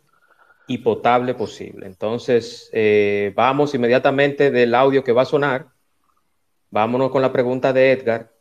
y 0.68 0.78
potable 0.78 1.34
posible. 1.34 1.88
Entonces, 1.88 2.70
eh, 2.72 3.34
vamos 3.36 3.74
inmediatamente 3.74 4.52
del 4.52 4.76
audio 4.76 5.04
que 5.04 5.14
va 5.14 5.24
a 5.24 5.26
sonar. 5.26 5.66
Vámonos 6.70 7.10
con 7.10 7.24
la 7.24 7.34
pregunta 7.34 7.74
de 7.74 7.92
Edgar 7.92 8.32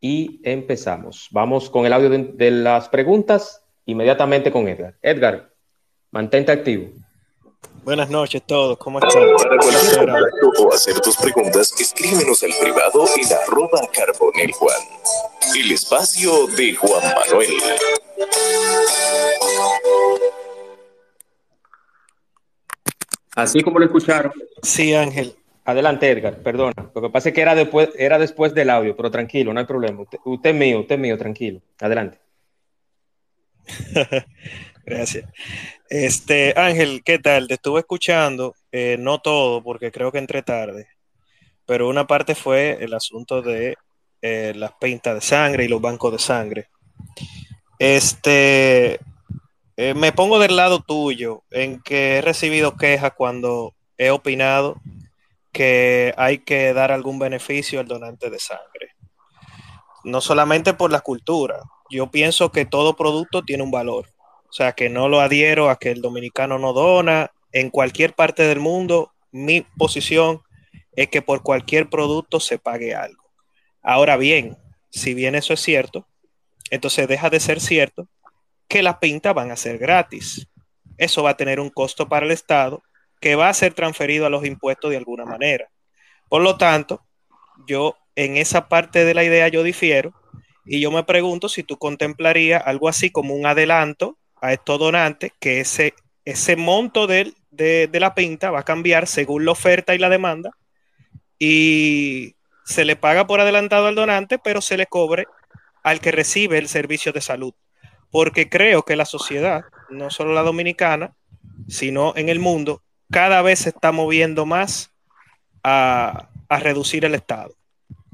y 0.00 0.40
empezamos. 0.42 1.28
Vamos 1.30 1.70
con 1.70 1.86
el 1.86 1.92
audio 1.92 2.10
de, 2.10 2.50
las 2.50 2.88
preguntas 2.88 3.64
inmediatamente 3.84 4.50
con 4.50 4.66
Edgar. 4.66 4.98
Edgar, 5.02 5.55
mantente 6.10 6.52
activo. 6.52 6.90
Buenas 7.84 8.10
noches 8.10 8.42
a 8.42 8.46
todos, 8.46 8.78
¿cómo 8.78 8.98
están? 8.98 9.22
Para 9.36 10.18
o 10.58 10.74
hacer 10.74 11.00
tus 11.00 11.16
preguntas, 11.16 11.72
escríbenos 11.78 12.42
al 12.42 12.50
privado 12.60 13.06
en 13.16 13.32
arroba 13.32 13.80
carbonel 13.92 14.52
Juan. 14.52 14.76
El 15.56 15.70
espacio 15.70 16.48
de 16.48 16.74
Juan 16.74 17.02
Manuel. 17.14 17.50
Así 23.36 23.60
como 23.60 23.78
lo 23.78 23.84
escucharon. 23.84 24.32
Sí, 24.62 24.94
Ángel. 24.94 25.36
Adelante, 25.64 26.10
Edgar, 26.10 26.38
perdona. 26.42 26.90
Lo 26.94 27.02
que 27.02 27.10
pasa 27.10 27.28
es 27.28 27.34
que 27.34 27.42
era 27.42 27.54
después, 27.54 27.90
era 27.96 28.18
después 28.18 28.54
del 28.54 28.70
audio, 28.70 28.96
pero 28.96 29.10
tranquilo, 29.10 29.52
no 29.52 29.60
hay 29.60 29.66
problema. 29.66 30.04
Usted, 30.24 30.50
es 30.50 30.56
mío, 30.56 30.80
usted 30.80 30.94
es 30.94 31.00
mío, 31.00 31.18
tranquilo. 31.18 31.60
Adelante. 31.80 32.18
Gracias. 34.86 35.28
Este, 35.90 36.54
Ángel, 36.56 37.02
¿qué 37.04 37.18
tal? 37.18 37.48
Te 37.48 37.54
estuve 37.54 37.80
escuchando, 37.80 38.54
eh, 38.70 38.96
no 39.00 39.18
todo, 39.18 39.60
porque 39.60 39.90
creo 39.90 40.12
que 40.12 40.18
entré 40.18 40.42
tarde, 40.42 40.86
pero 41.66 41.88
una 41.88 42.06
parte 42.06 42.36
fue 42.36 42.78
el 42.80 42.94
asunto 42.94 43.42
de 43.42 43.76
eh, 44.22 44.52
las 44.54 44.72
pintas 44.74 45.16
de 45.16 45.20
sangre 45.20 45.64
y 45.64 45.68
los 45.68 45.80
bancos 45.80 46.12
de 46.12 46.18
sangre. 46.20 46.68
Este, 47.80 49.00
eh, 49.76 49.94
me 49.94 50.12
pongo 50.12 50.38
del 50.38 50.54
lado 50.54 50.80
tuyo 50.80 51.42
en 51.50 51.82
que 51.82 52.18
he 52.18 52.20
recibido 52.22 52.76
quejas 52.76 53.12
cuando 53.16 53.74
he 53.98 54.10
opinado 54.10 54.80
que 55.50 56.14
hay 56.16 56.38
que 56.38 56.72
dar 56.74 56.92
algún 56.92 57.18
beneficio 57.18 57.80
al 57.80 57.88
donante 57.88 58.30
de 58.30 58.38
sangre. 58.38 58.94
No 60.04 60.20
solamente 60.20 60.74
por 60.74 60.92
la 60.92 61.00
cultura. 61.00 61.60
Yo 61.90 62.08
pienso 62.10 62.52
que 62.52 62.66
todo 62.66 62.94
producto 62.94 63.42
tiene 63.42 63.64
un 63.64 63.70
valor. 63.70 64.15
O 64.48 64.52
sea, 64.52 64.72
que 64.72 64.88
no 64.88 65.08
lo 65.08 65.20
adhiero 65.20 65.70
a 65.70 65.78
que 65.78 65.90
el 65.90 66.00
dominicano 66.00 66.58
no 66.58 66.72
dona. 66.72 67.32
En 67.52 67.70
cualquier 67.70 68.14
parte 68.14 68.42
del 68.44 68.60
mundo, 68.60 69.12
mi 69.32 69.62
posición 69.76 70.42
es 70.92 71.08
que 71.08 71.22
por 71.22 71.42
cualquier 71.42 71.88
producto 71.88 72.40
se 72.40 72.58
pague 72.58 72.94
algo. 72.94 73.24
Ahora 73.82 74.16
bien, 74.16 74.56
si 74.90 75.14
bien 75.14 75.34
eso 75.34 75.52
es 75.52 75.60
cierto, 75.60 76.06
entonces 76.70 77.06
deja 77.06 77.30
de 77.30 77.40
ser 77.40 77.60
cierto 77.60 78.08
que 78.68 78.82
las 78.82 78.98
pintas 78.98 79.34
van 79.34 79.50
a 79.50 79.56
ser 79.56 79.78
gratis. 79.78 80.48
Eso 80.98 81.22
va 81.22 81.30
a 81.30 81.36
tener 81.36 81.60
un 81.60 81.70
costo 81.70 82.08
para 82.08 82.26
el 82.26 82.32
Estado 82.32 82.82
que 83.20 83.34
va 83.34 83.48
a 83.48 83.54
ser 83.54 83.74
transferido 83.74 84.26
a 84.26 84.30
los 84.30 84.44
impuestos 84.44 84.90
de 84.90 84.96
alguna 84.96 85.24
manera. 85.24 85.68
Por 86.28 86.42
lo 86.42 86.56
tanto, 86.56 87.04
yo 87.66 87.96
en 88.14 88.36
esa 88.36 88.68
parte 88.68 89.04
de 89.04 89.14
la 89.14 89.24
idea 89.24 89.48
yo 89.48 89.62
difiero 89.62 90.14
y 90.64 90.80
yo 90.80 90.90
me 90.90 91.04
pregunto 91.04 91.48
si 91.48 91.62
tú 91.62 91.78
contemplarías 91.78 92.62
algo 92.66 92.88
así 92.88 93.10
como 93.10 93.34
un 93.34 93.46
adelanto 93.46 94.18
a 94.40 94.52
estos 94.52 94.78
donantes, 94.78 95.32
que 95.40 95.60
ese, 95.60 95.94
ese 96.24 96.56
monto 96.56 97.06
de, 97.06 97.32
de, 97.50 97.88
de 97.88 98.00
la 98.00 98.14
pinta 98.14 98.50
va 98.50 98.60
a 98.60 98.64
cambiar 98.64 99.06
según 99.06 99.44
la 99.44 99.52
oferta 99.52 99.94
y 99.94 99.98
la 99.98 100.08
demanda 100.08 100.50
y 101.38 102.34
se 102.64 102.84
le 102.84 102.96
paga 102.96 103.26
por 103.26 103.40
adelantado 103.40 103.86
al 103.86 103.94
donante, 103.94 104.38
pero 104.38 104.60
se 104.60 104.76
le 104.76 104.86
cobre 104.86 105.26
al 105.82 106.00
que 106.00 106.10
recibe 106.10 106.58
el 106.58 106.68
servicio 106.68 107.12
de 107.12 107.20
salud. 107.20 107.54
Porque 108.10 108.48
creo 108.48 108.82
que 108.82 108.96
la 108.96 109.04
sociedad, 109.04 109.64
no 109.88 110.10
solo 110.10 110.34
la 110.34 110.42
dominicana, 110.42 111.14
sino 111.68 112.12
en 112.16 112.28
el 112.28 112.40
mundo, 112.40 112.82
cada 113.10 113.42
vez 113.42 113.60
se 113.60 113.68
está 113.68 113.92
moviendo 113.92 114.46
más 114.46 114.92
a, 115.62 116.28
reducir 116.48 117.04
el 117.04 117.14
Estado, 117.14 117.54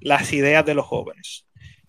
las 0.01 0.33
ideas 0.33 0.65
de 0.65 0.75
los 0.75 0.87
jóvenes. 0.87 1.47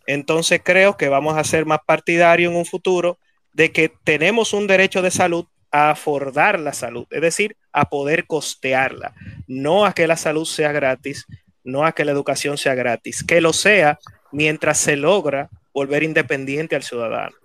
Entonces 0.07 0.61
creo 0.63 0.97
que 0.97 1.09
vamos 1.09 1.37
a 1.37 1.43
ser 1.43 1.65
más 1.65 1.79
partidarios 1.85 2.51
en 2.51 2.57
un 2.57 2.65
futuro 2.65 3.17
de 3.53 3.71
que 3.71 3.91
tenemos 4.03 4.53
un 4.53 4.67
derecho 4.67 5.01
de 5.01 5.11
salud 5.11 5.45
a 5.71 5.91
afordar 5.91 6.59
la 6.59 6.73
salud, 6.73 7.07
es 7.09 7.21
decir, 7.21 7.57
a 7.71 7.89
poder 7.89 8.27
costearla, 8.27 9.13
no 9.47 9.85
a 9.85 9.93
que 9.93 10.07
la 10.07 10.17
salud 10.17 10.45
sea 10.45 10.71
gratis, 10.71 11.25
no 11.63 11.85
a 11.85 11.93
que 11.93 12.05
la 12.05 12.11
educación 12.11 12.57
sea 12.57 12.75
gratis, 12.75 13.23
que 13.23 13.41
lo 13.41 13.53
sea 13.53 13.99
mientras 14.31 14.77
se 14.77 14.97
logra 14.97 15.49
volver 15.73 16.03
independiente 16.03 16.75
al 16.75 16.83
ciudadano. 16.83 17.35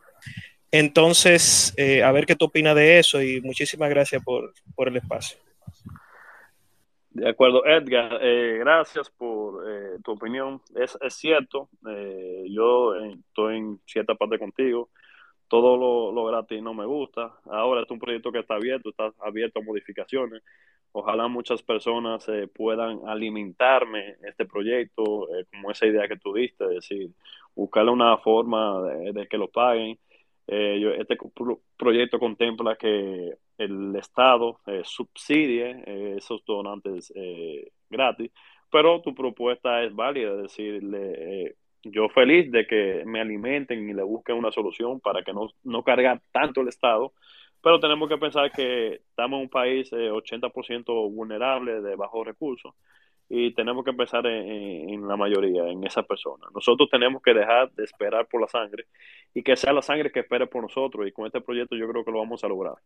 Entonces, 0.71 1.73
eh, 1.79 2.03
a 2.03 2.13
ver 2.13 2.27
qué 2.27 2.37
tú 2.37 2.47
opinas 2.47 2.75
de 2.77 2.99
eso 2.99 3.23
y 3.23 3.41
muchísimas 3.41 3.89
gracias 3.89 4.23
por, 4.23 4.53
por 4.75 4.89
el 4.89 4.97
espacio. 4.97 5.39
De 7.19 7.29
acuerdo, 7.29 7.65
Edgar, 7.67 8.19
eh, 8.23 8.59
gracias 8.61 9.11
por 9.11 9.65
eh, 9.69 9.99
tu 10.05 10.13
opinión. 10.13 10.61
Es, 10.77 10.97
es 11.01 11.15
cierto, 11.15 11.69
eh, 11.89 12.45
yo 12.49 12.95
estoy 12.95 13.57
en 13.57 13.81
cierta 13.87 14.15
parte 14.15 14.39
contigo. 14.39 14.91
Todo 15.49 15.77
lo, 15.77 16.13
lo, 16.13 16.25
gratis 16.27 16.63
no 16.63 16.75
me 16.75 16.87
gusta. 16.87 17.35
Ahora 17.47 17.83
es 17.83 17.91
un 17.91 17.99
proyecto 17.99 18.31
que 18.31 18.41
está 18.41 18.55
abierto, 18.55 18.91
está 18.91 19.13
abierto 19.21 19.61
a 19.61 19.63
modificaciones. 19.63 20.43
Ojalá 20.93 21.29
muchas 21.29 21.63
personas 21.63 22.27
puedan 22.55 23.01
alimentarme 23.07 24.17
este 24.23 24.47
proyecto, 24.47 25.29
como 25.51 25.71
esa 25.71 25.87
idea 25.87 26.09
que 26.09 26.17
tú 26.17 26.33
diste, 26.35 26.65
es 26.65 26.71
decir, 26.71 27.11
buscarle 27.55 27.91
una 27.91 28.17
forma 28.19 28.83
de 28.83 29.27
que 29.29 29.39
lo 29.39 29.49
paguen 29.49 29.99
eh, 30.51 30.97
este 30.99 31.19
proyecto 31.77 32.19
contempla 32.19 32.77
que 32.77 33.35
el 33.59 33.95
Estado 33.97 34.61
eh, 34.67 34.81
subsidie 34.83 35.83
eh, 35.87 36.15
esos 36.17 36.43
donantes 36.47 37.13
gratis, 37.91 38.31
pero 38.71 39.03
tu 39.03 39.15
propuesta 39.15 39.83
es 39.83 39.95
válida, 39.95 40.33
es 40.33 40.43
decir, 40.45 40.83
yo 41.83 42.09
feliz 42.09 42.51
de 42.51 42.67
que 42.67 43.03
me 43.07 43.21
alimenten 43.21 43.89
y 43.89 43.93
le 43.93 44.03
busquen 44.03 44.37
una 44.37 44.51
solución 44.51 45.01
para 45.01 45.23
que 45.23 45.33
no, 45.33 45.49
no 45.65 45.83
cargue 45.83 46.21
tanto 46.33 46.61
el 46.61 46.69
Estado, 46.69 47.13
pero 47.63 47.81
tenemos 47.81 48.09
que 48.09 48.19
pensar 48.19 48.51
que 48.53 48.95
estamos 48.95 49.39
en 49.39 49.43
un 49.45 49.51
país 49.51 49.93
80% 49.93 51.13
vulnerable, 51.13 51.81
de 51.81 51.97
bajos 51.97 52.27
recursos, 52.27 52.75
y 53.29 53.53
tenemos 53.53 53.85
que 53.85 53.91
empezar 53.91 54.25
en, 54.27 55.07
la 55.07 55.17
mayoría, 55.17 55.69
en 55.69 55.85
esa 55.85 56.03
persona. 56.03 56.47
Nosotros 56.55 56.89
tenemos 56.91 57.21
que 57.23 57.35
dejar 57.35 57.71
de 57.73 57.85
esperar 57.85 58.27
por 58.27 58.41
la 58.41 58.49
sangre 58.49 58.87
y 59.35 59.43
que 59.43 59.57
sea 59.57 59.73
la 59.73 59.83
sangre 59.83 60.11
que 60.11 60.21
espere 60.21 60.47
por 60.47 60.63
nosotros 60.63 61.07
y 61.07 61.13
con 61.13 61.27
este 61.27 61.41
proyecto 61.41 61.77
yo 61.77 61.89
creo 61.89 62.05
que 62.05 62.11
lo 62.11 62.19
vamos 62.19 62.43
a 62.43 62.49
lograr. 62.49 62.77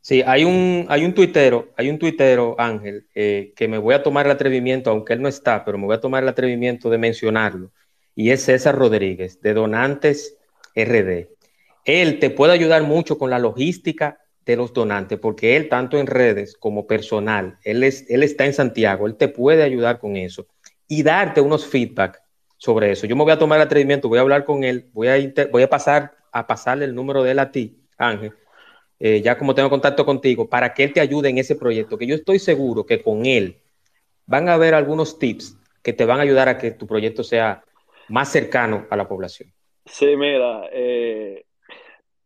Sí, 0.00 0.22
hay 0.22 0.44
un, 0.44 0.86
hay 0.88 1.04
un 1.04 1.14
tuitero, 1.14 1.68
hay 1.76 1.88
un 1.88 1.98
tuitero, 1.98 2.54
Ángel, 2.58 3.06
eh, 3.14 3.54
que 3.56 3.68
me 3.68 3.78
voy 3.78 3.94
a 3.94 4.02
tomar 4.02 4.26
el 4.26 4.32
atrevimiento, 4.32 4.90
aunque 4.90 5.14
él 5.14 5.22
no 5.22 5.28
está, 5.28 5.64
pero 5.64 5.78
me 5.78 5.86
voy 5.86 5.96
a 5.96 6.00
tomar 6.00 6.22
el 6.22 6.28
atrevimiento 6.28 6.90
de 6.90 6.98
mencionarlo, 6.98 7.70
y 8.14 8.30
es 8.30 8.42
César 8.42 8.76
Rodríguez, 8.76 9.40
de 9.40 9.54
Donantes 9.54 10.36
RD. 10.74 11.28
Él 11.84 12.18
te 12.18 12.30
puede 12.30 12.52
ayudar 12.52 12.82
mucho 12.82 13.18
con 13.18 13.30
la 13.30 13.38
logística 13.38 14.18
de 14.44 14.56
los 14.56 14.72
donantes, 14.72 15.18
porque 15.18 15.56
él, 15.56 15.68
tanto 15.68 15.98
en 15.98 16.06
redes 16.06 16.56
como 16.58 16.86
personal, 16.86 17.58
él, 17.64 17.82
es, 17.82 18.08
él 18.10 18.22
está 18.22 18.44
en 18.44 18.52
Santiago, 18.52 19.06
él 19.06 19.16
te 19.16 19.28
puede 19.28 19.62
ayudar 19.62 19.98
con 19.98 20.16
eso 20.16 20.46
y 20.86 21.02
darte 21.02 21.40
unos 21.40 21.66
feedback 21.66 22.20
sobre 22.58 22.92
eso. 22.92 23.06
Yo 23.06 23.16
me 23.16 23.22
voy 23.22 23.32
a 23.32 23.38
tomar 23.38 23.58
el 23.58 23.66
atrevimiento, 23.66 24.08
voy 24.08 24.18
a 24.18 24.22
hablar 24.22 24.44
con 24.44 24.64
él, 24.64 24.88
voy 24.92 25.08
a, 25.08 25.16
voy 25.50 25.62
a 25.62 25.70
pasar 25.70 26.12
a 26.30 26.46
pasarle 26.46 26.84
el 26.84 26.94
número 26.94 27.22
de 27.22 27.32
él 27.32 27.38
a 27.38 27.50
ti, 27.50 27.78
Ángel, 27.96 28.32
eh, 28.98 29.22
ya 29.22 29.38
como 29.38 29.54
tengo 29.54 29.70
contacto 29.70 30.04
contigo, 30.04 30.48
para 30.48 30.74
que 30.74 30.84
él 30.84 30.92
te 30.92 31.00
ayude 31.00 31.28
en 31.28 31.38
ese 31.38 31.56
proyecto, 31.56 31.96
que 31.96 32.06
yo 32.06 32.14
estoy 32.14 32.38
seguro 32.38 32.84
que 32.84 33.02
con 33.02 33.26
él 33.26 33.60
van 34.26 34.48
a 34.48 34.54
haber 34.54 34.74
algunos 34.74 35.18
tips 35.18 35.56
que 35.82 35.92
te 35.92 36.04
van 36.04 36.18
a 36.18 36.22
ayudar 36.22 36.48
a 36.48 36.58
que 36.58 36.70
tu 36.70 36.86
proyecto 36.86 37.22
sea 37.22 37.64
más 38.08 38.30
cercano 38.30 38.86
a 38.90 38.96
la 38.96 39.08
población. 39.08 39.52
Sí, 39.86 40.16
mira, 40.16 40.68
eh, 40.72 41.44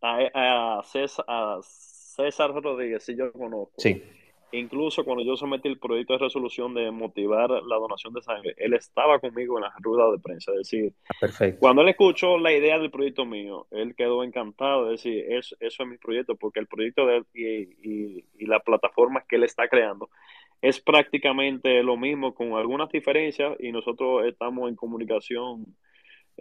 a, 0.01 0.83
César, 0.83 2.51
Rodríguez, 2.63 3.05
si 3.05 3.17
yo 3.17 3.33
conozco. 3.33 3.75
Sí. 3.79 4.03
Incluso 4.51 5.05
cuando 5.05 5.23
yo 5.23 5.37
sometí 5.37 5.69
el 5.69 5.79
proyecto 5.79 6.15
de 6.15 6.21
resolución 6.21 6.73
de 6.73 6.91
motivar 6.91 7.51
la 7.51 7.77
donación 7.77 8.15
de 8.15 8.23
sangre, 8.23 8.55
él 8.57 8.73
estaba 8.73 9.19
conmigo 9.19 9.59
en 9.59 9.65
la 9.65 9.75
rueda 9.79 10.11
de 10.11 10.19
prensa. 10.19 10.53
Es 10.53 10.71
decir, 10.71 10.95
Perfecto. 11.21 11.61
cuando 11.61 11.83
él 11.83 11.91
escuchó 11.91 12.39
la 12.39 12.53
idea 12.53 12.79
del 12.79 12.91
proyecto 12.91 13.27
mío, 13.27 13.67
él 13.71 13.95
quedó 13.95 14.25
encantado. 14.25 14.91
Es 14.91 15.03
decir, 15.03 15.27
eso, 15.29 15.55
eso 15.61 15.83
es 15.83 15.89
mi 15.89 15.99
proyecto, 15.99 16.35
porque 16.37 16.61
el 16.61 16.67
proyecto 16.67 17.05
de 17.07 17.17
él 17.19 17.27
y, 17.35 18.25
y, 18.39 18.47
la 18.47 18.61
plataforma 18.61 19.23
que 19.29 19.37
él 19.37 19.45
está 19.45 19.69
creando 19.69 20.09
es 20.61 20.81
prácticamente 20.81 21.83
lo 21.83 21.97
mismo, 21.97 22.35
con 22.35 22.55
algunas 22.55 22.91
diferencias, 22.91 23.57
y 23.61 23.73
nosotros 23.73 24.27
estamos 24.27 24.69
en 24.69 24.77
comunicación 24.77 25.67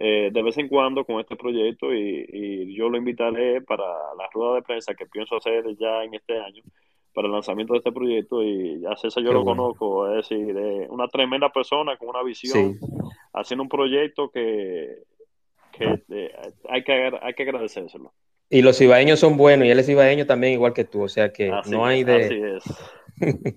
eh, 0.00 0.30
de 0.32 0.42
vez 0.42 0.56
en 0.58 0.68
cuando 0.68 1.04
con 1.04 1.18
este 1.18 1.34
proyecto 1.34 1.92
y, 1.92 2.72
yo 2.76 2.88
lo 2.88 2.98
invitaré 2.98 3.60
para 3.62 3.84
la 4.16 4.28
rueda 4.32 4.54
de 4.54 4.62
prensa 4.62 4.94
que 4.94 5.06
pienso 5.06 5.36
hacer 5.36 5.64
ya 5.76 6.04
en 6.04 6.14
este 6.14 6.38
año 6.38 6.62
para 7.12 7.26
el 7.26 7.32
lanzamiento 7.32 7.72
de 7.72 7.78
este 7.78 7.90
proyecto 7.90 8.44
y 8.44 8.80
ya 8.80 8.94
César 8.96 9.24
yo 9.24 9.32
lo 9.32 9.44
conozco, 9.44 10.08
es 10.08 10.28
decir, 10.28 10.54
una 10.88 11.08
tremenda 11.08 11.50
persona 11.50 11.96
con 11.96 12.10
una 12.10 12.22
visión, 12.22 12.78
haciendo 13.32 13.64
un 13.64 13.68
proyecto 13.68 14.30
que, 14.30 15.02
eh, 15.80 16.32
hay, 16.68 16.84
que 16.84 17.10
hay 17.20 17.34
que 17.34 17.42
agradecérselo. 17.42 18.12
Y 18.50 18.62
los 18.62 18.80
ibaeños 18.80 19.18
son 19.18 19.36
buenos 19.36 19.66
y 19.66 19.70
él 19.70 19.80
es 19.80 19.88
ibaeño 19.88 20.26
también 20.26 20.52
igual 20.52 20.74
que 20.74 20.84
tú, 20.84 21.02
o 21.02 21.08
sea 21.08 21.32
que 21.32 21.50
no 21.68 21.84
hay 21.84 22.04
de... 22.04 22.60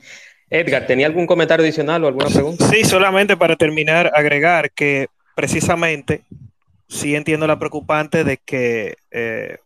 Edgar, 0.51 0.85
¿tenía 0.85 1.07
algún 1.07 1.25
comentario 1.25 1.63
adicional 1.63 2.03
o 2.03 2.07
alguna 2.07 2.27
pregunta? 2.27 2.67
Sí, 2.67 2.83
solamente 2.83 3.37
para 3.37 3.55
terminar, 3.55 4.11
agregar 4.13 4.69
que 4.71 5.07
precisamente 5.33 6.25
sí 6.89 7.15
entiendo 7.15 7.47
la 7.47 7.57
preocupante 7.57 8.25
de 8.25 8.37
que 8.37 8.97
eh, 9.11 9.59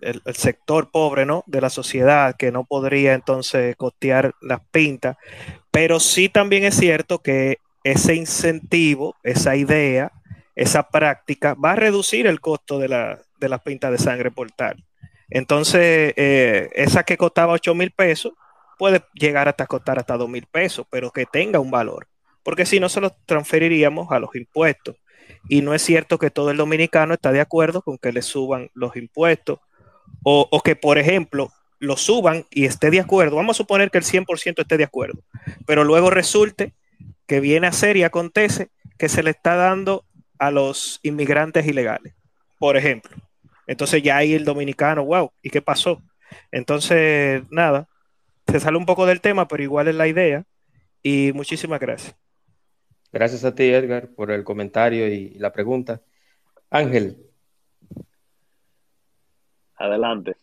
el, 0.00 0.20
sector 0.34 0.90
pobre 0.90 1.26
¿no? 1.26 1.44
de 1.46 1.60
la 1.60 1.70
sociedad 1.70 2.34
que 2.36 2.50
no 2.50 2.64
podría 2.64 3.14
entonces 3.14 3.76
costear 3.76 4.34
las 4.40 4.60
pintas, 4.72 5.16
pero 5.70 6.00
sí 6.00 6.28
también 6.28 6.64
es 6.64 6.74
cierto 6.74 7.20
que 7.20 7.58
ese 7.84 8.16
incentivo, 8.16 9.14
esa 9.22 9.54
idea, 9.54 10.10
esa 10.56 10.88
práctica 10.88 11.54
va 11.54 11.72
a 11.72 11.76
reducir 11.76 12.26
el 12.26 12.40
costo 12.40 12.80
de, 12.80 12.88
la, 12.88 13.20
de 13.38 13.48
las 13.48 13.62
pintas 13.62 13.92
de 13.92 13.98
sangre 13.98 14.32
portal. 14.32 14.82
Entonces, 15.30 16.14
eh, 16.16 16.68
esa 16.74 17.04
que 17.04 17.16
costaba 17.16 17.52
8 17.52 17.76
mil 17.76 17.92
pesos 17.92 18.32
puede 18.76 19.02
llegar 19.14 19.48
hasta 19.48 19.66
costar 19.66 19.98
hasta 19.98 20.16
2 20.16 20.28
mil 20.28 20.46
pesos, 20.46 20.86
pero 20.90 21.10
que 21.10 21.26
tenga 21.26 21.60
un 21.60 21.70
valor, 21.70 22.08
porque 22.42 22.66
si 22.66 22.80
no 22.80 22.88
se 22.88 23.00
lo 23.00 23.10
transferiríamos 23.26 24.10
a 24.12 24.18
los 24.18 24.34
impuestos. 24.34 24.96
Y 25.48 25.62
no 25.62 25.74
es 25.74 25.82
cierto 25.82 26.18
que 26.18 26.30
todo 26.30 26.50
el 26.50 26.56
dominicano 26.56 27.14
está 27.14 27.32
de 27.32 27.40
acuerdo 27.40 27.82
con 27.82 27.98
que 27.98 28.12
le 28.12 28.22
suban 28.22 28.70
los 28.74 28.96
impuestos 28.96 29.58
o, 30.22 30.60
que, 30.64 30.76
por 30.76 30.98
ejemplo, 30.98 31.52
lo 31.78 31.96
suban 31.96 32.46
y 32.50 32.64
esté 32.64 32.90
de 32.90 33.00
acuerdo. 33.00 33.36
Vamos 33.36 33.56
a 33.56 33.58
suponer 33.58 33.90
que 33.90 33.98
el 33.98 34.04
100% 34.04 34.60
esté 34.60 34.76
de 34.76 34.84
acuerdo, 34.84 35.20
pero 35.66 35.84
luego 35.84 36.10
resulte 36.10 36.74
que 37.26 37.40
viene 37.40 37.66
a 37.66 37.72
ser 37.72 37.96
y 37.96 38.02
acontece 38.02 38.68
que 38.98 39.08
se 39.08 39.22
le 39.22 39.30
está 39.30 39.56
dando 39.56 40.04
a 40.38 40.50
los 40.50 41.00
inmigrantes 41.02 41.66
ilegales, 41.66 42.14
por 42.58 42.76
ejemplo. 42.76 43.16
Entonces 43.66 44.02
ya 44.02 44.16
ahí 44.16 44.34
el 44.34 44.44
dominicano, 44.44 45.04
wow, 45.04 45.32
¿y 45.42 45.50
qué 45.50 45.60
pasó? 45.60 46.02
Entonces, 46.50 47.42
nada, 47.50 47.88
se 48.58 48.64
sale 48.64 48.78
un 48.78 48.86
poco 48.86 49.04
del 49.06 49.20
tema, 49.20 49.48
pero 49.48 49.62
igual 49.62 49.88
es 49.88 49.94
la 49.94 50.08
idea. 50.08 50.44
Y 51.02 51.32
muchísimas 51.34 51.78
gracias. 51.78 52.16
Gracias 53.12 53.44
a 53.44 53.54
ti, 53.54 53.64
Edgar, 53.64 54.08
por 54.08 54.30
el 54.30 54.44
comentario 54.44 55.08
y 55.08 55.30
la 55.34 55.52
pregunta. 55.52 56.02
Ángel. 56.70 57.18
Adelante. 59.76 60.36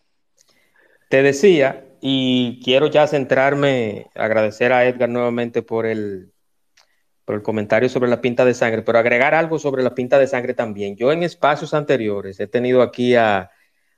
Te 1.10 1.24
decía, 1.24 1.86
y 2.02 2.62
quiero 2.64 2.88
ya 2.88 3.08
centrarme, 3.08 4.08
agradecer 4.16 4.74
a 4.74 4.86
Edgar 4.86 5.10
nuevamente 5.10 5.64
por 5.64 5.86
el, 5.86 6.32
por 7.26 7.36
el 7.36 7.42
comentario 7.42 7.90
sobre 7.90 8.10
la 8.10 8.22
pinta 8.22 8.46
de 8.46 8.54
sangre, 8.54 8.84
pero 8.84 9.00
agregar 9.00 9.34
algo 9.34 9.58
sobre 9.58 9.84
la 9.84 9.96
pinta 9.96 10.20
de 10.20 10.28
sangre 10.28 10.54
también. 10.54 10.96
Yo 10.96 11.12
en 11.12 11.24
espacios 11.24 11.74
anteriores 11.74 12.40
he 12.40 12.48
tenido 12.48 12.82
aquí 12.84 13.16
a, 13.16 13.50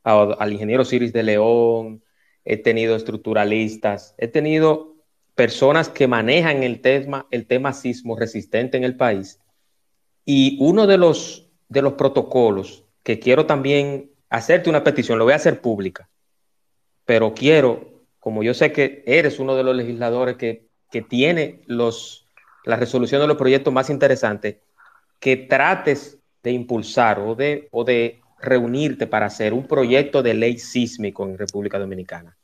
al 0.03 0.53
ingeniero 0.53 0.86
Ciris 0.86 1.13
de 1.13 1.24
León, 1.24 2.03
he 2.46 2.58
tenido 2.58 2.96
estructuralistas, 2.96 4.16
he 4.18 4.28
tenido 4.28 4.96
personas 5.34 5.89
que 5.89 6.08
manejan 6.08 6.64
el 6.64 6.80
tema, 6.80 7.28
el 7.32 7.46
tema 7.46 7.74
sismo 7.74 8.16
resistente 8.16 8.78
en 8.78 8.84
el 8.84 8.96
país. 8.96 9.39
Y 10.24 10.58
uno 10.62 10.88
de 10.88 10.98
los, 10.98 11.50
de 11.68 11.82
los 11.82 11.93
protocolos 11.93 12.86
que 13.04 13.20
quiero 13.20 13.46
también 13.46 14.12
hacerte 14.30 14.70
una 14.70 14.84
petición, 14.84 15.20
lo 15.20 15.26
voy 15.26 15.34
a 15.34 15.38
hacer 15.38 15.62
pública, 15.62 16.10
pero 17.04 17.34
quiero, 17.34 18.04
como 18.20 18.43
yo 18.43 18.54
sé 18.54 18.72
que 18.72 19.04
eres 19.06 19.39
uno 19.39 19.56
de 19.56 19.64
los 19.64 19.76
legisladores 19.76 20.38
que, 20.38 20.68
que 20.91 21.02
tiene 21.02 21.62
los, 21.68 22.28
la 22.64 22.78
resolución 22.78 23.22
de 23.22 23.28
los 23.28 23.38
proyectos 23.38 23.74
más 23.74 23.89
interesantes, 23.89 24.58
que 25.20 25.38
trates 25.38 26.20
de 26.41 26.52
impulsar 26.52 27.20
o 27.20 27.36
de, 27.36 27.68
o 27.72 27.84
de 27.84 28.22
reunirte 28.46 29.08
para 29.08 29.26
hacer 29.26 29.54
un 29.54 29.68
proyecto 29.68 30.24
de 30.24 30.34
ley 30.34 30.58
sísmico 30.58 31.24
en 31.26 31.38
República 31.38 31.80
Dominicana. 31.80 32.38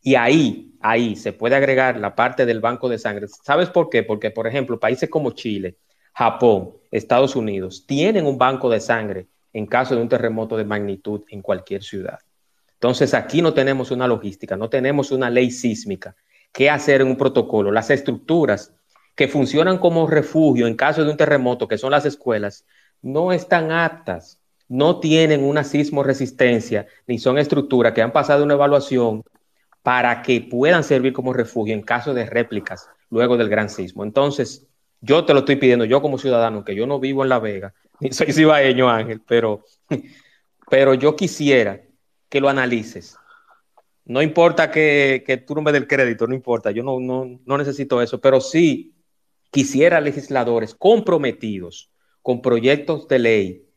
Y 0.00 0.14
ahí, 0.14 0.74
ahí 0.80 1.16
se 1.16 1.32
puede 1.32 1.56
agregar 1.56 1.98
la 1.98 2.14
parte 2.14 2.46
del 2.46 2.60
banco 2.60 2.88
de 2.88 2.98
sangre. 2.98 3.26
¿Sabes 3.28 3.68
por 3.68 3.90
qué? 3.90 4.02
Porque, 4.02 4.30
por 4.30 4.46
ejemplo, 4.46 4.78
países 4.78 5.10
como 5.10 5.32
Chile, 5.32 5.76
Japón, 6.14 6.74
Estados 6.90 7.36
Unidos 7.36 7.84
tienen 7.86 8.26
un 8.26 8.38
banco 8.38 8.70
de 8.70 8.80
sangre 8.80 9.26
en 9.52 9.66
caso 9.66 9.94
de 9.94 10.02
un 10.02 10.08
terremoto 10.08 10.56
de 10.56 10.64
magnitud 10.64 11.22
en 11.28 11.42
cualquier 11.42 11.82
ciudad. 11.82 12.18
Entonces, 12.74 13.12
aquí 13.12 13.42
no 13.42 13.54
tenemos 13.54 13.90
una 13.90 14.06
logística, 14.06 14.56
no 14.56 14.68
tenemos 14.70 15.10
una 15.10 15.30
ley 15.30 15.50
sísmica. 15.50 16.14
¿Qué 16.52 16.70
hacer 16.70 17.00
en 17.00 17.08
un 17.08 17.16
protocolo? 17.16 17.72
Las 17.72 17.90
estructuras 17.90 18.72
que 19.14 19.26
funcionan 19.26 19.78
como 19.78 20.06
refugio 20.06 20.68
en 20.68 20.76
caso 20.76 21.04
de 21.04 21.10
un 21.10 21.16
terremoto, 21.16 21.66
que 21.66 21.76
son 21.76 21.90
las 21.90 22.06
escuelas, 22.06 22.64
no 23.02 23.32
están 23.32 23.72
aptas, 23.72 24.40
no 24.68 25.00
tienen 25.00 25.44
una 25.44 25.64
sismo 25.64 26.02
resistencia, 26.02 26.86
ni 27.06 27.18
son 27.18 27.38
estructuras 27.38 27.92
que 27.94 28.02
han 28.02 28.12
pasado 28.12 28.44
una 28.44 28.54
evaluación 28.54 29.24
para 29.82 30.22
que 30.22 30.42
puedan 30.42 30.84
servir 30.84 31.12
como 31.12 31.32
refugio 31.32 31.74
en 31.74 31.82
caso 31.82 32.12
de 32.12 32.26
réplicas 32.26 32.88
luego 33.10 33.36
del 33.36 33.48
gran 33.48 33.70
sismo. 33.70 34.04
Entonces, 34.04 34.66
yo 35.00 35.24
te 35.24 35.32
lo 35.32 35.40
estoy 35.40 35.56
pidiendo, 35.56 35.84
yo 35.84 36.02
como 36.02 36.18
ciudadano, 36.18 36.64
que 36.64 36.74
yo 36.74 36.86
no 36.86 37.00
vivo 37.00 37.22
en 37.22 37.30
La 37.30 37.38
Vega, 37.38 37.74
ni 38.00 38.12
soy 38.12 38.32
cibaeño, 38.32 38.90
Ángel, 38.90 39.22
pero, 39.26 39.64
pero 40.70 40.94
yo 40.94 41.16
quisiera 41.16 41.80
que 42.28 42.40
lo 42.40 42.48
analices. 42.48 43.16
No 44.04 44.22
importa 44.22 44.70
que, 44.70 45.22
que 45.26 45.36
tú 45.38 45.54
no 45.54 45.62
me 45.62 45.72
des 45.72 45.82
el 45.82 45.88
crédito, 45.88 46.26
no 46.26 46.34
importa, 46.34 46.70
yo 46.70 46.82
no, 46.82 46.98
no, 47.00 47.40
no 47.44 47.58
necesito 47.58 48.00
eso, 48.00 48.20
pero 48.20 48.40
sí 48.40 48.94
quisiera 49.50 50.00
legisladores 50.00 50.74
comprometidos 50.74 51.90
con 52.22 52.42
proyectos 52.42 53.08
de 53.08 53.18
ley 53.18 53.67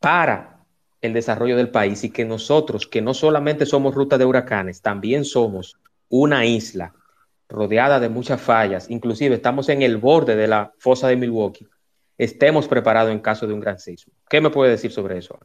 para 0.00 0.64
el 1.00 1.12
desarrollo 1.12 1.56
del 1.56 1.70
país 1.70 2.02
y 2.04 2.10
que 2.10 2.24
nosotros, 2.24 2.86
que 2.86 3.02
no 3.02 3.14
solamente 3.14 3.66
somos 3.66 3.94
ruta 3.94 4.18
de 4.18 4.24
huracanes, 4.24 4.82
también 4.82 5.24
somos 5.24 5.78
una 6.08 6.44
isla 6.44 6.94
rodeada 7.48 7.98
de 8.00 8.08
muchas 8.08 8.40
fallas, 8.40 8.90
inclusive 8.90 9.36
estamos 9.36 9.68
en 9.68 9.82
el 9.82 9.96
borde 9.96 10.36
de 10.36 10.48
la 10.48 10.72
fosa 10.78 11.08
de 11.08 11.16
Milwaukee, 11.16 11.66
estemos 12.18 12.68
preparados 12.68 13.10
en 13.10 13.20
caso 13.20 13.46
de 13.46 13.54
un 13.54 13.60
gran 13.60 13.78
sismo. 13.78 14.12
¿Qué 14.28 14.40
me 14.40 14.50
puede 14.50 14.72
decir 14.72 14.90
sobre 14.90 15.18
eso? 15.18 15.38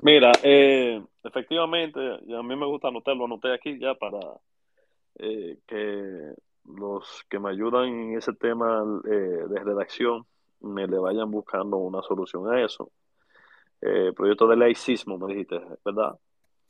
Mira, 0.00 0.32
eh, 0.42 1.00
efectivamente, 1.22 2.00
a 2.00 2.42
mí 2.42 2.56
me 2.56 2.66
gusta 2.66 2.88
anotarlo, 2.88 3.26
anoté 3.26 3.52
aquí 3.52 3.78
ya 3.78 3.94
para 3.94 4.18
eh, 5.18 5.58
que 5.66 6.34
los 6.64 7.24
que 7.28 7.38
me 7.38 7.50
ayudan 7.50 7.84
en 7.88 8.18
ese 8.18 8.32
tema 8.32 8.84
eh, 9.04 9.44
de 9.48 9.60
redacción 9.60 10.24
me 10.60 10.86
le 10.86 10.98
vayan 10.98 11.30
buscando 11.30 11.76
una 11.76 12.02
solución 12.02 12.52
a 12.52 12.64
eso. 12.64 12.90
Eh, 13.82 14.12
proyecto 14.14 14.46
de 14.46 14.56
ley 14.56 14.76
sismo, 14.76 15.18
me 15.18 15.34
dijiste, 15.34 15.60
¿verdad? 15.84 16.14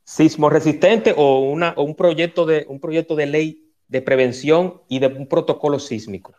Sismo 0.03 0.49
resistente 0.49 1.15
o, 1.15 1.41
una, 1.41 1.75
un, 1.77 1.95
proyecto 1.95 2.47
de, 2.47 2.65
un 2.69 2.81
proyecto 2.81 3.15
de 3.15 3.27
ley 3.27 3.73
de 3.87 4.01
prevención 4.01 4.81
y 4.89 4.99
de 4.99 5.09
un 5.09 5.29
protocolo 5.29 5.79
sísmico. 5.79 6.33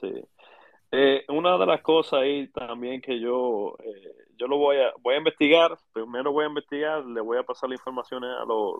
Sí. 0.00 0.10
Eh, 0.90 1.24
una 1.28 1.58
de 1.58 1.66
las 1.66 1.82
cosas 1.82 2.20
ahí 2.20 2.48
también 2.48 3.02
que 3.02 3.20
yo, 3.20 3.76
eh, 3.84 4.26
yo 4.38 4.46
lo 4.46 4.56
voy 4.56 4.78
a, 4.78 4.94
voy 5.02 5.16
a 5.16 5.18
investigar, 5.18 5.76
primero 5.92 6.32
voy 6.32 6.44
a 6.44 6.48
investigar, 6.48 7.04
le 7.04 7.20
voy 7.20 7.36
a 7.36 7.42
pasar 7.42 7.68
las 7.68 7.78
informaciones 7.78 8.30
a 8.40 8.46
los... 8.46 8.76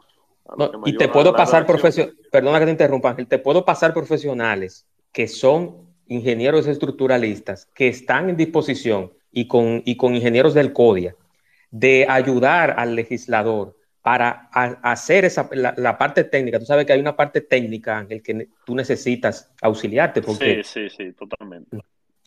y 0.86 0.96
te 0.96 1.08
puedo 1.08 1.36
pasar 1.36 1.66
profesionales, 1.66 2.16
perdona 2.32 2.58
que 2.58 2.64
te 2.64 2.70
interrumpa, 2.70 3.14
te 3.14 3.38
puedo 3.38 3.66
pasar 3.66 3.92
profesionales 3.92 4.88
que 5.12 5.28
son 5.28 5.86
ingenieros 6.06 6.66
estructuralistas 6.66 7.66
que 7.66 7.88
están 7.88 8.30
en 8.30 8.36
disposición 8.38 9.12
y 9.32 9.46
con, 9.46 9.82
y 9.84 9.96
con 9.96 10.14
ingenieros 10.14 10.54
del 10.54 10.72
CODIA 10.72 11.14
de 11.70 12.06
ayudar 12.08 12.74
al 12.78 12.94
legislador 12.94 13.76
para 14.02 14.48
hacer 14.52 15.26
esa, 15.26 15.50
la, 15.52 15.98
parte 15.98 16.24
técnica. 16.24 16.58
Tú 16.58 16.64
sabes 16.64 16.86
que 16.86 16.94
hay 16.94 17.00
una 17.00 17.14
parte 17.14 17.42
técnica 17.42 18.00
en 18.00 18.12
el 18.12 18.22
que 18.22 18.48
tú 18.64 18.74
necesitas 18.74 19.52
auxiliarte. 19.60 20.22
Porque, 20.22 20.62
sí, 20.64 20.88
sí, 20.88 20.96
sí, 20.96 21.12
totalmente. 21.12 21.78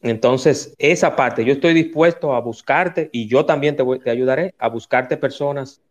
Entonces, 0.02 0.76
esa 0.78 1.16
parte, 1.16 1.44
yo 1.44 1.54
estoy 1.54 1.74
dispuesto 1.74 2.36
a 2.36 2.42
buscarte 2.42 3.10
y 3.12 3.28
yo 3.28 3.46
también 3.46 3.76
te, 3.76 3.84
te 4.04 4.10
ayudaré 4.12 4.54
a 4.60 4.68
buscarte 4.68 5.18
personas 5.18 5.82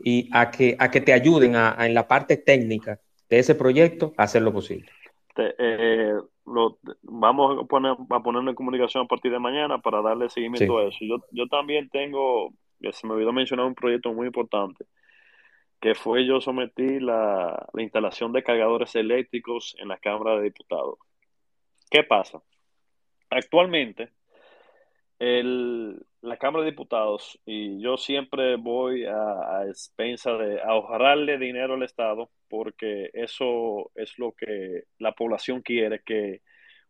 y 0.00 0.28
a 0.32 0.50
que, 0.50 0.76
a 0.78 0.90
que 0.90 1.00
te 1.00 1.12
ayuden 1.12 1.56
a, 1.56 1.76
en 1.80 1.94
la 1.94 2.08
parte 2.08 2.36
técnica 2.36 3.00
de 3.28 3.38
ese 3.38 3.54
proyecto 3.54 4.14
a 4.16 4.24
hacer 4.24 4.42
lo 4.42 4.52
posible. 4.52 4.90
Eh, 5.36 6.14
lo, 6.52 6.78
vamos 7.02 7.58
a, 7.62 7.66
poner, 7.66 7.96
a 8.10 8.22
ponerlo 8.22 8.50
en 8.50 8.56
comunicación 8.56 9.04
a 9.04 9.08
partir 9.08 9.32
de 9.32 9.38
mañana 9.38 9.78
para 9.78 10.02
darle 10.02 10.28
seguimiento 10.28 10.78
a 10.78 10.84
eso. 10.84 10.98
Yo, 11.00 11.18
yo 11.32 11.46
también 11.48 11.88
tengo, 11.88 12.52
se 12.92 13.06
me 13.06 13.14
olvidó 13.14 13.32
mencionar 13.32 13.66
un 13.66 13.74
proyecto 13.74 14.12
muy 14.12 14.26
importante, 14.26 14.86
que 15.80 15.94
fue 15.94 16.26
yo 16.26 16.40
sometí 16.40 17.00
la, 17.00 17.68
la 17.72 17.82
instalación 17.82 18.32
de 18.32 18.42
cargadores 18.42 18.94
eléctricos 18.96 19.76
en 19.78 19.88
la 19.88 19.98
Cámara 19.98 20.36
de 20.36 20.44
Diputados. 20.44 20.98
¿Qué 21.90 22.02
pasa? 22.02 22.42
Actualmente, 23.30 24.10
el, 25.18 26.00
la 26.22 26.36
Cámara 26.36 26.64
de 26.64 26.70
Diputados, 26.70 27.40
y 27.44 27.80
yo 27.80 27.96
siempre 27.96 28.56
voy 28.56 29.04
a, 29.04 29.58
a 29.58 29.66
expensa 29.66 30.32
de 30.32 30.60
ahorrarle 30.62 31.38
dinero 31.38 31.74
al 31.74 31.82
Estado, 31.82 32.30
porque 32.48 33.10
eso 33.12 33.90
es 33.94 34.18
lo 34.18 34.32
que 34.32 34.84
la 34.98 35.12
población 35.12 35.62
quiere, 35.62 36.02
que 36.04 36.42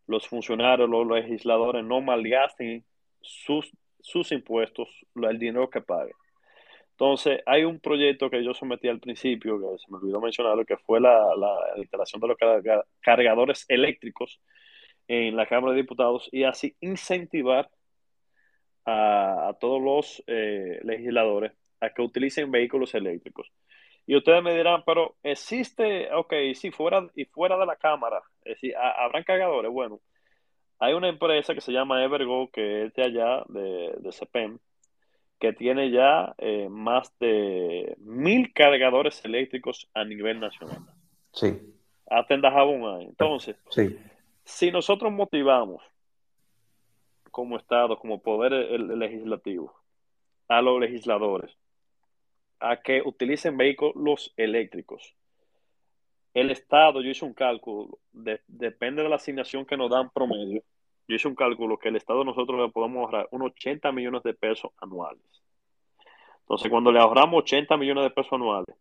los 0.07 0.27
funcionarios, 0.27 0.89
los 0.89 1.07
legisladores 1.07 1.85
no 1.85 2.01
malgasten 2.01 2.85
sus, 3.21 3.71
sus 4.01 4.33
impuestos, 4.33 4.89
el 5.17 5.39
dinero 5.39 5.69
que 5.71 5.81
paguen. 5.81 6.15
Entonces, 6.93 7.41
hay 7.47 7.65
un 7.65 7.79
proyecto 7.79 8.29
que 8.29 8.43
yo 8.43 8.55
sometí 8.55 8.89
al 8.89 8.99
principio, 8.99 9.61
que 9.61 9.79
se 9.79 9.91
me 9.91 9.99
olvidó 9.99 10.21
mencionarlo, 10.21 10.65
que 10.65 10.77
fue 10.79 11.01
la, 11.01 11.35
la 11.37 11.57
instalación 11.77 12.21
de 12.21 12.29
los 12.29 12.37
cargadores 13.01 13.65
eléctricos 13.69 14.41
en 15.07 15.37
la 15.37 15.47
Cámara 15.47 15.75
de 15.75 15.83
Diputados 15.83 16.29
y 16.33 16.43
así 16.43 16.75
incentivar 16.81 17.71
a, 18.89 19.57
todos 19.61 19.83
los 19.83 20.23
eh, 20.27 20.81
legisladores 20.83 21.53
a 21.81 21.91
que 21.91 22.03
utilicen 22.03 22.51
vehículos 22.51 22.95
eléctricos. 22.95 23.51
Y 24.07 24.17
ustedes 24.17 24.43
me 24.43 24.57
dirán, 24.57 24.83
pero 24.87 25.17
existe, 25.23 26.13
ok, 26.13 26.33
si 26.55 26.71
fuera, 26.71 27.07
y 27.15 27.27
fuera 27.27 27.59
de 27.59 27.67
la 27.67 27.77
cámara, 27.77 28.23
es 28.43 28.55
decir, 28.55 28.75
habrán 28.77 29.25
cargadores. 29.25 29.71
Bueno, 29.71 30.01
hay 30.79 30.95
una 30.95 31.09
empresa 31.09 31.55
que 31.55 31.61
se 31.61 31.73
llama 31.73 32.03
Evergo, 32.03 32.51
que 32.51 32.87
es 32.87 32.95
de 32.95 33.03
allá, 33.03 33.45
de, 33.49 33.95
de 33.99 34.13
CEPEM, 34.13 34.59
que 35.39 35.53
tiene 35.53 35.91
ya 35.91 36.35
eh, 36.39 36.69
más 36.71 37.13
de 37.19 37.95
mil 37.99 38.53
cargadores 38.55 39.23
eléctricos 39.25 39.89
a 39.93 40.05
nivel 40.05 40.41
nacional. 40.41 40.79
Sí. 41.33 41.59
Hasta 42.07 42.35
en 42.35 42.41
Dajabón 42.41 43.03
Entonces, 43.03 43.57
sí. 43.69 43.99
si 44.45 44.71
nosotros 44.71 45.13
motivamos 45.13 45.83
como 47.31 47.57
Estado, 47.57 47.99
como 47.99 48.23
poder 48.23 48.53
legislativo, 48.53 49.75
a 50.49 50.63
los 50.63 50.81
legisladores 50.81 51.57
a 52.61 52.81
que 52.81 53.03
utilicen 53.05 53.57
vehículos 53.57 54.33
eléctricos. 54.37 55.15
El 56.35 56.51
Estado, 56.51 57.01
yo 57.01 57.11
hice 57.11 57.25
un 57.25 57.35
cálculo, 57.35 57.99
depende 58.47 59.03
de 59.03 59.09
la 59.09 59.17
asignación 59.17 59.65
que 59.65 59.77
nos 59.77 59.91
dan 59.91 60.11
promedio, 60.11 60.63
yo 61.07 61.17
hice 61.17 61.29
un 61.29 61.35
cálculo 61.35 61.79
que 61.79 61.89
el 61.89 61.97
Estado 61.97 62.23
nosotros 62.25 62.61
le 62.61 62.69
podemos 62.69 63.05
ahorrar 63.05 63.29
unos 63.31 63.53
80 63.53 63.91
millones 63.93 64.23
de 64.23 64.35
pesos 64.35 64.71
anuales. 64.79 65.23
Entonces, 66.41 66.71
cuando 66.71 66.93
le 66.93 67.01
ahorramos 67.01 67.43
80 67.43 67.77
millones 67.77 68.05
de 68.05 68.11
pesos 68.11 68.33
anuales 68.33 68.77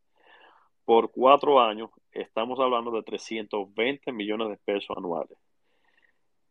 por 0.86 1.12
cuatro 1.12 1.60
años, 1.62 1.89
estamos 2.12 2.60
hablando 2.60 2.91
de 2.91 3.04
320 3.04 4.12
millones 4.12 4.50
de 4.50 4.58
pesos 4.58 4.95
anuales. 4.98 5.38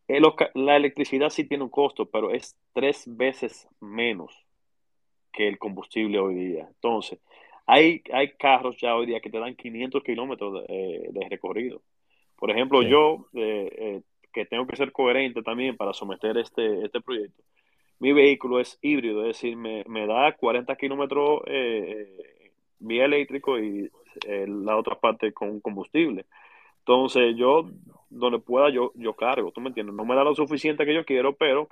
La 0.09 0.77
electricidad 0.77 1.31
sí 1.31 1.45
tiene 1.45 1.65
un 1.65 1.71
costo, 1.71 2.07
pero 2.07 2.31
es 2.31 2.57
tres 2.73 3.05
veces 3.07 3.69
menos 3.81 4.47
que 5.33 5.49
el 5.49 5.59
combustible 5.59 6.19
hoy 6.19 6.35
día. 6.35 6.69
Entonces, 6.69 7.19
hay, 7.67 8.03
hay 8.13 8.31
carros 8.33 8.77
ya 8.81 8.95
hoy 8.95 9.07
día 9.07 9.21
que 9.21 9.31
te 9.31 9.39
dan 9.39 9.57
500 9.57 10.03
kilómetros 10.05 10.67
de, 10.67 10.67
eh, 10.69 11.29
recorrido. 11.29 11.83
Por 12.37 12.51
ejemplo, 12.51 12.83
yo, 12.83 13.27
eh, 13.35 13.69
eh, 13.77 14.03
que 14.33 14.47
tengo 14.47 14.67
que 14.67 14.77
ser 14.77 14.93
coherente 14.93 15.43
también 15.43 15.77
para 15.77 15.93
someter 15.93 16.39
este, 16.39 16.85
este 16.85 17.01
proyecto, 17.01 17.43
mi 17.99 18.13
vehículo 18.13 18.61
es 18.61 18.79
híbrido, 18.83 19.23
es 19.23 19.29
decir, 19.29 19.57
me, 19.57 19.83
me 19.89 20.07
da 20.07 20.33
40 20.33 20.77
kilómetros 20.77 21.41
vía 22.79 23.07
eléctrico 23.07 23.59
y 23.59 23.91
la 24.47 24.77
otra 24.77 24.97
parte 24.97 25.33
con 25.33 25.61
combustible. 25.61 26.27
Entonces, 26.87 27.35
yo, 27.37 27.69
donde 28.09 28.39
pueda, 28.39 28.71
yo, 28.71 28.93
yo 28.95 29.13
cargo, 29.15 29.51
¿tú 29.51 29.61
me 29.61 29.71
entiendes? 29.71 29.97
No 29.97 30.05
me 30.05 30.15
da 30.15 30.23
lo 30.23 30.37
suficiente 30.37 30.87
que 30.87 30.95
yo 30.95 31.05
quiero, 31.05 31.35
pero 31.35 31.69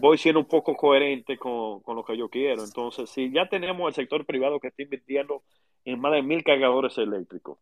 voy 0.00 0.18
siendo 0.18 0.40
un 0.40 0.46
poco 0.46 0.76
coherente 0.76 1.38
con, 1.38 1.80
lo 1.86 2.04
que 2.04 2.18
yo 2.18 2.28
quiero. 2.28 2.62
Entonces, 2.62 3.08
si 3.08 3.32
ya 3.32 3.48
tenemos 3.48 3.88
el 3.88 3.94
sector 3.94 4.26
privado 4.26 4.60
que 4.60 4.68
está 4.68 4.82
invirtiendo 4.82 5.42
en 5.86 5.98
más 5.98 6.12
de 6.12 6.20
mil 6.20 6.44
cargadores 6.44 6.98
eléctricos, 6.98 7.56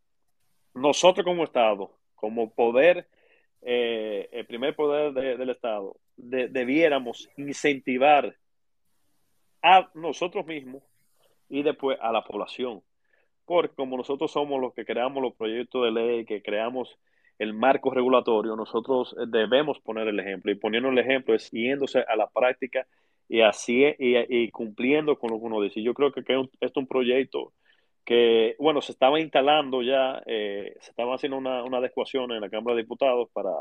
nosotros 0.74 1.24
como 1.24 1.44
Estado, 1.44 1.92
como 2.16 2.52
poder, 2.52 3.06
eh, 3.60 4.28
el 4.32 4.44
primer 4.46 4.74
poder 4.74 5.12
del 5.12 5.50
Estado, 5.50 5.94
debiéramos 6.16 7.28
incentivar 7.36 8.34
a 9.62 9.88
nosotros 9.94 10.44
mismos 10.46 10.82
y 11.48 11.62
después 11.62 11.96
a 12.02 12.10
la 12.10 12.24
población 12.24 12.82
porque 13.44 13.74
como 13.74 13.96
nosotros 13.96 14.30
somos 14.32 14.60
los 14.60 14.74
que 14.74 14.84
creamos 14.84 15.22
los 15.22 15.34
proyectos 15.34 15.84
de 15.84 15.90
ley, 15.92 16.24
que 16.24 16.42
creamos 16.42 16.98
el 17.38 17.54
marco 17.54 17.90
regulatorio, 17.90 18.56
nosotros 18.56 19.14
eh, 19.18 19.24
debemos 19.26 19.80
poner 19.80 20.08
el 20.08 20.20
ejemplo 20.20 20.52
y 20.52 20.56
poniendo 20.56 20.88
el 20.90 20.98
ejemplo 20.98 21.34
es 21.34 21.50
yéndose 21.50 22.00
a 22.00 22.16
la 22.16 22.28
práctica 22.28 22.86
y 23.28 23.40
así 23.40 23.84
y, 23.98 24.50
cumpliendo 24.50 25.18
con 25.18 25.30
lo 25.30 25.38
que 25.38 25.46
uno 25.46 25.60
dice. 25.62 25.82
Yo 25.82 25.94
creo 25.94 26.12
que, 26.12 26.22
que 26.22 26.38
este 26.38 26.66
es 26.66 26.76
un 26.76 26.86
proyecto 26.86 27.52
que, 28.04 28.56
bueno, 28.58 28.82
se 28.82 28.92
estaba 28.92 29.20
instalando 29.20 29.82
ya, 29.82 30.22
eh, 30.26 30.76
se 30.80 30.90
estaba 30.90 31.14
haciendo 31.14 31.38
una, 31.38 31.62
una 31.64 31.78
adecuación 31.78 32.32
en 32.32 32.40
la 32.40 32.50
Cámara 32.50 32.76
de 32.76 32.82
Diputados 32.82 33.28
para, 33.32 33.52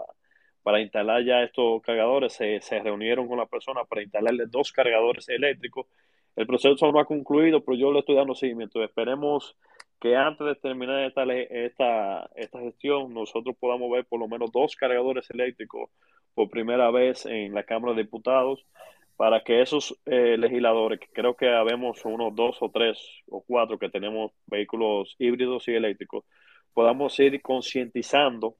para 0.64 0.82
instalar 0.82 1.24
ya 1.24 1.44
estos 1.44 1.82
cargadores. 1.82 2.34
Se, 2.34 2.62
se 2.62 2.80
reunieron 2.80 3.28
con 3.28 3.38
la 3.38 3.46
persona 3.46 3.84
para 3.86 4.04
instalarle 4.04 4.46
dos 4.48 4.72
cargadores 4.72 5.30
eléctricos. 5.30 5.88
El 6.36 6.48
proceso 6.48 6.92
no 6.92 7.00
ha 7.00 7.06
concluido, 7.06 7.64
pero 7.64 7.78
yo 7.78 7.92
le 7.92 8.00
estoy 8.00 8.16
dando 8.16 8.36
seguimiento. 8.36 8.84
Esperemos 8.84 9.58
que 10.00 10.16
antes 10.16 10.48
de 10.48 10.56
terminar 10.56 11.04
esta, 11.04 11.24
esta, 11.24 12.30
esta 12.36 12.60
gestión 12.60 13.14
nosotros 13.14 13.56
podamos 13.60 13.92
ver 13.92 14.06
por 14.06 14.20
lo 14.20 14.28
menos 14.28 14.52
dos 14.52 14.76
cargadores 14.76 15.30
eléctricos 15.30 15.90
por 16.34 16.50
primera 16.50 16.90
vez 16.90 17.26
en 17.26 17.54
la 17.54 17.64
Cámara 17.64 17.94
de 17.94 18.04
Diputados 18.04 18.66
para 19.16 19.44
que 19.44 19.62
esos 19.62 19.96
eh, 20.06 20.36
legisladores, 20.38 21.00
que 21.00 21.08
creo 21.14 21.36
que 21.36 21.48
habemos 21.50 22.04
unos 22.06 22.34
dos 22.34 22.58
o 22.62 22.72
tres 22.72 22.98
o 23.30 23.44
cuatro 23.46 23.78
que 23.78 23.90
tenemos 23.90 24.32
vehículos 24.48 25.16
híbridos 25.20 25.68
y 25.68 25.76
eléctricos, 25.76 26.26
podamos 26.74 27.20
ir 27.20 27.40
concientizando 27.44 28.56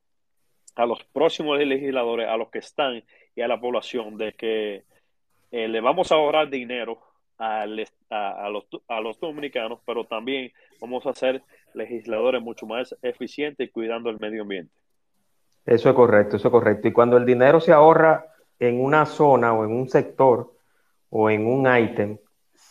a 0.76 0.86
los 0.86 1.04
próximos 1.06 1.58
legisladores, 1.58 2.28
a 2.28 2.38
los 2.38 2.52
que 2.52 2.60
están 2.60 3.04
y 3.36 3.42
a 3.42 3.48
la 3.48 3.60
población 3.60 4.18
de 4.18 4.34
que 4.34 4.84
eh, 5.50 5.68
le 5.68 5.82
vamos 5.82 6.12
a 6.12 6.16
ahorrar 6.16 6.52
dinero 6.52 7.02
a, 7.42 7.66
los, 7.66 8.68
a 8.88 9.02
los 9.02 9.20
dominicanos, 9.20 9.80
pero 9.86 10.06
también 10.06 10.52
vamos 10.80 11.06
a 11.08 11.14
ser 11.14 11.42
legisladores 11.74 12.42
mucho 12.42 12.68
más 12.68 12.96
eficientes 13.02 13.72
cuidando 13.72 14.10
el 14.12 14.20
medio 14.20 14.44
ambiente. 14.44 14.72
Eso 15.66 15.90
es 15.90 15.96
correcto, 15.96 16.38
eso 16.38 16.48
es 16.48 16.52
correcto. 16.52 16.88
Y 16.88 16.92
cuando 16.92 17.18
el 17.18 17.26
dinero 17.26 17.60
se 17.60 17.72
ahorra 17.72 18.28
en 18.60 18.80
una 18.80 19.06
zona 19.08 19.54
o 19.54 19.66
en 19.66 19.72
un 19.72 19.90
sector 19.90 20.54
o 21.10 21.30
en 21.30 21.48
un 21.48 21.68
ítem, 21.78 22.18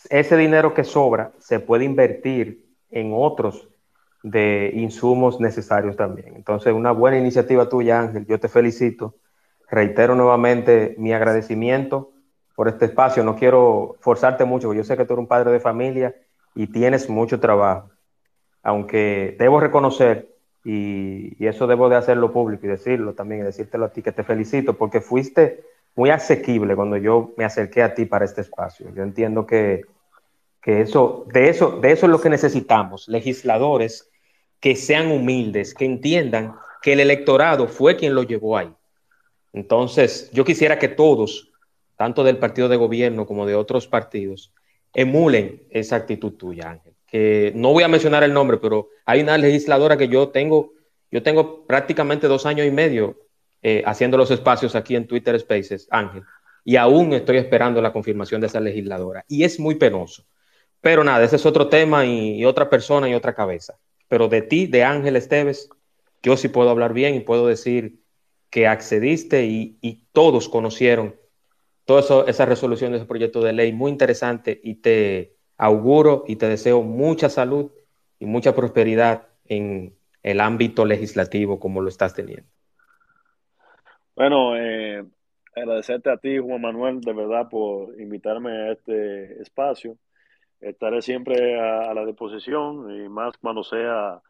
ese 0.09 0.37
dinero 0.37 0.73
que 0.73 0.85
sobra 0.85 1.33
se 1.37 1.59
puede 1.59 1.83
invertir 1.83 2.65
en 2.89 3.11
otros 3.13 3.67
de 4.23 4.71
insumos 4.73 5.39
necesarios 5.41 5.97
también. 5.97 6.35
Entonces, 6.35 6.73
una 6.73 6.91
buena 6.91 7.17
iniciativa 7.17 7.67
tuya, 7.67 7.99
Ángel. 7.99 8.25
Yo 8.25 8.39
te 8.39 8.47
felicito. 8.47 9.15
Reitero 9.69 10.15
nuevamente 10.15 10.95
mi 10.97 11.13
agradecimiento 11.13 12.11
por 12.55 12.67
este 12.67 12.85
espacio. 12.85 13.23
No 13.23 13.35
quiero 13.35 13.95
forzarte 13.99 14.45
mucho, 14.45 14.67
porque 14.67 14.79
yo 14.79 14.83
sé 14.83 14.97
que 14.97 15.05
tú 15.05 15.13
eres 15.13 15.21
un 15.21 15.27
padre 15.27 15.51
de 15.51 15.59
familia 15.59 16.15
y 16.55 16.67
tienes 16.67 17.09
mucho 17.09 17.39
trabajo. 17.39 17.89
Aunque 18.63 19.35
debo 19.39 19.59
reconocer, 19.59 20.29
y, 20.63 21.45
eso 21.45 21.65
debo 21.67 21.89
de 21.89 21.95
hacerlo 21.95 22.31
público 22.31 22.65
y 22.65 22.69
decirlo 22.69 23.13
también, 23.13 23.41
y 23.41 23.45
decírtelo 23.45 23.85
a 23.85 23.89
ti, 23.89 24.01
que 24.01 24.11
te 24.11 24.23
felicito, 24.23 24.77
porque 24.77 25.01
fuiste 25.01 25.63
muy 25.95 26.09
asequible 26.09 26.75
cuando 26.75 26.97
yo 26.97 27.33
me 27.37 27.45
acerqué 27.45 27.83
a 27.83 27.93
ti 27.93 28.05
para 28.05 28.25
este 28.25 28.41
espacio. 28.41 28.87
Yo 28.95 29.03
entiendo 29.03 29.45
que, 29.45 29.81
que 30.61 30.81
eso, 30.81 31.25
de 31.33 31.49
eso, 31.49 31.79
de 31.81 31.91
eso 31.91 32.05
es 32.05 32.11
lo 32.11 32.21
que 32.21 32.29
necesitamos, 32.29 33.07
legisladores 33.07 34.09
que 34.59 34.75
sean 34.75 35.11
humildes, 35.11 35.73
que 35.73 35.85
entiendan 35.85 36.55
que 36.81 36.93
el 36.93 36.99
electorado 36.99 37.67
fue 37.67 37.95
quien 37.95 38.15
lo 38.15 38.23
llevó 38.23 38.57
ahí. 38.57 38.73
Entonces, 39.53 40.29
yo 40.31 40.45
quisiera 40.45 40.79
que 40.79 40.87
todos 40.87 41.50
tanto 42.01 42.23
del 42.23 42.39
partido 42.39 42.67
de 42.67 42.77
gobierno 42.77 43.27
como 43.27 43.45
de 43.45 43.53
otros 43.53 43.85
partidos, 43.85 44.51
emulen 44.91 45.67
esa 45.69 45.97
actitud 45.97 46.31
tuya, 46.31 46.71
Ángel. 46.71 46.95
Que 47.05 47.51
no 47.53 47.73
voy 47.73 47.83
a 47.83 47.87
mencionar 47.87 48.23
el 48.23 48.33
nombre, 48.33 48.57
pero 48.57 48.89
hay 49.05 49.21
una 49.21 49.37
legisladora 49.37 49.97
que 49.97 50.07
yo 50.07 50.29
tengo, 50.29 50.73
yo 51.11 51.21
tengo 51.21 51.63
prácticamente 51.67 52.27
dos 52.27 52.47
años 52.47 52.65
y 52.65 52.71
medio 52.71 53.19
eh, 53.61 53.83
haciendo 53.85 54.17
los 54.17 54.31
espacios 54.31 54.73
aquí 54.73 54.95
en 54.95 55.05
Twitter 55.05 55.39
Spaces, 55.39 55.87
Ángel, 55.91 56.23
y 56.65 56.75
aún 56.77 57.13
estoy 57.13 57.37
esperando 57.37 57.83
la 57.83 57.93
confirmación 57.93 58.41
de 58.41 58.47
esa 58.47 58.59
legisladora. 58.59 59.23
Y 59.27 59.43
es 59.43 59.59
muy 59.59 59.75
penoso. 59.75 60.25
Pero 60.81 61.03
nada, 61.03 61.23
ese 61.23 61.35
es 61.35 61.45
otro 61.45 61.67
tema 61.69 62.03
y, 62.03 62.43
otra 62.45 62.67
persona 62.67 63.07
y 63.07 63.13
otra 63.13 63.35
cabeza. 63.35 63.77
Pero 64.07 64.27
de 64.27 64.41
ti, 64.41 64.65
de 64.65 64.83
Ángel 64.83 65.17
Esteves, 65.17 65.69
yo 66.23 66.35
sí 66.35 66.47
puedo 66.47 66.71
hablar 66.71 66.93
bien 66.93 67.13
y 67.13 67.19
puedo 67.19 67.45
decir 67.45 67.99
que 68.49 68.65
accediste 68.65 69.45
y, 69.45 69.77
y 69.81 70.07
todos 70.13 70.49
conocieron 70.49 71.20
toda 71.85 72.25
esa 72.27 72.45
resolución 72.45 72.91
de 72.93 73.05
proyecto 73.05 73.41
de 73.41 73.53
ley 73.53 73.73
muy 73.73 73.91
interesante 73.91 74.59
y 74.63 74.75
te 74.75 75.35
auguro 75.57 76.23
y 76.27 76.37
te 76.37 76.47
deseo 76.47 76.81
mucha 76.81 77.29
salud 77.29 77.71
y 78.19 78.25
mucha 78.25 78.55
prosperidad 78.55 79.27
en 79.45 79.93
el 80.23 80.39
ámbito 80.39 80.85
legislativo 80.85 81.59
como 81.59 81.81
lo 81.81 81.89
estás 81.89 82.13
teniendo. 82.13 82.47
Bueno, 84.15 84.55
eh, 84.57 85.03
agradecerte 85.55 86.09
a 86.11 86.17
ti, 86.17 86.37
Juan 86.37 86.61
Manuel, 86.61 87.01
de 87.01 87.13
verdad, 87.13 87.49
por 87.49 87.99
invitarme 87.99 88.51
a 88.51 88.71
este 88.73 89.41
espacio. 89.41 89.97
Estaré 90.59 91.01
siempre 91.01 91.59
a, 91.59 91.93
la 91.93 92.05
disposición 92.05 93.03
y 93.03 93.09
más 93.09 93.37
cuando 93.37 93.63
sea 93.63 94.21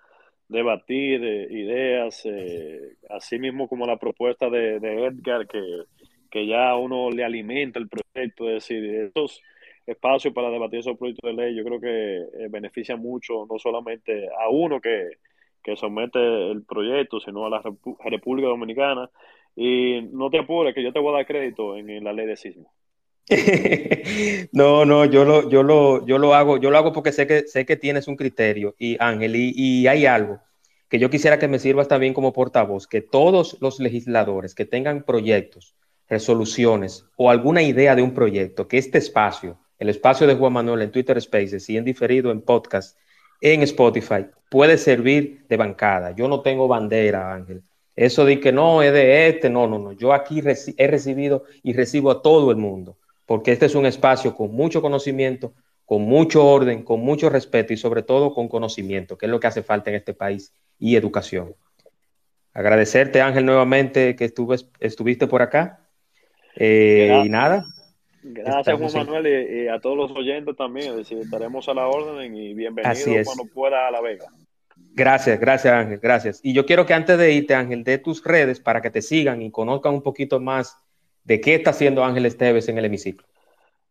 debatir 0.47 1.23
eh, 1.23 1.47
ideas, 1.49 2.21
eh, 2.25 2.95
así 3.09 3.39
mismo 3.39 3.67
como 3.67 3.85
la 3.85 3.97
propuesta 3.97 4.49
de, 4.49 4.77
Edgar, 4.77 5.47
que, 5.47 5.59
que, 6.31 6.47
ya 6.47 6.75
uno 6.75 7.11
le 7.11 7.23
alimenta 7.23 7.79
el 7.79 7.89
proyecto, 7.89 8.47
es 8.49 8.55
decir, 8.55 8.83
estos 8.95 9.41
espacios 9.85 10.33
para 10.33 10.49
debatir 10.49 10.79
esos 10.79 10.97
proyectos 10.97 11.29
de 11.29 11.43
ley, 11.43 11.55
yo 11.55 11.63
creo 11.63 11.79
que 11.79 12.17
eh, 12.17 12.47
beneficia 12.49 12.95
mucho 12.95 13.45
no 13.49 13.59
solamente 13.59 14.27
a 14.27 14.49
uno 14.49 14.79
que, 14.79 15.17
que 15.63 15.75
somete 15.75 16.51
el 16.51 16.63
proyecto, 16.63 17.19
sino 17.19 17.45
a 17.45 17.49
la 17.49 17.61
República 18.05 18.47
Dominicana 18.47 19.09
y 19.55 20.01
no 20.11 20.29
te 20.29 20.39
apures, 20.39 20.73
que 20.73 20.83
yo 20.83 20.93
te 20.93 20.99
voy 20.99 21.13
a 21.13 21.17
dar 21.17 21.25
crédito 21.25 21.77
en, 21.77 22.03
la 22.03 22.13
ley 22.13 22.25
de 22.25 22.35
sismo. 22.35 22.71
no, 24.51 24.85
no, 24.85 25.05
yo 25.05 25.23
lo, 25.23 25.49
yo 25.49 25.63
lo, 25.63 26.05
yo 26.05 26.17
lo 26.17 26.33
hago, 26.33 26.57
yo 26.57 26.69
lo 26.69 26.77
hago 26.77 26.91
porque 26.91 27.11
sé 27.11 27.27
que 27.27 27.43
sé 27.47 27.65
que 27.65 27.77
tienes 27.77 28.07
un 28.07 28.15
criterio 28.15 28.75
y 28.77 28.97
Ángel, 28.99 29.35
y, 29.35 29.87
hay 29.87 30.05
algo 30.05 30.39
que 30.89 30.99
yo 30.99 31.09
quisiera 31.09 31.39
que 31.39 31.47
me 31.47 31.59
sirvas 31.59 31.87
también 31.87 32.13
como 32.13 32.33
portavoz, 32.33 32.87
que 32.87 33.01
todos 33.01 33.57
los 33.61 33.79
legisladores 33.79 34.53
que 34.53 34.65
tengan 34.65 35.03
proyectos, 35.03 35.75
resoluciones 36.11 37.05
o 37.15 37.29
alguna 37.29 37.63
idea 37.63 37.95
de 37.95 38.01
un 38.01 38.13
proyecto, 38.13 38.67
que 38.67 38.77
este 38.77 38.97
espacio, 38.97 39.57
el 39.79 39.87
espacio 39.87 40.27
de 40.27 40.35
Juan 40.35 40.51
Manuel 40.51 40.81
en 40.81 40.91
Twitter 40.91 41.19
Spaces 41.19 41.67
y 41.69 41.77
en 41.77 41.85
diferido 41.85 42.31
en 42.31 42.41
podcast, 42.41 42.97
en 43.39 43.61
Spotify, 43.61 44.25
puede 44.49 44.77
servir 44.77 45.45
de 45.47 45.55
bancada. 45.55 46.11
Yo 46.11 46.27
no 46.27 46.41
tengo 46.41 46.67
bandera, 46.67 47.33
Ángel. 47.33 47.63
Eso 47.95 48.25
de 48.25 48.41
que 48.41 48.51
no 48.51 48.83
es 48.83 48.91
de 48.91 49.29
este, 49.29 49.49
no, 49.49 49.67
no, 49.67 49.79
no. 49.79 49.93
Yo 49.93 50.13
aquí 50.13 50.43
he 50.77 50.87
recibido 50.87 51.45
y 51.63 51.71
recibo 51.71 52.11
a 52.11 52.21
todo 52.21 52.51
el 52.51 52.57
mundo, 52.57 52.97
porque 53.25 53.53
este 53.53 53.67
es 53.67 53.75
un 53.75 53.85
espacio 53.85 54.35
con 54.35 54.53
mucho 54.53 54.81
conocimiento, 54.81 55.53
con 55.85 56.01
mucho 56.01 56.45
orden, 56.45 56.83
con 56.83 56.99
mucho 56.99 57.29
respeto 57.29 57.71
y 57.71 57.77
sobre 57.77 58.03
todo 58.03 58.33
con 58.33 58.49
conocimiento, 58.49 59.17
que 59.17 59.27
es 59.27 59.29
lo 59.31 59.39
que 59.39 59.47
hace 59.47 59.63
falta 59.63 59.89
en 59.89 59.95
este 59.95 60.13
país, 60.13 60.53
y 60.77 60.97
educación. 60.97 61.55
Agradecerte, 62.53 63.21
Ángel, 63.21 63.45
nuevamente 63.45 64.17
que 64.17 64.25
estuviste 64.79 65.27
por 65.27 65.41
acá. 65.41 65.80
Eh, 66.55 67.23
y 67.25 67.29
nada. 67.29 67.65
Gracias, 68.23 68.77
Juan 68.77 69.07
Manuel, 69.07 69.27
y, 69.27 69.67
a 69.67 69.79
todos 69.79 69.97
los 69.97 70.11
oyentes 70.11 70.55
también. 70.55 70.91
Es 70.91 70.97
decir, 70.97 71.17
estaremos 71.17 71.67
a 71.69 71.73
la 71.73 71.87
orden 71.87 72.35
y 72.35 72.53
bienvenidos 72.53 73.25
cuando 73.25 73.45
pueda 73.51 73.87
a 73.87 73.91
La 73.91 74.01
Vega. 74.01 74.25
Gracias, 74.93 75.39
gracias 75.39 75.73
Ángel, 75.73 75.99
gracias. 75.99 76.39
Y 76.43 76.53
yo 76.53 76.65
quiero 76.65 76.85
que 76.85 76.93
antes 76.93 77.17
de 77.17 77.31
irte, 77.31 77.55
Ángel, 77.55 77.83
de 77.83 77.97
tus 77.97 78.23
redes 78.23 78.59
para 78.59 78.81
que 78.81 78.89
te 78.89 79.01
sigan 79.01 79.41
y 79.41 79.51
conozcan 79.51 79.93
un 79.93 80.03
poquito 80.03 80.39
más 80.39 80.77
de 81.23 81.39
qué 81.39 81.55
está 81.55 81.69
haciendo 81.69 82.03
Ángel 82.03 82.25
Esteves 82.25 82.67
en 82.67 82.77
el 82.77 82.85
hemiciclo. 82.85 83.25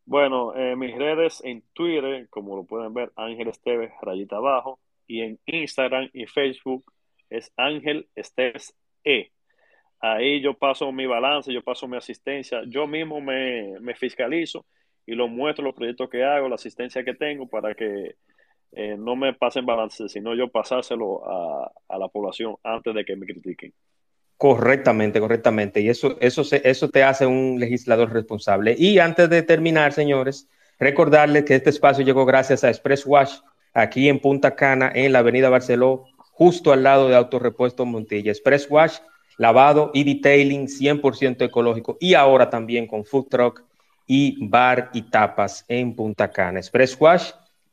Bueno, 0.04 0.54
eh, 0.56 0.76
mis 0.76 0.94
redes 0.96 1.40
en 1.44 1.62
Twitter, 1.72 2.26
como 2.28 2.56
lo 2.56 2.64
pueden 2.64 2.92
ver, 2.92 3.12
Ángel 3.16 3.48
Esteves, 3.48 3.92
rayita 4.02 4.36
abajo, 4.36 4.78
y 5.06 5.22
en 5.22 5.38
Instagram 5.46 6.10
y 6.12 6.26
Facebook 6.26 6.84
es 7.30 7.52
Ángel 7.56 8.08
Esteves 8.14 8.74
E. 9.04 9.30
Ahí 10.00 10.40
yo 10.40 10.54
paso 10.54 10.90
mi 10.92 11.06
balance, 11.06 11.52
yo 11.52 11.62
paso 11.62 11.86
mi 11.86 11.96
asistencia, 11.96 12.62
yo 12.66 12.86
mismo 12.86 13.20
me, 13.20 13.78
me 13.80 13.94
fiscalizo 13.94 14.64
y 15.06 15.14
lo 15.14 15.28
muestro 15.28 15.64
los 15.64 15.74
proyectos 15.74 16.08
que 16.08 16.24
hago, 16.24 16.48
la 16.48 16.54
asistencia 16.54 17.04
que 17.04 17.14
tengo 17.14 17.46
para 17.46 17.74
que 17.74 18.16
eh, 18.72 18.96
no 18.98 19.16
me 19.16 19.34
pasen 19.34 19.66
balance, 19.66 20.08
sino 20.08 20.34
yo 20.34 20.48
pasárselo 20.48 21.28
a, 21.28 21.72
a, 21.88 21.98
la 21.98 22.08
población 22.08 22.56
antes 22.62 22.94
de 22.94 23.04
que 23.04 23.16
me 23.16 23.26
critiquen. 23.26 23.74
Correctamente, 24.36 25.20
correctamente. 25.20 25.80
Y 25.80 25.88
eso, 25.88 26.16
eso, 26.20 26.42
eso 26.50 26.88
te 26.88 27.02
hace 27.02 27.26
un 27.26 27.58
legislador 27.58 28.12
responsable. 28.12 28.74
Y 28.78 28.98
antes 28.98 29.28
de 29.28 29.42
terminar, 29.42 29.92
señores, 29.92 30.48
recordarles 30.78 31.44
que 31.44 31.56
este 31.56 31.70
espacio 31.70 32.04
llegó 32.04 32.24
gracias 32.24 32.64
a 32.64 32.70
Express 32.70 33.04
Wash, 33.04 33.40
aquí 33.74 34.08
en 34.08 34.20
Punta 34.20 34.54
Cana, 34.54 34.90
en 34.94 35.12
la 35.12 35.18
Avenida 35.18 35.50
Barceló, 35.50 36.06
justo 36.16 36.72
al 36.72 36.84
lado 36.84 37.08
de 37.08 37.16
Autorepuesto 37.16 37.84
Montilla. 37.84 38.30
Express 38.30 38.70
Wash, 38.70 38.98
lavado 39.40 39.90
y 39.94 40.04
detailing 40.04 40.68
100% 40.68 41.46
ecológico. 41.46 41.96
Y 41.98 42.12
ahora 42.12 42.50
también 42.50 42.86
con 42.86 43.06
food 43.06 43.28
truck 43.30 43.64
y 44.06 44.36
bar 44.46 44.90
y 44.92 45.00
tapas 45.00 45.64
en 45.66 45.96
Punta 45.96 46.30
Cana. 46.30 46.58
Express 46.58 46.94
Wash 47.00 47.30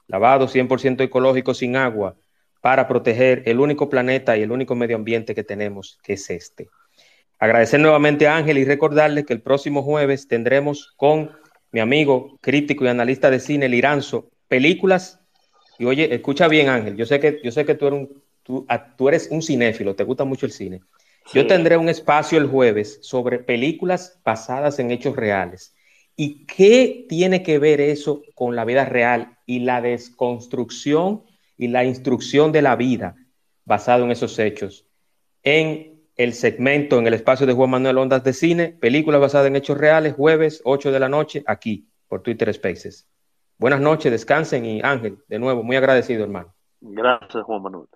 lavado 0.07 0.47
100% 0.47 1.01
ecológico 1.01 1.53
sin 1.53 1.75
agua, 1.75 2.15
para 2.61 2.87
proteger 2.87 3.43
el 3.45 3.59
único 3.59 3.89
planeta 3.89 4.37
y 4.37 4.43
el 4.43 4.51
único 4.51 4.75
medio 4.75 4.95
ambiente 4.95 5.35
que 5.35 5.43
tenemos, 5.43 5.99
que 6.01 6.13
es 6.13 6.29
este. 6.29 6.69
Agradecer 7.37 7.81
nuevamente 7.81 8.29
a 8.29 8.37
Ángel 8.37 8.57
y 8.57 8.63
recordarle 8.63 9.25
que 9.25 9.33
el 9.33 9.41
próximo 9.41 9.83
jueves 9.83 10.29
tendremos 10.29 10.93
con 10.95 11.31
mi 11.73 11.81
amigo 11.81 12.37
crítico 12.39 12.85
y 12.85 12.87
analista 12.87 13.29
de 13.29 13.41
cine, 13.41 13.67
Liranzo, 13.67 14.29
películas. 14.47 15.19
Y 15.77 15.83
oye, 15.83 16.15
escucha 16.15 16.47
bien, 16.47 16.69
Ángel, 16.69 16.95
yo 16.95 17.05
sé 17.05 17.19
que, 17.19 17.41
yo 17.43 17.51
sé 17.51 17.65
que 17.65 17.75
tú, 17.75 17.87
eres 17.87 17.99
un, 17.99 18.23
tú, 18.41 18.65
tú 18.97 19.09
eres 19.09 19.27
un 19.29 19.41
cinéfilo, 19.41 19.95
te 19.95 20.05
gusta 20.05 20.23
mucho 20.23 20.45
el 20.45 20.53
cine. 20.53 20.81
Yo 21.33 21.45
tendré 21.47 21.77
un 21.77 21.89
espacio 21.89 22.37
el 22.37 22.47
jueves 22.47 22.99
sobre 23.01 23.39
películas 23.39 24.19
basadas 24.23 24.79
en 24.79 24.91
hechos 24.91 25.15
reales. 25.15 25.75
¿Y 26.15 26.45
qué 26.45 27.05
tiene 27.07 27.43
que 27.43 27.59
ver 27.59 27.81
eso 27.81 28.21
con 28.33 28.55
la 28.55 28.65
vida 28.65 28.85
real 28.85 29.37
y 29.45 29.59
la 29.59 29.81
desconstrucción 29.81 31.23
y 31.57 31.67
la 31.67 31.83
instrucción 31.83 32.51
de 32.51 32.61
la 32.61 32.75
vida 32.75 33.15
basado 33.65 34.05
en 34.05 34.11
esos 34.11 34.39
hechos? 34.39 34.87
En 35.43 36.01
el 36.15 36.33
segmento, 36.33 36.97
en 36.97 37.07
el 37.07 37.13
espacio 37.13 37.45
de 37.45 37.53
Juan 37.53 37.69
Manuel 37.69 37.99
Ondas 37.99 38.23
de 38.23 38.33
Cine, 38.33 38.69
películas 38.69 39.21
basadas 39.21 39.47
en 39.47 39.55
hechos 39.55 39.77
reales, 39.77 40.13
jueves 40.15 40.61
8 40.63 40.91
de 40.91 40.99
la 40.99 41.09
noche, 41.09 41.43
aquí, 41.45 41.87
por 42.07 42.23
Twitter 42.23 42.51
Spaces. 42.53 43.07
Buenas 43.59 43.81
noches, 43.81 44.11
descansen 44.11 44.65
y 44.65 44.81
Ángel, 44.81 45.19
de 45.27 45.39
nuevo, 45.39 45.61
muy 45.61 45.75
agradecido, 45.75 46.23
hermano. 46.23 46.55
Gracias, 46.81 47.43
Juan 47.43 47.61
Manuel. 47.61 47.87